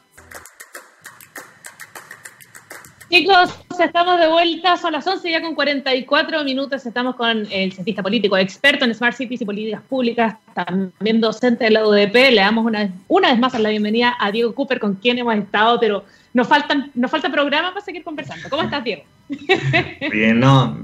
Chicos, 3.10 3.50
estamos 3.82 4.20
de 4.20 4.28
vuelta, 4.28 4.76
son 4.76 4.92
las 4.92 5.04
11 5.04 5.28
ya 5.28 5.42
con 5.42 5.56
44 5.56 6.44
minutos, 6.44 6.86
estamos 6.86 7.16
con 7.16 7.44
el 7.50 7.72
cientista 7.72 8.04
político, 8.04 8.36
experto 8.36 8.84
en 8.84 8.94
Smart 8.94 9.16
Cities 9.16 9.40
y 9.40 9.44
políticas 9.44 9.82
públicas, 9.88 10.36
también 10.54 11.20
docente 11.20 11.64
de 11.64 11.70
la 11.72 11.84
UDP, 11.84 12.14
le 12.14 12.36
damos 12.36 12.64
una, 12.64 12.88
una 13.08 13.32
vez 13.32 13.40
más 13.40 13.58
la 13.58 13.70
bienvenida 13.70 14.14
a 14.16 14.30
Diego 14.30 14.54
Cooper, 14.54 14.78
con 14.78 14.94
quien 14.94 15.18
hemos 15.18 15.34
estado, 15.34 15.80
pero 15.80 16.04
nos, 16.34 16.46
faltan, 16.46 16.92
nos 16.94 17.10
falta 17.10 17.32
programa 17.32 17.70
para 17.70 17.84
seguir 17.84 18.04
conversando. 18.04 18.48
¿Cómo 18.48 18.62
estás, 18.62 18.84
Diego? 18.84 19.02
Bien, 20.12 20.38
no, 20.38 20.78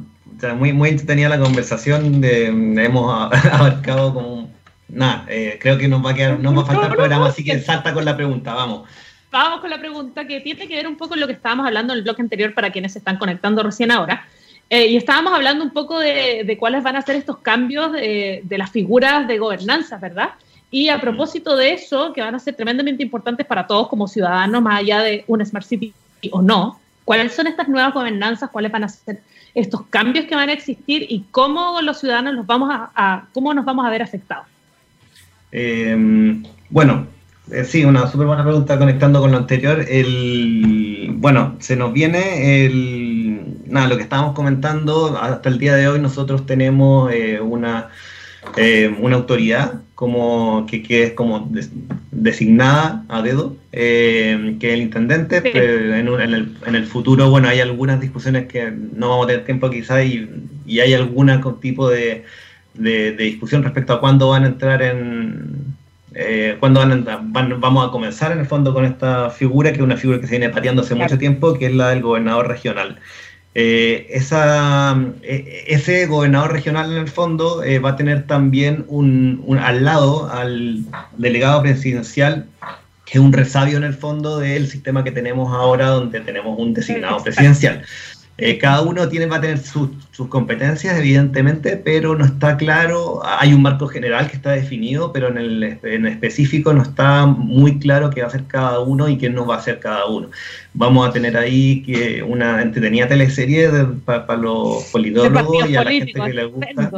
muy, 0.56 0.72
muy 0.72 0.88
entretenida 0.88 1.28
la 1.28 1.38
conversación, 1.38 2.20
de, 2.20 2.46
hemos 2.46 3.32
abarcado 3.52 4.12
como... 4.12 4.50
Nada, 4.88 5.26
eh, 5.28 5.58
creo 5.60 5.78
que 5.78 5.88
nos 5.88 6.04
va 6.04 6.10
a 6.10 6.14
quedar, 6.14 6.40
nos 6.40 6.56
va 6.56 6.62
a 6.62 6.66
faltar 6.66 6.94
programa, 6.94 7.26
así 7.26 7.44
que 7.44 7.58
salta 7.60 7.92
con 7.92 8.04
la 8.04 8.16
pregunta, 8.16 8.54
vamos 8.54 8.88
vamos 9.44 9.60
con 9.60 9.70
la 9.70 9.78
pregunta 9.78 10.26
que 10.26 10.40
tiene 10.40 10.66
que 10.66 10.76
ver 10.76 10.86
un 10.86 10.96
poco 10.96 11.10
con 11.10 11.20
lo 11.20 11.26
que 11.26 11.32
estábamos 11.34 11.66
hablando 11.66 11.92
en 11.92 11.98
el 11.98 12.02
bloque 12.04 12.22
anterior 12.22 12.54
para 12.54 12.70
quienes 12.70 12.92
se 12.92 12.98
están 12.98 13.18
conectando 13.18 13.62
recién 13.62 13.90
ahora. 13.90 14.26
Eh, 14.68 14.86
y 14.88 14.96
estábamos 14.96 15.32
hablando 15.32 15.64
un 15.64 15.70
poco 15.70 15.98
de, 16.00 16.56
cuáles 16.58 16.82
van 16.82 16.96
a 16.96 17.02
ser 17.02 17.16
estos 17.16 17.38
cambios 17.38 17.92
de, 17.92 18.42
las 18.50 18.70
figuras 18.70 19.28
de 19.28 19.38
gobernanza, 19.38 19.96
¿verdad? 19.98 20.30
Y 20.70 20.88
a 20.88 21.00
propósito 21.00 21.56
de 21.56 21.72
eso, 21.72 22.12
que 22.12 22.20
van 22.20 22.34
a 22.34 22.40
ser 22.40 22.54
tremendamente 22.56 23.02
importantes 23.02 23.46
para 23.46 23.66
todos 23.66 23.88
como 23.88 24.08
ciudadanos, 24.08 24.60
más 24.62 24.80
allá 24.80 25.00
de 25.02 25.24
una 25.28 25.44
Smart 25.44 25.64
City 25.64 25.94
o 26.32 26.42
no, 26.42 26.80
¿cuáles 27.04 27.32
son 27.34 27.46
estas 27.46 27.68
nuevas 27.68 27.94
gobernanzas? 27.94 28.50
¿Cuáles 28.50 28.72
van 28.72 28.82
a 28.84 28.88
ser 28.88 29.20
estos 29.54 29.82
cambios 29.86 30.26
que 30.26 30.34
van 30.34 30.48
a 30.48 30.52
existir? 30.52 31.06
¿Y 31.08 31.24
cómo 31.30 31.80
los 31.80 32.00
ciudadanos 32.00 32.34
los 32.34 32.46
vamos 32.46 32.68
a, 32.72 33.26
cómo 33.32 33.54
nos 33.54 33.64
vamos 33.64 33.86
a 33.86 33.90
ver 33.90 34.02
afectados? 34.02 34.46
Eh, 35.52 35.96
bueno, 36.68 37.06
eh, 37.50 37.64
sí, 37.64 37.84
una 37.84 38.10
súper 38.10 38.26
buena 38.26 38.42
pregunta 38.42 38.78
conectando 38.78 39.20
con 39.20 39.30
lo 39.30 39.38
anterior. 39.38 39.84
El, 39.88 41.12
bueno, 41.14 41.56
se 41.60 41.76
nos 41.76 41.92
viene 41.92 42.66
el, 42.66 43.58
nada, 43.66 43.88
lo 43.88 43.96
que 43.96 44.02
estábamos 44.02 44.34
comentando. 44.34 45.16
Hasta 45.16 45.48
el 45.48 45.58
día 45.58 45.76
de 45.76 45.86
hoy 45.86 46.00
nosotros 46.00 46.44
tenemos 46.44 47.12
eh, 47.12 47.40
una, 47.40 47.88
eh, 48.56 48.92
una 49.00 49.16
autoridad 49.16 49.74
como 49.94 50.66
que, 50.68 50.82
que 50.82 51.04
es 51.04 51.12
como 51.12 51.48
designada 52.10 53.04
a 53.08 53.22
dedo, 53.22 53.56
que 53.70 54.58
es 54.60 54.72
el 54.74 54.82
intendente. 54.82 55.40
Pero 55.40 55.94
en, 55.94 56.34
el, 56.34 56.56
en, 56.66 56.74
el, 56.74 56.86
futuro, 56.86 57.30
bueno, 57.30 57.48
hay 57.48 57.60
algunas 57.60 58.00
discusiones 58.00 58.46
que 58.46 58.72
no 58.72 59.10
vamos 59.10 59.26
a 59.26 59.28
tener 59.28 59.44
tiempo 59.44 59.70
quizás 59.70 60.04
y, 60.04 60.28
y 60.66 60.80
hay 60.80 60.94
algún 60.94 61.30
tipo 61.60 61.88
de, 61.88 62.24
de 62.74 63.12
discusión 63.12 63.62
respecto 63.62 63.92
a 63.92 64.00
cuándo 64.00 64.30
van 64.30 64.42
a 64.42 64.48
entrar 64.48 64.82
en 64.82 65.75
eh, 66.18 66.56
cuando 66.58 66.80
van, 66.80 67.60
vamos 67.60 67.86
a 67.86 67.90
comenzar 67.90 68.32
en 68.32 68.38
el 68.38 68.46
fondo 68.46 68.72
con 68.72 68.86
esta 68.86 69.28
figura, 69.28 69.70
que 69.70 69.76
es 69.76 69.82
una 69.82 69.98
figura 69.98 70.18
que 70.18 70.26
se 70.26 70.38
viene 70.38 70.48
pateando 70.48 70.80
hace 70.80 70.94
mucho 70.94 71.18
tiempo, 71.18 71.52
que 71.52 71.66
es 71.66 71.74
la 71.74 71.90
del 71.90 72.00
gobernador 72.00 72.48
regional. 72.48 72.98
Eh, 73.54 74.06
esa, 74.10 74.98
eh, 75.22 75.64
ese 75.66 76.06
gobernador 76.06 76.52
regional 76.52 76.90
en 76.90 76.98
el 76.98 77.08
fondo 77.08 77.62
va 77.84 77.90
a 77.90 77.96
tener 77.96 78.26
también 78.26 78.86
un, 78.88 79.58
al 79.62 79.84
lado 79.84 80.30
al 80.30 80.84
delegado 81.18 81.60
presidencial, 81.60 82.46
que 83.04 83.18
es 83.18 83.20
un 83.24 83.34
resabio 83.34 83.76
en 83.76 83.84
el 83.84 83.94
fondo 83.94 84.38
del 84.38 84.68
sistema 84.68 85.04
que 85.04 85.12
tenemos 85.12 85.52
ahora, 85.52 85.88
donde 85.88 86.20
tenemos 86.20 86.58
un 86.58 86.72
designado 86.72 87.22
presidencial. 87.22 87.82
Eh, 88.38 88.58
cada 88.58 88.82
uno 88.82 89.08
tiene, 89.08 89.24
va 89.24 89.36
a 89.36 89.40
tener 89.40 89.58
sus 89.58 89.88
competencias, 90.28 90.98
evidentemente, 90.98 91.78
pero 91.78 92.14
no 92.16 92.26
está 92.26 92.58
claro. 92.58 93.22
Hay 93.24 93.54
un 93.54 93.62
marco 93.62 93.86
general 93.86 94.28
que 94.28 94.36
está 94.36 94.52
definido, 94.52 95.10
pero 95.10 95.28
en 95.28 95.38
el 95.38 95.78
en 95.82 96.06
específico 96.06 96.74
no 96.74 96.82
está 96.82 97.24
muy 97.24 97.78
claro 97.78 98.10
qué 98.10 98.20
va 98.20 98.26
a 98.26 98.28
hacer 98.28 98.44
cada 98.46 98.80
uno 98.80 99.08
y 99.08 99.16
qué 99.16 99.30
no 99.30 99.46
va 99.46 99.54
a 99.54 99.58
hacer 99.58 99.78
cada 99.80 100.04
uno. 100.06 100.30
Vamos 100.74 101.08
a 101.08 101.12
tener 101.12 101.34
ahí 101.36 101.82
que 101.82 102.22
una 102.22 102.60
entretenida 102.60 103.08
teleserie 103.08 103.70
para 104.04 104.36
los 104.36 104.84
politólogos 104.92 105.70
y 105.70 105.76
a 105.76 105.84
la 105.84 105.90
gente 105.90 106.12
que 106.12 106.34
le 106.34 106.44
gusta. 106.44 106.90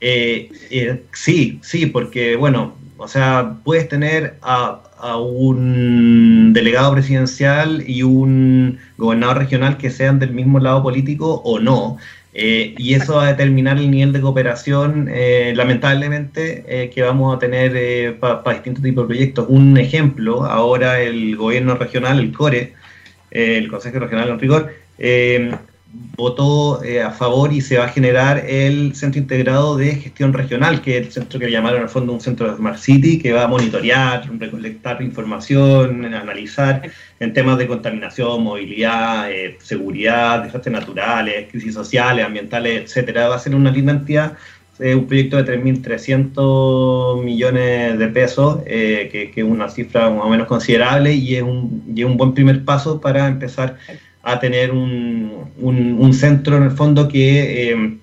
Eh, 0.00 0.50
eh, 0.70 1.02
sí, 1.14 1.60
sí, 1.62 1.86
porque, 1.86 2.36
bueno, 2.36 2.74
o 3.04 3.08
sea, 3.08 3.56
puedes 3.62 3.88
tener 3.88 4.38
a 4.42 4.80
un 5.18 6.52
delegado 6.54 6.92
presidencial 6.92 7.84
y 7.86 8.02
un 8.02 8.78
gobernador 8.96 9.38
regional 9.38 9.76
que 9.76 9.90
sean 9.90 10.18
del 10.18 10.32
mismo 10.32 10.58
lado 10.58 10.82
político 10.82 11.42
o 11.44 11.58
no. 11.58 11.98
Eh, 12.36 12.74
y 12.78 12.94
eso 12.94 13.14
va 13.16 13.26
a 13.26 13.28
determinar 13.28 13.78
el 13.78 13.90
nivel 13.90 14.12
de 14.12 14.20
cooperación, 14.20 15.08
eh, 15.12 15.52
lamentablemente, 15.54 16.64
eh, 16.66 16.90
que 16.90 17.02
vamos 17.02 17.36
a 17.36 17.38
tener 17.38 18.18
para 18.18 18.42
distintos 18.54 18.82
tipos 18.82 19.04
de 19.04 19.14
proyectos. 19.14 19.46
Un 19.48 19.76
ejemplo, 19.78 20.44
ahora 20.44 21.00
el 21.00 21.36
gobierno 21.36 21.76
regional, 21.76 22.18
el 22.18 22.32
CORE, 22.32 22.72
el 23.30 23.68
Consejo 23.68 24.00
Regional 24.00 24.30
en 24.30 24.38
rigor, 24.40 24.72
votó 26.16 26.82
eh, 26.84 27.02
a 27.02 27.10
favor 27.10 27.52
y 27.52 27.60
se 27.60 27.78
va 27.78 27.86
a 27.86 27.88
generar 27.88 28.44
el 28.48 28.94
Centro 28.94 29.20
Integrado 29.20 29.76
de 29.76 29.96
Gestión 29.96 30.32
Regional, 30.32 30.80
que 30.80 30.98
es 30.98 31.06
el 31.06 31.12
centro 31.12 31.40
que 31.40 31.50
llamaron 31.50 31.82
al 31.82 31.88
fondo 31.88 32.12
un 32.12 32.20
centro 32.20 32.50
de 32.50 32.56
Smart 32.56 32.78
City, 32.78 33.18
que 33.18 33.32
va 33.32 33.44
a 33.44 33.48
monitorear, 33.48 34.28
recolectar 34.38 35.02
información, 35.02 36.04
analizar 36.04 36.82
en 37.20 37.32
temas 37.32 37.58
de 37.58 37.66
contaminación, 37.66 38.42
movilidad, 38.42 39.30
eh, 39.30 39.56
seguridad, 39.60 40.44
desastres 40.44 40.72
naturales, 40.72 41.48
crisis 41.50 41.74
sociales, 41.74 42.24
ambientales, 42.24 42.82
etcétera. 42.82 43.28
Va 43.28 43.36
a 43.36 43.38
ser 43.40 43.54
una 43.54 43.70
linda 43.70 43.92
entidad, 43.92 44.36
eh, 44.78 44.94
un 44.94 45.06
proyecto 45.06 45.42
de 45.42 45.44
3.300 45.44 47.22
millones 47.22 47.98
de 47.98 48.08
pesos, 48.08 48.62
que, 48.64 49.30
que, 49.34 49.40
es 49.40 49.46
una 49.46 49.68
cifra 49.68 50.10
más 50.10 50.24
o 50.24 50.28
menos 50.28 50.46
considerable 50.46 51.12
y 51.12 51.36
es 51.36 51.42
un, 51.42 51.84
y 51.94 52.02
es 52.02 52.06
un 52.06 52.16
buen 52.16 52.34
primer 52.34 52.64
paso 52.64 53.00
para 53.00 53.26
empezar 53.26 53.78
a 54.24 54.40
tener 54.40 54.72
un, 54.72 55.52
un, 55.58 56.14
centro 56.14 56.56
en 56.56 56.64
el 56.64 56.70
fondo 56.70 57.08
que, 57.08 57.72
eh, 57.72 57.98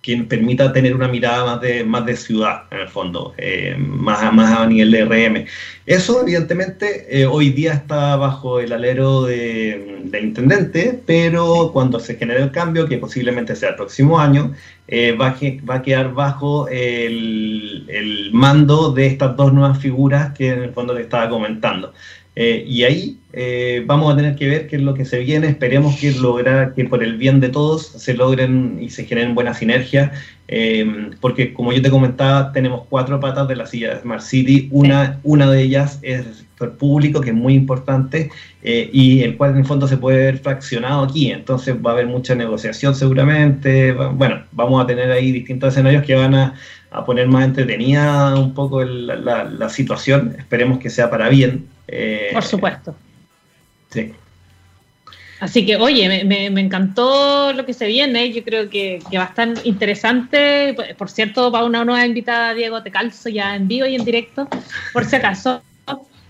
que, 0.00 0.16
permita 0.22 0.72
tener 0.72 0.94
una 0.94 1.06
mirada 1.06 1.44
más 1.44 1.60
de, 1.60 1.84
más 1.84 2.06
de 2.06 2.16
ciudad, 2.16 2.62
en 2.70 2.80
el 2.80 2.88
fondo, 2.88 3.34
eh, 3.36 3.76
más, 3.78 4.32
más 4.32 4.58
a 4.58 4.66
nivel 4.66 4.90
de 4.90 5.04
RM. 5.04 5.44
Eso, 5.84 6.22
evidentemente, 6.22 7.06
eh, 7.10 7.26
hoy 7.26 7.50
día 7.50 7.74
está 7.74 8.16
bajo 8.16 8.58
el 8.58 8.72
alero 8.72 9.24
de, 9.24 10.00
del 10.04 10.24
intendente, 10.24 10.98
pero 11.04 11.70
cuando 11.72 12.00
se 12.00 12.16
genere 12.16 12.42
el 12.42 12.50
cambio, 12.50 12.88
que 12.88 12.96
posiblemente 12.96 13.54
sea 13.54 13.70
el 13.70 13.76
próximo 13.76 14.18
año, 14.18 14.54
va, 14.90 15.28
a, 15.28 15.36
va 15.68 15.74
a 15.74 15.82
quedar 15.82 16.14
bajo 16.14 16.68
el, 16.68 17.84
el 17.88 18.30
mando 18.32 18.92
de 18.92 19.08
estas 19.08 19.36
dos 19.36 19.52
nuevas 19.52 19.78
figuras 19.78 20.32
que 20.32 20.48
en 20.48 20.62
el 20.62 20.72
fondo 20.72 20.94
le 20.94 21.02
estaba 21.02 21.28
comentando. 21.28 21.92
Eh, 22.38 22.64
y 22.68 22.82
ahí 22.84 23.16
eh, 23.32 23.82
vamos 23.86 24.12
a 24.12 24.16
tener 24.16 24.36
que 24.36 24.46
ver 24.46 24.66
qué 24.66 24.76
es 24.76 24.82
lo 24.82 24.92
que 24.92 25.06
se 25.06 25.20
viene. 25.20 25.48
Esperemos 25.48 25.98
que 25.98 26.12
lograr 26.12 26.74
que 26.74 26.84
por 26.84 27.02
el 27.02 27.16
bien 27.16 27.40
de 27.40 27.48
todos 27.48 27.86
se 27.86 28.12
logren 28.12 28.78
y 28.78 28.90
se 28.90 29.06
generen 29.06 29.34
buenas 29.34 29.58
sinergias, 29.58 30.12
eh, 30.46 30.86
porque 31.22 31.54
como 31.54 31.72
yo 31.72 31.80
te 31.80 31.88
comentaba, 31.88 32.52
tenemos 32.52 32.82
cuatro 32.90 33.18
patas 33.20 33.48
de 33.48 33.56
la 33.56 33.64
silla 33.64 33.94
de 33.94 34.02
Smart 34.02 34.20
City. 34.20 34.68
Una, 34.70 35.18
una 35.22 35.50
de 35.50 35.62
ellas 35.62 35.98
es 36.02 36.26
el 36.26 36.34
sector 36.34 36.76
público, 36.76 37.22
que 37.22 37.30
es 37.30 37.36
muy 37.36 37.54
importante, 37.54 38.30
y 38.62 39.22
el 39.22 39.36
cual 39.36 39.52
en 39.52 39.58
el 39.58 39.64
fondo 39.64 39.86
se 39.88 39.96
puede 39.96 40.18
ver 40.18 40.38
fraccionado 40.38 41.04
aquí. 41.04 41.30
Entonces 41.30 41.74
va 41.74 41.90
a 41.90 41.94
haber 41.94 42.06
mucha 42.06 42.34
negociación 42.34 42.94
seguramente. 42.94 43.92
Bueno, 43.92 44.42
vamos 44.52 44.82
a 44.82 44.86
tener 44.86 45.10
ahí 45.10 45.32
distintos 45.32 45.72
escenarios 45.72 46.04
que 46.04 46.14
van 46.14 46.34
a, 46.34 46.54
a 46.90 47.04
poner 47.04 47.28
más 47.28 47.44
entretenida 47.44 48.34
un 48.38 48.54
poco 48.54 48.84
la, 48.84 49.44
la 49.44 49.68
situación. 49.68 50.34
Esperemos 50.38 50.78
que 50.78 50.90
sea 50.90 51.10
para 51.10 51.28
bien 51.28 51.66
eh, 51.88 52.30
Por 52.32 52.44
supuesto. 52.44 52.94
Sí. 53.90 54.12
Así 55.38 55.66
que, 55.66 55.76
oye, 55.76 56.24
me, 56.24 56.46
encantó 56.46 57.52
lo 57.52 57.66
que 57.66 57.74
se 57.74 57.86
viene. 57.86 58.32
Yo 58.32 58.42
creo 58.42 58.70
que, 58.70 59.00
va 59.14 59.24
a 59.24 59.26
estar 59.26 59.48
interesante. 59.64 60.74
Por 60.96 61.10
cierto, 61.10 61.52
para 61.52 61.64
una 61.64 61.84
nueva 61.84 62.06
invitada, 62.06 62.54
Diego, 62.54 62.82
te 62.82 62.90
calzo 62.90 63.28
ya 63.28 63.54
en 63.54 63.68
vivo 63.68 63.86
y 63.86 63.96
en 63.96 64.04
directo, 64.04 64.48
por 64.92 65.04
si 65.04 65.16
acaso. 65.16 65.62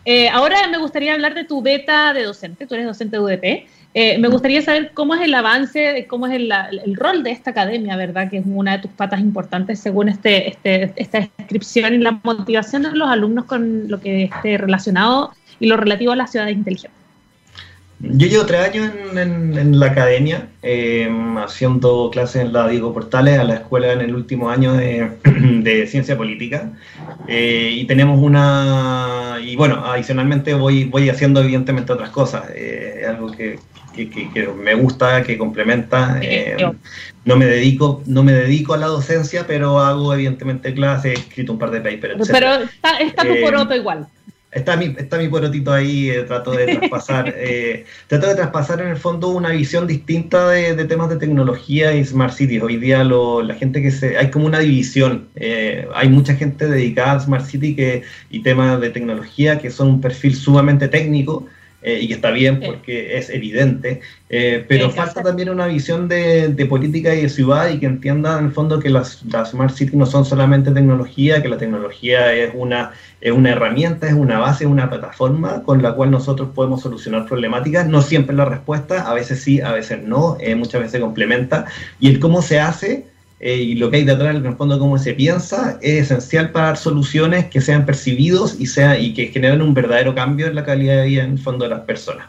Eh, 0.04 0.28
ahora 0.28 0.68
me 0.68 0.78
gustaría 0.78 1.14
hablar 1.14 1.34
de 1.34 1.44
tu 1.44 1.62
beta 1.62 2.12
de 2.12 2.24
docente. 2.24 2.66
Tú 2.66 2.74
eres 2.74 2.86
docente 2.86 3.16
de 3.16 3.22
UDP. 3.22 3.66
Eh, 3.94 4.18
me 4.18 4.28
gustaría 4.28 4.60
saber 4.60 4.90
cómo 4.92 5.14
es 5.14 5.22
el 5.22 5.34
avance, 5.34 6.06
cómo 6.08 6.26
es 6.26 6.34
el, 6.34 6.52
rol 6.96 7.22
de 7.22 7.30
esta 7.30 7.50
academia, 7.50 7.96
¿verdad? 7.96 8.28
Que 8.28 8.38
es 8.38 8.44
una 8.46 8.72
de 8.72 8.82
tus 8.82 8.90
patas 8.90 9.20
importantes 9.20 9.80
según 9.80 10.08
este, 10.08 10.50
este, 10.50 10.92
esta 10.96 11.26
descripción 11.38 11.94
y 11.94 11.98
la 11.98 12.20
motivación 12.22 12.82
de 12.82 12.92
los 12.92 13.08
alumnos 13.08 13.46
con 13.46 13.88
lo 13.88 13.98
que 14.00 14.24
esté 14.24 14.58
relacionado 14.58 15.32
y 15.60 15.66
lo 15.66 15.76
relativo 15.76 16.12
a 16.12 16.16
las 16.16 16.30
ciudades 16.30 16.56
inteligentes. 16.56 17.06
Yo 17.98 18.26
llevo 18.26 18.44
tres 18.44 18.60
años 18.60 18.92
en, 19.14 19.80
la 19.80 19.86
academia, 19.86 20.48
eh, 20.62 21.10
haciendo 21.38 22.10
clases 22.12 22.42
en 22.42 22.52
la 22.52 22.68
Diego 22.68 22.92
Portales, 22.92 23.38
a 23.38 23.44
la 23.44 23.54
escuela 23.54 23.90
en 23.90 24.02
el 24.02 24.14
último 24.14 24.50
año 24.50 24.74
de, 24.74 25.86
ciencia 25.88 26.14
política. 26.14 26.72
Eh, 27.26 27.70
y 27.72 27.86
tenemos 27.86 28.20
una. 28.20 29.38
Y 29.42 29.56
bueno, 29.56 29.82
adicionalmente 29.86 30.52
voy, 30.52 30.84
voy 30.84 31.08
haciendo 31.08 31.40
evidentemente 31.40 31.90
otras 31.90 32.10
cosas. 32.10 32.44
Eh, 32.54 33.02
algo 33.08 33.32
que, 33.32 33.58
me 34.62 34.74
gusta, 34.74 35.22
que 35.22 35.38
complementa. 35.38 36.20
no 37.24 37.36
me 37.36 37.46
dedico 37.46 38.02
no 38.04 38.22
me 38.22 38.32
dedico 38.32 38.74
a 38.74 38.76
la 38.76 38.88
docencia, 38.88 39.46
pero 39.46 39.80
hago 39.80 40.12
evidentemente 40.12 40.74
clases, 40.74 41.12
he 41.12 41.14
escrito 41.14 41.54
un 41.54 41.58
par 41.58 41.70
de 41.70 41.80
papers. 41.80 42.28
Pero 42.30 42.56
está, 42.56 42.98
está 42.98 43.22
tu 43.22 43.40
poroto 43.40 43.74
igual. 43.74 44.06
Está 44.56 44.74
mi, 44.74 44.86
está 44.96 45.18
mi 45.18 45.28
porotito 45.28 45.70
ahí, 45.70 46.08
eh, 46.08 46.22
trato 46.22 46.52
de 46.52 46.78
traspasar, 46.78 47.34
eh, 47.36 47.84
trato 48.06 48.26
de 48.26 48.36
traspasar 48.36 48.80
en 48.80 48.88
el 48.88 48.96
fondo 48.96 49.28
una 49.28 49.50
visión 49.50 49.86
distinta 49.86 50.48
de, 50.48 50.82
temas 50.86 51.10
de 51.10 51.16
tecnología 51.16 51.94
y 51.94 52.02
smart 52.02 52.32
cities. 52.32 52.62
Hoy 52.62 52.78
día 52.78 53.04
lo, 53.04 53.42
la 53.42 53.54
gente 53.54 53.82
que 53.82 53.90
se, 53.90 54.16
hay 54.16 54.30
como 54.30 54.46
una 54.46 54.60
división, 54.60 55.28
eh, 55.34 55.86
hay 55.94 56.08
mucha 56.08 56.34
gente 56.36 56.66
dedicada 56.68 57.12
a 57.12 57.20
smart 57.20 57.44
city 57.44 57.76
que, 57.76 58.02
y 58.30 58.40
temas 58.40 58.80
de 58.80 58.88
tecnología 58.88 59.58
que 59.58 59.70
son 59.70 59.88
un 59.88 60.00
perfil 60.00 60.34
sumamente 60.34 60.88
técnico 60.88 61.46
eh, 61.86 62.00
y 62.02 62.08
que 62.08 62.14
está 62.14 62.32
bien 62.32 62.58
porque 62.58 63.16
es 63.16 63.30
evidente, 63.30 64.00
eh, 64.28 64.64
pero 64.66 64.90
falta 64.90 65.22
también 65.22 65.50
una 65.50 65.68
visión 65.68 66.08
de, 66.08 66.66
política 66.68 67.14
y 67.14 67.22
de 67.22 67.28
ciudad 67.28 67.68
y 67.70 67.78
que 67.78 67.86
entienda 67.86 68.40
en 68.40 68.46
el 68.46 68.50
fondo 68.50 68.80
que 68.80 68.90
las, 68.90 69.22
Smart 69.44 69.72
Cities 69.72 69.94
no 69.94 70.04
son 70.04 70.24
solamente 70.24 70.72
tecnología, 70.72 71.40
que 71.40 71.48
la 71.48 71.58
tecnología 71.58 72.32
es 72.32 72.50
una, 72.54 72.90
es 73.20 73.30
una 73.30 73.50
herramienta, 73.50 74.08
es 74.08 74.14
una 74.14 74.40
base, 74.40 74.64
es 74.64 74.70
una 74.70 74.90
plataforma 74.90 75.62
con 75.62 75.80
la 75.80 75.92
cual 75.92 76.10
nosotros 76.10 76.48
podemos 76.52 76.82
solucionar 76.82 77.24
problemáticas, 77.24 77.86
no 77.86 78.02
siempre 78.02 78.34
la 78.34 78.46
respuesta, 78.46 79.08
a 79.08 79.14
veces 79.14 79.40
sí, 79.40 79.60
a 79.60 79.70
veces 79.70 80.02
no, 80.02 80.38
eh, 80.40 80.56
muchas 80.56 80.80
veces 80.80 81.00
complementa, 81.00 81.66
y 82.00 82.08
el 82.08 82.18
cómo 82.18 82.42
se 82.42 82.58
hace 82.58 83.06
eh, 83.38 83.56
y 83.56 83.74
lo 83.74 83.90
que 83.90 83.98
hay 83.98 84.04
detrás, 84.04 84.34
en 84.34 84.46
el 84.46 84.56
fondo, 84.56 84.78
cómo 84.78 84.96
se 84.98 85.12
piensa, 85.12 85.78
es 85.82 86.04
esencial 86.04 86.52
para 86.52 86.66
dar 86.66 86.76
soluciones 86.78 87.46
que 87.46 87.60
sean 87.60 87.84
percibidos 87.84 88.56
y, 88.58 88.66
sea, 88.66 88.98
y 88.98 89.12
que 89.12 89.26
generen 89.26 89.60
un 89.60 89.74
verdadero 89.74 90.14
cambio 90.14 90.46
en 90.46 90.54
la 90.54 90.64
calidad 90.64 91.02
de 91.02 91.06
vida, 91.06 91.24
en 91.24 91.32
el 91.32 91.38
fondo, 91.38 91.64
de 91.64 91.70
las 91.70 91.80
personas. 91.80 92.28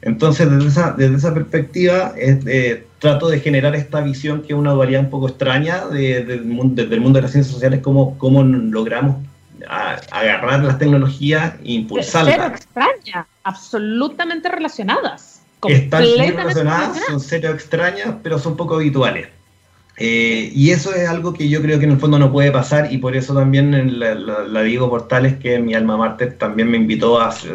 Entonces, 0.00 0.50
desde 0.50 0.68
esa, 0.68 0.94
desde 0.98 1.16
esa 1.16 1.32
perspectiva, 1.32 2.12
eh, 2.16 2.84
trato 2.98 3.28
de 3.28 3.38
generar 3.38 3.76
esta 3.76 4.00
visión 4.00 4.42
que 4.42 4.52
es 4.52 4.58
una 4.58 4.72
dualidad 4.72 5.02
un 5.02 5.10
poco 5.10 5.28
extraña 5.28 5.86
de, 5.86 6.24
del, 6.24 6.44
mundo, 6.44 6.82
desde 6.82 6.96
el 6.96 7.00
mundo 7.00 7.18
de 7.18 7.22
las 7.22 7.30
ciencias 7.30 7.54
sociales, 7.54 7.80
cómo, 7.80 8.18
cómo 8.18 8.42
logramos 8.42 9.16
agarrar 9.68 10.64
las 10.64 10.78
tecnologías 10.78 11.54
e 11.62 11.74
impulsarlas. 11.74 12.34
Cero 12.34 12.52
extraña, 12.52 13.26
absolutamente 13.44 14.48
relacionadas. 14.48 15.42
Están 15.68 16.02
relacionadas, 16.02 17.00
son 17.06 17.20
cero 17.20 17.50
extrañas, 17.50 18.16
pero 18.24 18.40
son 18.40 18.56
poco 18.56 18.74
habituales. 18.74 19.28
Eh, 19.98 20.50
y 20.54 20.70
eso 20.70 20.94
es 20.94 21.06
algo 21.06 21.34
que 21.34 21.50
yo 21.50 21.60
creo 21.60 21.78
que 21.78 21.84
en 21.84 21.92
el 21.92 21.98
fondo 21.98 22.18
no 22.18 22.32
puede 22.32 22.50
pasar 22.50 22.90
y 22.90 22.96
por 22.96 23.14
eso 23.14 23.34
también 23.34 23.98
la, 23.98 24.62
Diego 24.62 24.88
Portales, 24.88 25.36
que 25.36 25.58
mi 25.58 25.74
alma 25.74 25.98
mater, 25.98 26.32
también 26.38 26.70
me 26.70 26.78
invitó 26.78 27.20
hace, 27.20 27.50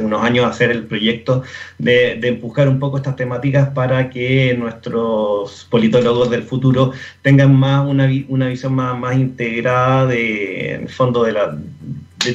unos 0.00 0.22
años 0.22 0.44
a 0.44 0.48
hacer 0.48 0.70
el 0.72 0.84
proyecto 0.86 1.44
de, 1.78 2.18
empujar 2.22 2.68
un 2.68 2.80
poco 2.80 2.96
estas 2.96 3.14
temáticas 3.14 3.68
para 3.70 4.10
que 4.10 4.56
nuestros 4.58 5.68
politólogos 5.70 6.28
del 6.28 6.42
futuro 6.42 6.92
tengan 7.22 7.54
más 7.54 7.86
una, 7.86 8.10
una 8.28 8.48
visión 8.48 8.74
más, 8.74 8.98
más 8.98 9.16
integrada 9.16 10.06
de, 10.06 10.86
fondo 10.88 11.22
de, 11.22 11.32
la, 11.32 11.56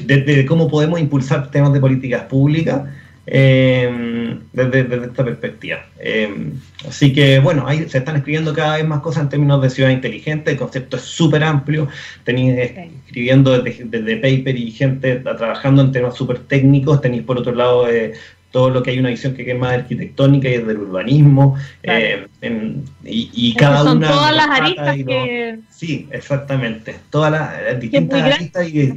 de 0.06 0.46
cómo 0.48 0.70
podemos 0.70 1.00
impulsar 1.00 1.52
temas 1.52 1.74
de 1.74 1.82
políticas 1.82 2.24
públicas 2.24 2.84
eh, 3.34 4.38
desde, 4.52 5.06
esta 5.06 5.24
perspectiva. 5.24 5.86
Eh, 6.00 6.52
así 6.86 7.14
que 7.14 7.40
bueno, 7.40 7.66
ahí 7.66 7.88
se 7.88 8.00
están 8.00 8.18
escribiendo 8.18 8.54
cada 8.54 8.76
vez 8.76 8.86
más 8.86 9.00
cosas 9.00 9.24
en 9.24 9.30
términos 9.30 9.62
de 9.62 9.70
ciudad 9.70 9.90
inteligente, 9.90 10.52
el 10.52 10.58
concepto 10.58 10.98
es 10.98 11.04
súper 11.04 11.42
amplio, 11.42 11.88
tenéis 12.26 12.72
escribiendo 13.06 13.58
desde, 13.62 14.18
paper 14.18 14.58
y 14.58 14.72
gente 14.72 15.16
trabajando 15.16 15.82
en 15.82 15.94
temas 15.94 16.16
súper 16.16 16.40
técnicos, 16.40 17.00
tenéis 17.00 17.24
por 17.24 17.38
otro 17.38 17.56
lado 17.56 17.90
eh, 17.90 18.12
todo 18.52 18.70
lo 18.70 18.84
que 18.84 18.92
hay 18.92 19.00
una 19.00 19.10
visión 19.10 19.34
que 19.34 19.50
es 19.50 19.58
más 19.58 19.74
arquitectónica 19.74 20.50
y 20.50 20.56
es 20.56 20.68
del 20.68 20.78
urbanismo, 20.78 21.56
eh, 21.84 22.28
y, 23.04 23.56
cada 23.56 23.84
son 23.84 23.98
una... 23.98 24.10
Todas 24.10 24.36
las 24.36 24.48
aristas 24.48 24.98
que... 24.98 25.60
Sí, 25.70 26.08
exactamente, 26.12 26.96
todas 27.10 27.32
las 27.32 27.54
eh, 27.54 27.78
distintas 27.80 28.22
aristas 28.22 28.68
y 28.68 28.94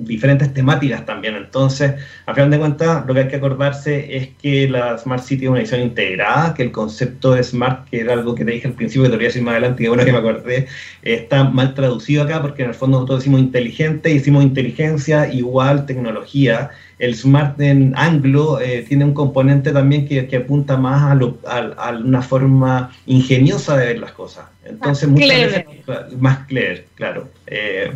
diferentes 0.00 0.54
temáticas 0.54 1.04
también. 1.04 1.36
Entonces, 1.36 1.94
a 2.26 2.34
final 2.34 2.50
de 2.50 2.58
cuentas, 2.58 3.04
lo 3.06 3.14
que 3.14 3.20
hay 3.20 3.28
que 3.28 3.36
acordarse 3.36 4.16
es 4.16 4.28
que 4.40 4.68
la 4.68 4.96
Smart 4.98 5.22
City 5.22 5.44
es 5.44 5.50
una 5.50 5.60
visión 5.60 5.80
integrada, 5.80 6.54
que 6.54 6.62
el 6.62 6.72
concepto 6.72 7.34
de 7.34 7.42
Smart, 7.42 7.88
que 7.88 8.00
era 8.00 8.12
algo 8.12 8.34
que 8.34 8.44
te 8.44 8.52
dije 8.52 8.68
al 8.68 8.74
principio, 8.74 9.04
que 9.04 9.10
te 9.10 9.16
voy 9.16 9.24
a 9.24 9.28
decir 9.28 9.42
más 9.42 9.52
adelante, 9.52 9.82
y 9.82 9.88
bueno 9.88 10.04
que 10.04 10.12
me 10.12 10.18
acordé, 10.18 10.66
está 11.02 11.44
mal 11.44 11.74
traducido 11.74 12.22
acá, 12.22 12.40
porque 12.40 12.62
en 12.62 12.68
el 12.68 12.74
fondo 12.74 12.98
nosotros 12.98 13.20
decimos 13.20 13.40
inteligente, 13.40 14.10
y 14.10 14.14
decimos 14.14 14.44
inteligencia 14.44 15.32
igual 15.32 15.86
tecnología, 15.86 16.70
el 17.02 17.16
Smart 17.16 17.60
en 17.60 17.94
anglo 17.96 18.60
eh, 18.60 18.84
tiene 18.86 19.04
un 19.04 19.12
componente 19.12 19.72
también 19.72 20.06
que, 20.06 20.36
apunta 20.36 20.76
más 20.76 21.20
a, 21.48 21.90
una 21.90 22.22
forma 22.22 22.92
ingeniosa 23.06 23.76
de 23.76 23.86
ver 23.86 23.98
las 23.98 24.12
cosas. 24.12 24.46
Entonces, 24.64 25.08
más 25.08 25.18
muchas 25.18 25.28
veces, 25.28 25.66
más 26.20 26.46
clear, 26.46 26.84
claro. 26.94 27.28
Eh, 27.48 27.92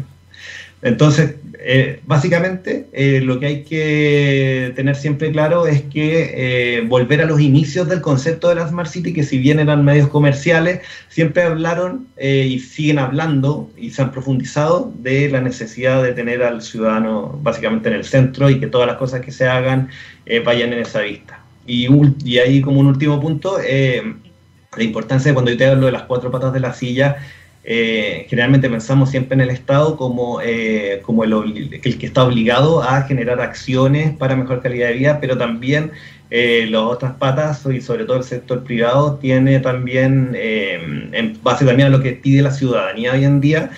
entonces, 0.83 1.37
eh, 1.59 2.01
básicamente, 2.07 2.87
eh, 2.93 3.21
lo 3.21 3.41
que 3.41 3.47
hay 3.47 3.65
que 3.65 4.73
tener 4.77 4.95
siempre 4.95 5.33
claro 5.33 5.67
es 5.67 5.83
que 5.83 6.77
eh, 6.77 6.81
volver 6.83 7.23
a 7.23 7.27
los 7.27 7.41
inicios 7.41 7.89
del 7.89 8.03
concepto 8.03 8.51
de 8.51 8.57
la 8.57 8.69
Smart 8.69 8.89
City, 8.89 9.13
que 9.13 9.23
si 9.23 9.39
bien 9.39 9.59
eran 9.59 9.85
medios 9.85 10.09
comerciales, 10.09 10.81
siempre 11.09 11.43
hablaron 11.43 12.07
y 12.21 12.61
siguen 12.61 12.99
hablando 12.99 13.71
y 13.77 13.91
se 13.91 14.03
han 14.03 14.13
profundizado 14.13 14.93
de 14.99 15.29
la 15.31 15.41
necesidad 15.41 16.03
de 16.03 16.13
tener 16.13 16.43
al 16.43 16.63
ciudadano 16.63 17.39
básicamente 17.43 17.89
en 17.89 17.95
el 17.95 18.05
centro 18.05 18.51
y 18.51 18.61
que 18.61 18.67
todas 18.67 18.87
las 18.87 18.97
cosas 18.97 19.23
que 19.23 19.33
se 19.33 19.49
hagan 19.49 19.89
vayan 20.45 20.73
en 20.73 20.81
esa 20.81 21.01
vista. 21.01 21.41
Y, 21.67 21.89
y 22.25 22.39
ahí 22.39 22.61
como 22.61 22.81
un 22.81 22.87
último 22.87 23.21
punto, 23.21 23.59
la 23.59 24.83
importancia 24.83 25.31
de 25.31 25.35
cuando 25.35 25.51
yo 25.51 25.57
te 25.57 25.67
hablo 25.67 25.87
de 25.87 25.93
las 25.93 26.03
cuatro 26.03 26.31
patas 26.31 26.53
de 26.53 26.61
la 26.61 26.75
silla, 26.75 27.17
eh, 27.69 28.27
generalmente 28.31 28.71
pensamos 28.71 29.11
siempre 29.11 29.35
en 29.35 29.41
el 29.41 29.51
Estado 29.51 29.97
como, 29.97 30.41
eh, 30.41 31.01
como 31.03 31.25
el, 31.25 31.81
que 31.81 32.07
está 32.07 32.23
obligado 32.23 32.81
a 32.81 33.03
generar 33.03 33.41
acciones 33.41 34.17
para 34.17 34.37
mejor 34.37 34.63
calidad 34.63 34.87
de 34.87 34.95
vida, 34.95 35.19
pero 35.21 35.37
también 35.37 35.91
eh, 36.31 36.69
las 36.71 36.83
otras 36.83 37.15
patas, 37.15 37.67
y 37.67 37.81
sobre 37.81 38.05
todo 38.05 38.19
el 38.19 38.23
sector 38.23 38.63
privado, 38.63 39.17
tiene 39.17 39.59
también, 39.59 40.37
en 40.37 41.39
base 41.43 41.65
también 41.65 41.89
a 41.89 41.91
lo 41.91 42.01
que 42.01 42.13
pide 42.13 42.41
la 42.41 42.53
ciudadanía 42.53 43.15
hoy 43.15 43.25
en 43.25 43.41
día, 43.41 43.71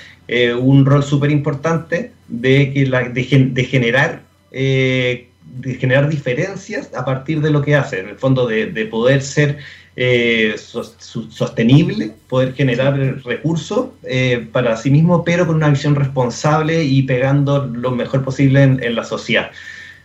un 0.60 0.84
rol 0.84 1.02
súper 1.02 1.30
importante 1.30 2.12
de, 2.28 2.70
que 2.74 2.84
de, 2.84 3.64
generar 3.64 4.20
de 4.50 5.74
generar 5.80 6.10
diferencias 6.10 6.90
a 6.94 7.06
partir 7.06 7.40
de 7.40 7.50
lo 7.50 7.62
que 7.62 7.74
hace, 7.74 8.00
en 8.00 8.10
el 8.10 8.16
fondo 8.16 8.46
de 8.46 8.86
poder 8.90 9.22
ser 9.22 9.56
eh, 10.00 10.54
sostenible, 10.58 12.12
poder 12.28 12.54
generar 12.54 12.96
recursos 13.24 13.88
eh, 14.04 14.46
para 14.52 14.76
sí 14.76 14.92
mismo, 14.92 15.24
pero 15.24 15.44
con 15.44 15.56
una 15.56 15.70
visión 15.70 15.96
responsable 15.96 16.84
y 16.84 17.02
pegando 17.02 17.66
lo 17.66 17.90
mejor 17.90 18.22
posible 18.22 18.62
en, 18.62 18.94
la 18.94 19.02
sociedad. 19.02 19.50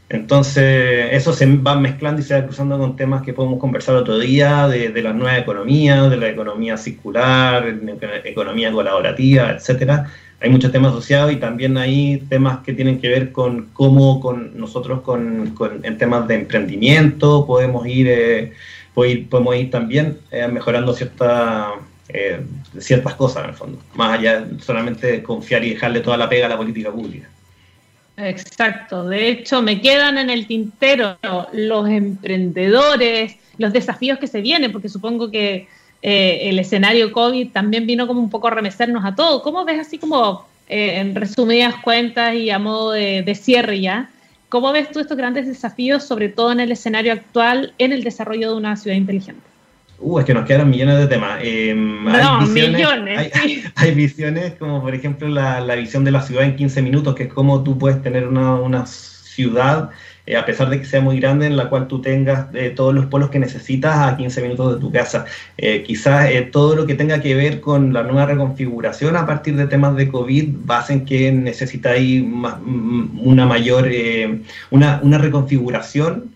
Entonces, 0.10 1.10
eso 1.12 1.32
se 1.32 1.46
va 1.58 1.76
mezclando 1.76 2.22
y 2.22 2.24
se 2.24 2.34
va 2.34 2.44
cruzando 2.44 2.80
con 2.80 2.96
temas 2.96 3.22
que 3.22 3.34
podemos 3.34 3.60
conversar 3.60 3.94
otro 3.94 4.18
día, 4.18 4.68
de, 4.68 5.00
la 5.04 5.14
nueva 5.14 5.38
economía, 5.38 6.10
de 6.10 6.18
la 6.18 6.30
economía 6.30 6.76
circular, 6.76 7.64
economía 8.24 8.72
colaborativa, 8.72 9.52
etcétera. 9.52 10.08
Hay 10.40 10.50
muchos 10.50 10.72
temas 10.72 10.94
asociados 10.94 11.32
y 11.32 11.36
también 11.36 11.78
hay 11.78 12.18
temas 12.30 12.62
que 12.64 12.74
tienen 12.74 13.00
que 13.00 13.10
ver 13.10 13.32
con 13.32 13.68
cómo 13.74 14.20
con 14.20 14.60
nosotros 14.60 15.02
con, 15.02 15.54
en 15.84 15.98
temas 16.00 16.28
de 16.28 16.34
emprendimiento 16.34 17.46
podemos 17.46 17.86
ir 17.86 18.08
eh, 18.10 18.54
podemos 18.94 19.56
ir 19.56 19.72
también 19.72 20.20
eh, 20.32 20.48
mejorando 20.48 20.94
cierta, 20.94 21.74
eh, 22.10 22.42
ciertas 22.80 23.16
cosas 23.16 23.44
en 23.44 23.50
el 23.50 23.56
fondo, 23.56 23.80
más 23.96 24.20
allá 24.20 24.42
de 24.42 24.62
solamente 24.62 25.24
confiar 25.24 25.64
y 25.64 25.72
dejarle 25.72 26.02
toda 26.02 26.18
la 26.18 26.30
pega 26.30 26.46
a 26.46 26.50
la 26.50 26.58
política 26.58 26.92
pública. 26.92 27.28
Exacto, 28.16 29.10
de 29.10 29.30
hecho 29.30 29.64
me 29.64 29.82
quedan 29.82 30.20
en 30.20 30.30
el 30.30 30.46
tintero 30.46 31.18
los 31.52 31.90
emprendedores, 31.90 33.38
los 33.58 33.74
desafíos 33.74 34.20
que 34.20 34.28
se 34.28 34.42
vienen, 34.42 34.72
porque 34.72 34.90
supongo 34.90 35.32
que 35.32 35.68
eh, 36.04 36.50
el 36.50 36.60
escenario 36.60 37.12
COVID 37.12 37.52
también 37.52 37.88
vino 37.88 38.06
como 38.06 38.20
un 38.20 38.30
poco 38.30 38.48
a 38.48 38.52
remecernos 38.52 39.04
a 39.04 39.16
todos. 39.16 39.42
¿Cómo 39.42 39.66
ves 39.66 39.80
así 39.80 39.98
como 39.98 40.46
en 40.68 41.16
resumidas 41.16 41.76
cuentas 41.84 42.36
y 42.36 42.50
a 42.50 42.60
modo 42.60 42.92
de 42.92 43.36
cierre 43.36 43.82
ya? 43.82 44.10
¿Cómo 44.54 44.72
ves 44.72 44.92
tú 44.92 45.00
estos 45.00 45.18
grandes 45.18 45.48
desafíos, 45.48 46.04
sobre 46.04 46.30
todo 46.30 46.52
en 46.52 46.60
el 46.60 46.72
escenario 46.72 47.12
actual, 47.12 47.74
en 47.80 47.92
el 47.92 48.04
desarrollo 48.04 48.52
de 48.52 48.58
una 48.58 48.76
ciudad 48.76 48.96
inteligente? 48.96 49.42
Uh, 49.98 50.20
es 50.20 50.26
que 50.26 50.36
nos 50.36 50.46
quedan 50.46 50.70
millones 50.70 51.00
de 51.00 51.08
temas. 51.08 51.40
Eh, 51.42 51.74
no, 51.76 52.12
hay 52.12 52.46
visiones, 52.46 52.72
millones. 52.76 53.32
Hay, 53.76 53.96
visiones 53.96 54.54
como, 54.60 54.80
por 54.84 54.94
ejemplo, 54.94 55.28
la, 55.28 55.74
visión 55.74 56.04
de 56.04 56.12
la 56.12 56.22
ciudad 56.22 56.44
en 56.44 56.56
15 56.56 56.84
minutos, 56.84 57.16
que 57.16 57.24
es 57.24 57.34
cómo 57.34 57.64
tú 57.64 57.80
puedes 57.80 58.00
tener 58.04 58.28
una, 58.28 58.54
una 58.54 58.86
ciudad 58.86 59.90
eh, 60.26 60.38
a 60.38 60.46
pesar 60.46 60.70
de 60.70 60.80
que 60.80 60.86
sea 60.86 61.02
muy 61.02 61.20
grande, 61.20 61.48
en 61.48 61.58
la 61.58 61.70
cual 61.70 61.88
tú 61.88 62.02
tengas 62.02 62.48
eh, 62.54 62.70
todos 62.70 62.94
los 62.94 63.08
polos 63.08 63.30
que 63.30 63.40
necesitas 63.40 63.98
a 63.98 64.16
15 64.16 64.42
minutos 64.42 64.76
de 64.76 64.80
tu 64.80 64.92
casa. 64.92 65.26
Eh, 65.58 65.84
quizás 65.84 66.30
todo 66.52 66.76
lo 66.76 66.86
que 66.86 66.96
tenga 66.96 67.22
que 67.22 67.36
ver 67.36 67.60
con 67.60 67.92
la 67.92 68.04
nueva 68.04 68.26
reconfiguración 68.26 69.18
a 69.18 69.26
partir 69.26 69.58
de 69.58 69.68
temas 69.68 69.96
de 69.98 70.08
COVID 70.08 70.66
va 70.70 70.78
a 70.78 70.80
hacer 70.80 71.04
que 71.04 71.32
necesitáis 71.32 72.24
mm, 72.24 73.20
una 73.28 73.46
mayor, 73.46 73.90
una, 74.72 75.02
una, 75.04 75.18
reconfiguración 75.18 76.32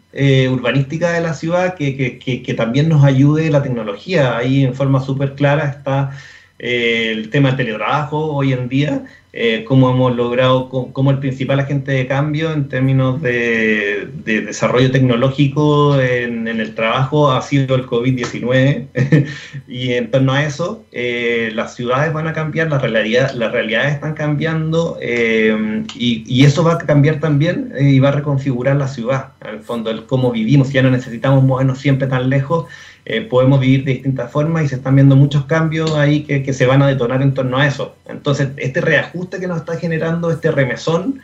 urbanística 0.52 1.12
de 1.12 1.22
la 1.22 1.34
ciudad 1.34 1.76
que, 1.76 1.96
que, 1.96 2.42
que, 2.42 2.54
también 2.56 2.90
nos 2.90 3.04
ayude 3.04 3.52
la 3.52 3.62
tecnología. 3.62 4.36
Ahí 4.36 4.66
en 4.66 4.74
forma 4.74 5.00
súper 5.00 5.36
clara 5.36 5.66
está 5.70 6.12
el 6.60 7.30
tema 7.30 7.50
del 7.50 7.58
teletrabajo 7.58 8.34
hoy 8.34 8.54
en 8.54 8.68
día 8.68 9.04
eh, 9.40 9.66
cómo 9.66 9.92
hemos 9.92 10.16
logrado, 10.16 10.68
cómo, 10.70 11.12
el 11.12 11.20
principal 11.20 11.60
agente 11.60 11.92
de 11.92 12.08
cambio 12.08 12.52
en 12.52 12.70
términos 12.70 13.22
de, 13.22 14.10
desarrollo 14.26 14.90
tecnológico 14.90 16.02
en, 16.02 16.48
el 16.48 16.74
trabajo 16.74 17.32
ha 17.32 17.44
sido 17.44 17.76
el 17.76 17.86
COVID-19. 17.86 18.88
y 19.68 19.92
en 19.92 20.10
torno 20.10 20.34
a 20.34 20.44
eso, 20.44 20.86
eh, 20.92 21.52
las 21.54 21.76
ciudades 21.76 22.12
van 22.14 22.28
a 22.28 22.34
cambiar, 22.34 22.70
la 22.70 22.80
realidad, 22.80 23.32
las 23.36 23.52
realidades 23.52 23.94
están 23.94 24.16
cambiando 24.16 24.98
eh, 25.02 25.84
y, 25.94 26.44
eso 26.44 26.64
va 26.64 26.74
a 26.74 26.78
cambiar 26.80 27.20
también 27.20 27.74
y 27.80 28.00
va 28.00 28.10
a 28.10 28.14
reconfigurar 28.14 28.78
la 28.78 28.88
ciudad, 28.88 29.34
en 29.48 29.62
fondo, 29.62 29.92
el 29.92 30.08
cómo 30.08 30.32
vivimos. 30.32 30.72
Ya 30.74 30.82
no 30.82 30.90
necesitamos 30.90 31.44
movernos 31.44 31.78
siempre 31.78 32.08
tan 32.08 32.32
lejos 32.32 32.66
eh, 33.10 33.22
podemos 33.22 33.62
vivir 33.62 33.86
de 33.86 33.94
distintas 33.94 34.30
formas 34.30 34.66
y 34.66 34.68
se 34.68 34.76
están 34.76 34.96
viendo 34.96 35.16
muchos 35.16 35.46
cambios 35.46 35.96
ahí 35.96 36.24
que, 36.24 36.54
se 36.54 36.66
van 36.66 36.82
a 36.82 36.88
detonar 36.88 37.22
en 37.22 37.34
torno 37.34 37.58
a 37.58 37.66
eso. 37.66 37.96
Entonces, 38.06 38.50
este 38.58 38.82
reajuste 38.82 39.40
que 39.40 39.48
nos 39.48 39.60
está 39.60 39.78
generando, 39.78 40.30
este 40.30 40.52
remesón, 40.52 41.22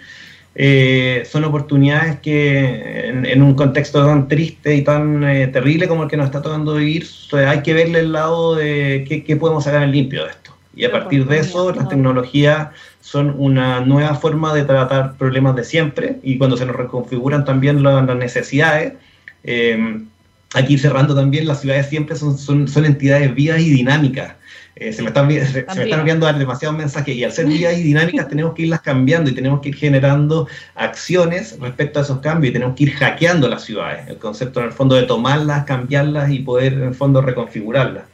eh, 0.56 1.24
son 1.30 1.44
oportunidades 1.44 2.22
que 2.22 3.10
en, 3.10 3.44
un 3.44 3.54
contexto 3.56 4.06
tan 4.06 4.30
triste 4.30 4.74
y 4.76 4.84
tan 4.84 5.26
eh, 5.26 5.48
terrible 5.48 5.90
como 5.90 6.04
el 6.04 6.10
que 6.10 6.16
nos 6.16 6.28
está 6.28 6.42
tocando 6.42 6.76
vivir, 6.76 7.06
hay 7.34 7.62
que 7.64 7.74
verle 7.74 8.00
el 8.00 8.14
lado 8.14 8.56
de 8.56 9.04
qué, 9.28 9.36
podemos 9.36 9.66
sacar 9.66 9.84
en 9.84 9.92
limpio 9.92 10.24
de 10.24 10.30
esto. 10.30 10.56
Y 10.74 10.86
a 10.86 10.92
partir 10.92 11.28
de 11.28 11.40
eso, 11.40 11.74
las 11.74 11.90
tecnologías 11.90 12.70
son 13.02 13.36
una 13.38 13.82
nueva 13.82 14.16
forma 14.16 14.54
de 14.54 14.64
tratar 14.64 15.18
problemas 15.18 15.58
de 15.58 15.66
siempre 15.66 16.20
y 16.24 16.38
cuando 16.38 16.56
se 16.56 16.66
nos 16.66 16.78
reconfiguran 16.78 17.44
también 17.44 17.84
las, 17.84 18.06
necesidades, 18.16 18.94
aquí 20.54 20.78
cerrando 20.78 21.16
también, 21.16 21.48
las 21.48 21.62
ciudades 21.62 21.88
siempre 21.88 22.16
son, 22.16 22.38
son, 22.38 22.68
son 22.68 22.86
entidades 22.86 23.34
vivas 23.34 23.60
y 23.60 23.70
dinámicas. 23.70 24.36
Eh, 24.76 24.92
se, 24.92 25.04
me 25.04 25.10
están, 25.10 25.30
se, 25.30 25.66
me 25.76 25.84
están 25.84 26.00
enviando 26.00 26.32
demasiados 26.34 26.76
mensajes 26.76 27.16
y 27.16 27.24
al 27.24 27.32
ser 27.32 27.46
vivas 27.46 27.78
y 27.78 27.84
dinámicas 27.84 28.28
tenemos 28.28 28.56
que 28.56 28.64
irlas 28.64 28.82
cambiando 28.82 29.30
y 29.30 29.36
tenemos 29.36 29.62
que 29.62 29.70
ir 29.70 29.76
generando 29.76 30.48
acciones 30.74 31.60
respecto 31.60 32.00
a 32.00 32.02
esos 32.02 32.20
cambios 32.20 32.50
y 32.50 32.54
tenemos 32.54 32.76
que 32.76 32.86
ir 32.86 32.94
hackeando 32.94 33.48
las 33.48 33.64
ciudades. 33.64 34.08
El 34.08 34.18
concepto 34.18 34.62
en 34.62 34.68
el 34.68 34.72
fondo 34.72 34.96
de 34.96 35.04
tomarlas, 35.04 35.66
cambiarlas 35.66 36.32
y 36.32 36.40
poder 36.40 36.74
en 36.74 36.84
el 36.84 36.96
fondo 36.96 37.22
reconfigurarlas. 37.22 38.06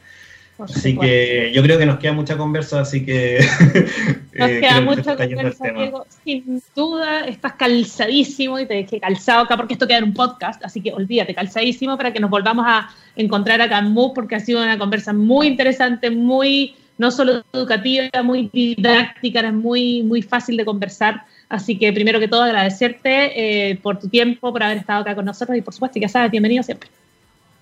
Así 0.64 0.96
que 0.96 1.52
yo 1.54 1.62
creo 1.62 1.78
que 1.78 1.86
nos 1.86 1.98
queda 1.98 2.12
mucha 2.12 2.36
conversa, 2.36 2.80
así 2.80 3.04
que... 3.04 3.38
Nos 4.32 4.48
eh, 4.48 4.60
queda 4.60 4.80
mucha 4.80 5.16
conversa, 5.16 5.68
Diego. 5.70 6.06
Sin 6.24 6.62
duda, 6.74 7.20
estás 7.26 7.54
calzadísimo 7.54 8.58
y 8.60 8.66
te 8.66 8.74
dejé 8.74 9.00
calzado 9.00 9.42
acá 9.42 9.56
porque 9.56 9.74
esto 9.74 9.86
queda 9.86 9.98
en 9.98 10.04
un 10.04 10.14
podcast, 10.14 10.64
así 10.64 10.80
que 10.80 10.92
olvídate, 10.92 11.34
calzadísimo 11.34 11.96
para 11.96 12.12
que 12.12 12.20
nos 12.20 12.30
volvamos 12.30 12.64
a 12.66 12.88
encontrar 13.16 13.60
acá 13.60 13.78
en 13.78 13.92
MOOC 13.92 14.14
porque 14.14 14.36
ha 14.36 14.40
sido 14.40 14.62
una 14.62 14.78
conversa 14.78 15.12
muy 15.12 15.48
interesante, 15.48 16.10
muy, 16.10 16.76
no 16.96 17.10
solo 17.10 17.42
educativa, 17.52 18.22
muy 18.22 18.48
didáctica, 18.52 19.40
es 19.40 19.52
muy, 19.52 20.04
muy 20.04 20.22
fácil 20.22 20.56
de 20.56 20.64
conversar. 20.64 21.24
Así 21.48 21.76
que 21.76 21.92
primero 21.92 22.20
que 22.20 22.28
todo 22.28 22.44
agradecerte 22.44 23.70
eh, 23.70 23.76
por 23.82 23.98
tu 23.98 24.08
tiempo, 24.08 24.52
por 24.52 24.62
haber 24.62 24.78
estado 24.78 25.00
acá 25.00 25.16
con 25.16 25.24
nosotros 25.24 25.58
y 25.58 25.62
por 25.62 25.74
supuesto, 25.74 25.98
ya 25.98 26.08
sabes, 26.08 26.30
bienvenido 26.30 26.62
siempre. 26.62 26.88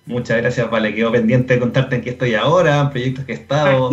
Muchas 0.09 0.39
gracias, 0.39 0.71
Vale. 0.71 0.95
Quedo 0.95 1.13
pendiente 1.13 1.55
de 1.55 1.61
contarte 1.61 1.97
en 1.97 2.03
qué 2.03 2.11
estoy 2.11 2.35
ahora, 2.35 2.91
proyectos 2.91 3.27
que 3.27 3.33
he 3.33 3.35
estado. 3.35 3.91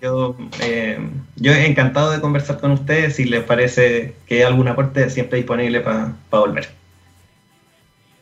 yo, 0.00 0.34
eh, 0.62 0.98
yo 1.36 1.52
he 1.52 1.66
encantado 1.66 2.10
de 2.10 2.22
conversar 2.22 2.58
con 2.58 2.70
ustedes. 2.70 3.16
Si 3.16 3.24
les 3.26 3.44
parece 3.44 4.14
que 4.26 4.36
hay 4.36 4.42
algún 4.42 4.66
aporte, 4.66 5.10
siempre 5.10 5.36
disponible 5.36 5.80
para 5.80 6.14
volver. 6.30 6.70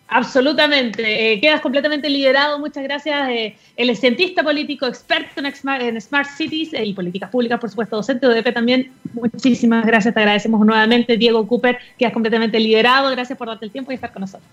Absolutamente. 0.09 1.33
Eh, 1.33 1.41
quedas 1.41 1.61
completamente 1.61 2.11
liderado. 2.11 2.59
Muchas 2.59 2.83
gracias. 2.83 3.29
Eh, 3.29 3.57
el 3.77 3.97
cientista 3.97 4.43
político 4.43 4.87
experto 4.87 5.41
en 5.41 6.01
Smart, 6.01 6.29
Cities 6.37 6.71
y 6.73 6.95
políticas 6.95 7.31
públicas, 7.31 7.61
por 7.61 7.71
supuesto, 7.71 7.95
docente 7.95 8.27
de 8.27 8.41
UDP 8.41 8.53
también. 8.53 8.91
Muchísimas 9.15 9.87
gracias. 9.87 10.13
Te 10.15 10.19
agradecemos 10.19 10.67
nuevamente. 10.67 11.17
Diego 11.17 11.47
Cooper, 11.47 11.79
quedas 11.97 12.13
completamente 12.13 12.59
liderado. 12.59 13.09
Gracias 13.13 13.39
por 13.39 13.47
darte 13.47 13.67
el 13.67 13.71
tiempo 13.71 13.93
y 13.93 13.95
estar 13.95 14.13
con 14.13 14.23
nosotros. 14.23 14.51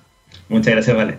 Muchas 0.48 0.74
gracias, 0.74 0.96
Vale. 0.96 1.18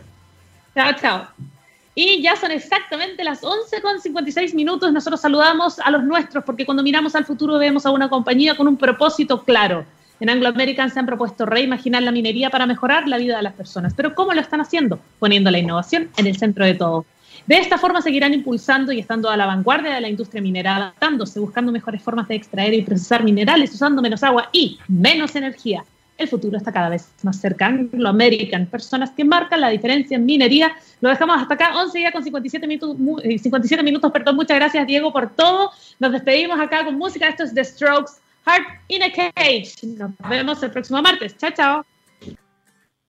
Chao, 0.77 0.93
chao. 1.01 1.53
Y 1.95 2.22
ya 2.22 2.34
son 2.34 2.51
exactamente 2.51 3.22
las 3.22 3.45
11 3.45 3.80
con 3.80 4.01
56 4.01 4.55
minutos. 4.55 4.92
Nosotros 4.92 5.20
saludamos 5.20 5.78
a 5.78 5.90
los 5.90 6.03
nuestros 6.03 6.42
porque 6.45 6.66
cuando 6.66 6.82
miramos 6.82 7.14
al 7.14 7.24
futuro 7.24 7.57
vemos 7.59 7.86
a 7.86 7.90
una 7.90 8.09
compañía 8.09 8.57
con 8.57 8.66
un 8.66 8.76
propósito 8.76 9.45
claro. 9.45 9.84
En 10.18 10.28
Anglo 10.28 10.49
American 10.49 10.90
se 10.90 10.99
han 10.99 11.07
propuesto 11.07 11.47
reimaginar 11.47 12.03
la 12.03 12.11
minería 12.11 12.51
para 12.51 12.66
mejorar 12.66 13.07
la 13.07 13.18
vida 13.18 13.36
de 13.36 13.42
las 13.42 13.53
personas. 13.53 13.95
Pero 13.95 14.14
¿cómo 14.14 14.32
lo 14.34 14.40
están 14.40 14.61
haciendo? 14.61 14.99
Poniendo 15.20 15.51
la 15.51 15.59
innovación 15.59 16.11
en 16.16 16.26
el 16.26 16.36
centro 16.36 16.64
de 16.64 16.74
todo. 16.74 17.05
De 17.47 17.59
esta 17.59 17.78
forma 17.78 18.01
seguirán 18.01 18.32
impulsando 18.32 18.90
y 18.90 18.99
estando 18.99 19.28
a 19.28 19.36
la 19.36 19.47
vanguardia 19.47 19.95
de 19.95 20.01
la 20.01 20.09
industria 20.09 20.40
minera, 20.40 20.76
adaptándose, 20.76 21.38
buscando 21.38 21.72
mejores 21.72 22.03
formas 22.03 22.26
de 22.26 22.36
extraer 22.36 22.74
y 22.74 22.82
procesar 22.82 23.22
minerales 23.22 23.72
usando 23.74 24.03
menos 24.03 24.22
agua 24.22 24.49
y 24.53 24.78
menos 24.88 25.36
energía 25.36 25.84
el 26.16 26.28
futuro 26.28 26.56
está 26.56 26.72
cada 26.72 26.88
vez 26.88 27.08
más 27.22 27.40
cercano. 27.40 27.88
Lo 27.92 28.08
American, 28.08 28.66
personas 28.66 29.10
que 29.10 29.24
marcan 29.24 29.60
la 29.60 29.68
diferencia 29.68 30.16
en 30.16 30.24
minería. 30.24 30.72
Lo 31.00 31.08
dejamos 31.08 31.40
hasta 31.40 31.54
acá, 31.54 31.76
11 31.76 32.00
ya 32.00 32.12
con 32.12 32.22
57 32.22 32.66
minutos, 32.66 32.96
57 33.22 33.80
eh, 33.80 33.84
minutos, 33.84 34.12
perdón. 34.12 34.36
Muchas 34.36 34.56
gracias, 34.56 34.86
Diego, 34.86 35.12
por 35.12 35.34
todo. 35.34 35.70
Nos 35.98 36.12
despedimos 36.12 36.58
acá 36.60 36.84
con 36.84 36.96
música. 36.96 37.28
Esto 37.28 37.44
es 37.44 37.54
The 37.54 37.64
Strokes, 37.64 38.12
Heart 38.46 38.66
in 38.88 39.02
a 39.02 39.10
Cage. 39.12 39.74
Nos 39.82 40.12
vemos 40.28 40.62
el 40.62 40.70
próximo 40.70 41.02
martes. 41.02 41.36
Chao, 41.36 41.50
chao. 41.50 41.93